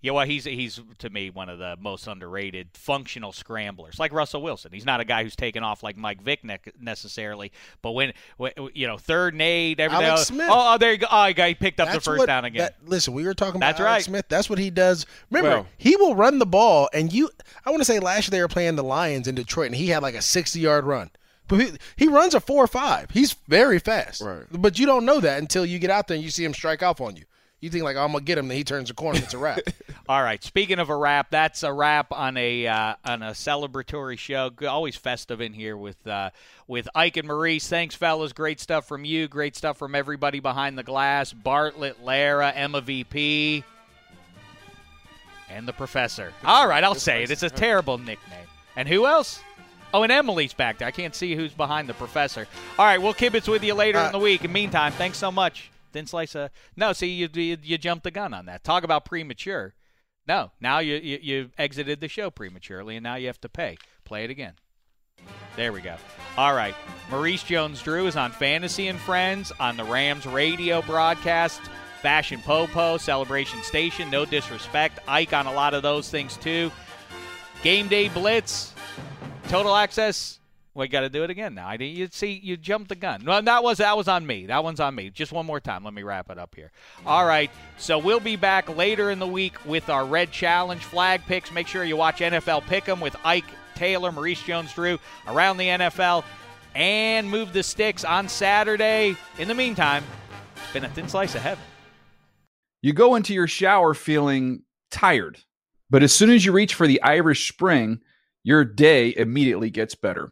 Yeah, 0.04 0.12
well, 0.12 0.26
he's 0.26 0.44
he's 0.44 0.82
to 1.00 1.10
me 1.10 1.30
one 1.30 1.48
of 1.48 1.60
the 1.60 1.78
most 1.80 2.08
underrated 2.08 2.68
functional 2.74 3.32
scramblers, 3.32 3.98
like 3.98 4.12
Russell 4.12 4.42
Wilson. 4.42 4.72
He's 4.74 4.86
not 4.86 5.00
a 5.00 5.06
guy 5.06 5.24
who's 5.24 5.36
taken 5.36 5.64
off 5.64 5.82
like 5.82 5.96
Mike 5.96 6.22
Vick 6.22 6.44
ne- 6.44 6.60
necessarily, 6.80 7.54
but 7.82 7.92
when, 7.94 8.12
when 8.38 8.52
you 8.74 8.86
know 8.86 8.98
third 8.98 9.34
and 9.34 9.42
eight, 9.42 9.80
everything. 9.80 10.06
Alex 10.06 10.20
else- 10.20 10.28
Smith. 10.28 10.50
Oh, 10.52 10.74
oh, 10.74 10.78
there 10.78 10.92
you 10.92 10.98
go. 10.98 11.08
Oh, 11.10 11.26
he 11.26 11.34
got- 11.34 11.58
picked 11.58 11.80
up 11.80 11.88
the 11.92 12.02
first 12.02 12.20
what- 12.20 12.26
down 12.28 12.44
again. 12.46 12.64
that- 12.64 12.76
listen, 12.86 13.14
we 13.14 13.24
were 13.24 13.34
talking 13.34 13.56
about 13.56 13.78
That's 13.78 13.80
Alex 13.80 13.92
right. 13.94 14.04
Smith. 14.04 14.26
That's 14.28 14.50
what 14.50 14.60
he 14.60 14.70
does. 14.70 15.06
Remember, 15.32 15.58
Well- 15.62 15.68
he 15.78 15.96
will 15.96 16.16
run 16.16 16.38
the 16.38 16.46
ball, 16.46 16.90
and 16.94 17.12
you. 17.12 17.30
I 17.66 17.70
want 17.70 17.80
to 17.80 17.86
say 17.86 18.00
last 18.00 18.28
year 18.28 18.32
they 18.32 18.42
were 18.42 18.50
playing 18.50 18.76
the 18.76 18.84
Lions 18.84 19.28
in 19.30 19.36
Detroit, 19.36 19.68
and 19.68 19.76
he 19.76 19.88
had 19.88 20.04
like 20.04 20.16
a 20.16 20.22
sixty-yard 20.22 20.84
run. 20.86 21.12
But 21.48 21.60
he, 21.62 21.72
he 21.96 22.08
runs 22.08 22.34
a 22.34 22.42
four 22.42 22.64
or 22.64 22.68
five. 22.68 23.10
He's 23.12 23.34
very 23.48 23.80
fast. 23.80 24.22
Right. 24.22 24.44
But 24.52 24.80
you 24.80 24.86
don't 24.86 25.06
know 25.06 25.20
that 25.22 25.40
until 25.40 25.66
you 25.66 25.80
get 25.80 25.90
out 25.92 26.08
there 26.08 26.16
and 26.16 26.24
you 26.24 26.30
see 26.30 26.44
him 26.44 26.54
strike 26.54 26.84
off 26.84 27.00
on 27.00 27.16
you. 27.16 27.24
You 27.64 27.70
think 27.70 27.86
like, 27.86 27.96
I'm 27.96 28.12
gonna 28.12 28.26
get 28.26 28.38
him, 28.38 28.50
then 28.50 28.58
he 28.58 28.66
turns 28.66 28.90
the 28.90 28.94
corner, 28.94 29.20
it's 29.20 29.34
a 29.34 29.38
wrap. 29.38 29.60
All 30.10 30.22
right. 30.22 30.44
Speaking 30.44 30.80
of 30.80 30.90
a 30.90 30.96
wrap, 30.98 31.30
that's 31.30 31.64
a 31.64 31.72
wrap 31.72 32.12
on 32.12 32.36
a 32.36 32.68
uh, 32.68 32.96
on 33.06 33.24
a 33.24 33.32
celebratory 33.32 34.18
show. 34.18 34.52
Always 34.68 34.98
festive 34.98 35.40
in 35.40 35.54
here 35.54 35.78
with 35.78 36.06
uh, 36.06 36.32
with 36.68 36.90
Ike 36.94 37.16
and 37.16 37.28
Maurice. 37.30 37.66
Thanks, 37.70 37.96
fellas. 37.96 38.34
Great 38.34 38.60
stuff 38.60 38.86
from 38.86 39.06
you. 39.06 39.30
Great 39.30 39.56
stuff 39.56 39.78
from 39.78 39.96
everybody 39.96 40.42
behind 40.42 40.78
the 40.78 40.84
glass. 40.84 41.32
Bartlett, 41.32 42.04
Lara, 42.04 42.52
Emma 42.52 42.82
VP, 42.82 43.64
and 45.50 45.66
the 45.66 45.72
professor. 45.72 46.34
All 46.44 46.68
right, 46.68 46.84
I'll 46.84 46.96
say 46.96 47.24
it. 47.24 47.32
It's 47.32 47.44
a 47.44 47.50
terrible 47.50 47.98
nickname. 47.98 48.46
And 48.76 48.90
who 48.90 49.06
else? 49.06 49.40
Oh, 49.94 50.04
and 50.04 50.12
Emily's 50.12 50.54
back 50.54 50.80
there. 50.80 50.88
I 50.90 50.92
can't 50.92 51.16
see 51.16 51.34
who's 51.34 51.54
behind 51.54 51.88
the 51.88 51.94
professor. 51.94 52.46
All 52.78 52.86
right, 52.86 53.02
we'll 53.02 53.14
kibitz 53.14 53.48
with 53.48 53.64
you 53.64 53.74
later 53.74 54.00
Uh, 54.00 54.08
in 54.08 54.12
the 54.12 54.20
week. 54.20 54.44
In 54.44 54.50
the 54.50 54.54
meantime, 54.54 54.92
thanks 54.92 55.18
so 55.18 55.32
much. 55.32 55.70
Thin 55.94 56.08
slice 56.08 56.36
of 56.36 56.50
no. 56.76 56.92
See, 56.94 57.08
you 57.08 57.30
you, 57.34 57.58
you 57.62 57.78
jumped 57.78 58.04
the 58.04 58.12
gun 58.12 58.34
on 58.34 58.46
that. 58.48 58.64
Talk 58.64 58.84
about 58.84 59.06
premature. 59.06 59.76
No, 60.28 60.52
now 60.60 60.80
you, 60.80 60.96
you 60.96 61.20
you 61.22 61.52
exited 61.58 62.02
the 62.02 62.08
show 62.08 62.30
prematurely, 62.30 62.96
and 62.96 63.04
now 63.04 63.16
you 63.16 63.28
have 63.28 63.42
to 63.42 63.50
pay. 63.50 63.78
Play 64.04 64.24
it 64.24 64.30
again. 64.30 64.54
There 65.56 65.72
we 65.72 65.82
go. 65.82 65.96
All 66.38 66.54
right, 66.54 66.76
Maurice 67.10 67.44
Jones-Drew 67.44 68.08
is 68.08 68.16
on 68.16 68.32
Fantasy 68.32 68.88
and 68.88 69.00
Friends 69.00 69.52
on 69.60 69.78
the 69.78 69.84
Rams 69.84 70.26
radio 70.26 70.82
broadcast. 70.82 71.62
Fashion 72.02 72.42
Popo, 72.42 72.98
Celebration 72.98 73.64
Station, 73.64 74.10
no 74.10 74.26
disrespect. 74.26 75.00
Ike 75.08 75.32
on 75.32 75.48
a 75.48 75.54
lot 75.54 75.74
of 75.74 75.84
those 75.84 76.10
things 76.10 76.36
too. 76.36 76.70
Game 77.62 77.88
Day 77.88 78.10
Blitz, 78.10 78.74
Total 79.48 79.74
Access. 79.74 80.40
We 80.76 80.88
got 80.88 81.02
to 81.02 81.10
do 81.10 81.24
it 81.24 81.30
again 81.30 81.54
now. 81.54 81.68
I 81.68 81.78
didn't. 81.78 81.96
You 81.96 82.08
see, 82.12 82.40
you 82.44 82.58
jumped 82.58 82.90
the 82.90 82.96
gun. 82.96 83.24
No, 83.24 83.40
that 83.40 83.64
was 83.64 83.78
that 83.78 83.96
was 83.96 84.08
on 84.08 84.26
me. 84.26 84.48
That 84.48 84.64
one's 84.64 84.80
on 84.80 84.96
me. 84.96 85.12
Just 85.12 85.32
one 85.32 85.46
more 85.46 85.60
time. 85.60 85.84
Let 85.84 85.94
me 85.94 86.02
wrap 86.02 86.32
it 86.32 86.40
up 86.40 86.56
here. 86.56 86.72
All 87.06 87.26
right. 87.26 87.52
So 87.78 88.00
we'll 88.00 88.20
be 88.20 88.36
back 88.36 88.76
later 88.76 89.12
in 89.12 89.20
the 89.20 89.28
week 89.28 89.64
with 89.66 89.90
our 89.90 90.04
Red 90.04 90.32
Challenge 90.32 90.84
flag 90.84 91.22
picks. 91.28 91.52
Make 91.52 91.68
sure 91.68 91.84
you 91.84 91.96
watch 91.96 92.20
NFL 92.22 92.64
Pick'em 92.64 93.02
with 93.02 93.16
Ike 93.24 93.46
Taylor, 93.76 94.12
Maurice 94.12 94.42
Jones-Drew 94.42 95.00
around 95.28 95.58
the 95.58 95.68
NFL, 95.68 96.24
and 96.74 97.30
move 97.30 97.54
the 97.54 97.64
sticks 97.64 98.04
on 98.04 98.28
Saturday. 98.28 99.16
In 99.38 99.48
the 99.48 99.56
meantime, 99.56 100.04
it's 100.56 100.74
been 100.74 100.86
a 100.86 100.90
thin 100.90 101.08
slice 101.08 101.36
of 101.36 101.42
heaven. 101.42 101.64
You 102.82 102.94
go 102.94 103.16
into 103.16 103.34
your 103.34 103.48
shower 103.48 103.94
feeling 103.94 104.64
tired, 104.92 105.40
but 105.90 106.04
as 106.04 106.14
soon 106.14 106.32
as 106.32 106.46
you 106.46 106.52
reach 106.52 106.74
for 106.74 106.88
the 106.88 107.02
Irish 107.02 107.48
Spring, 107.48 108.02
your 108.44 108.66
day 108.66 109.14
immediately 109.16 109.70
gets 109.70 109.96
better. 109.96 110.32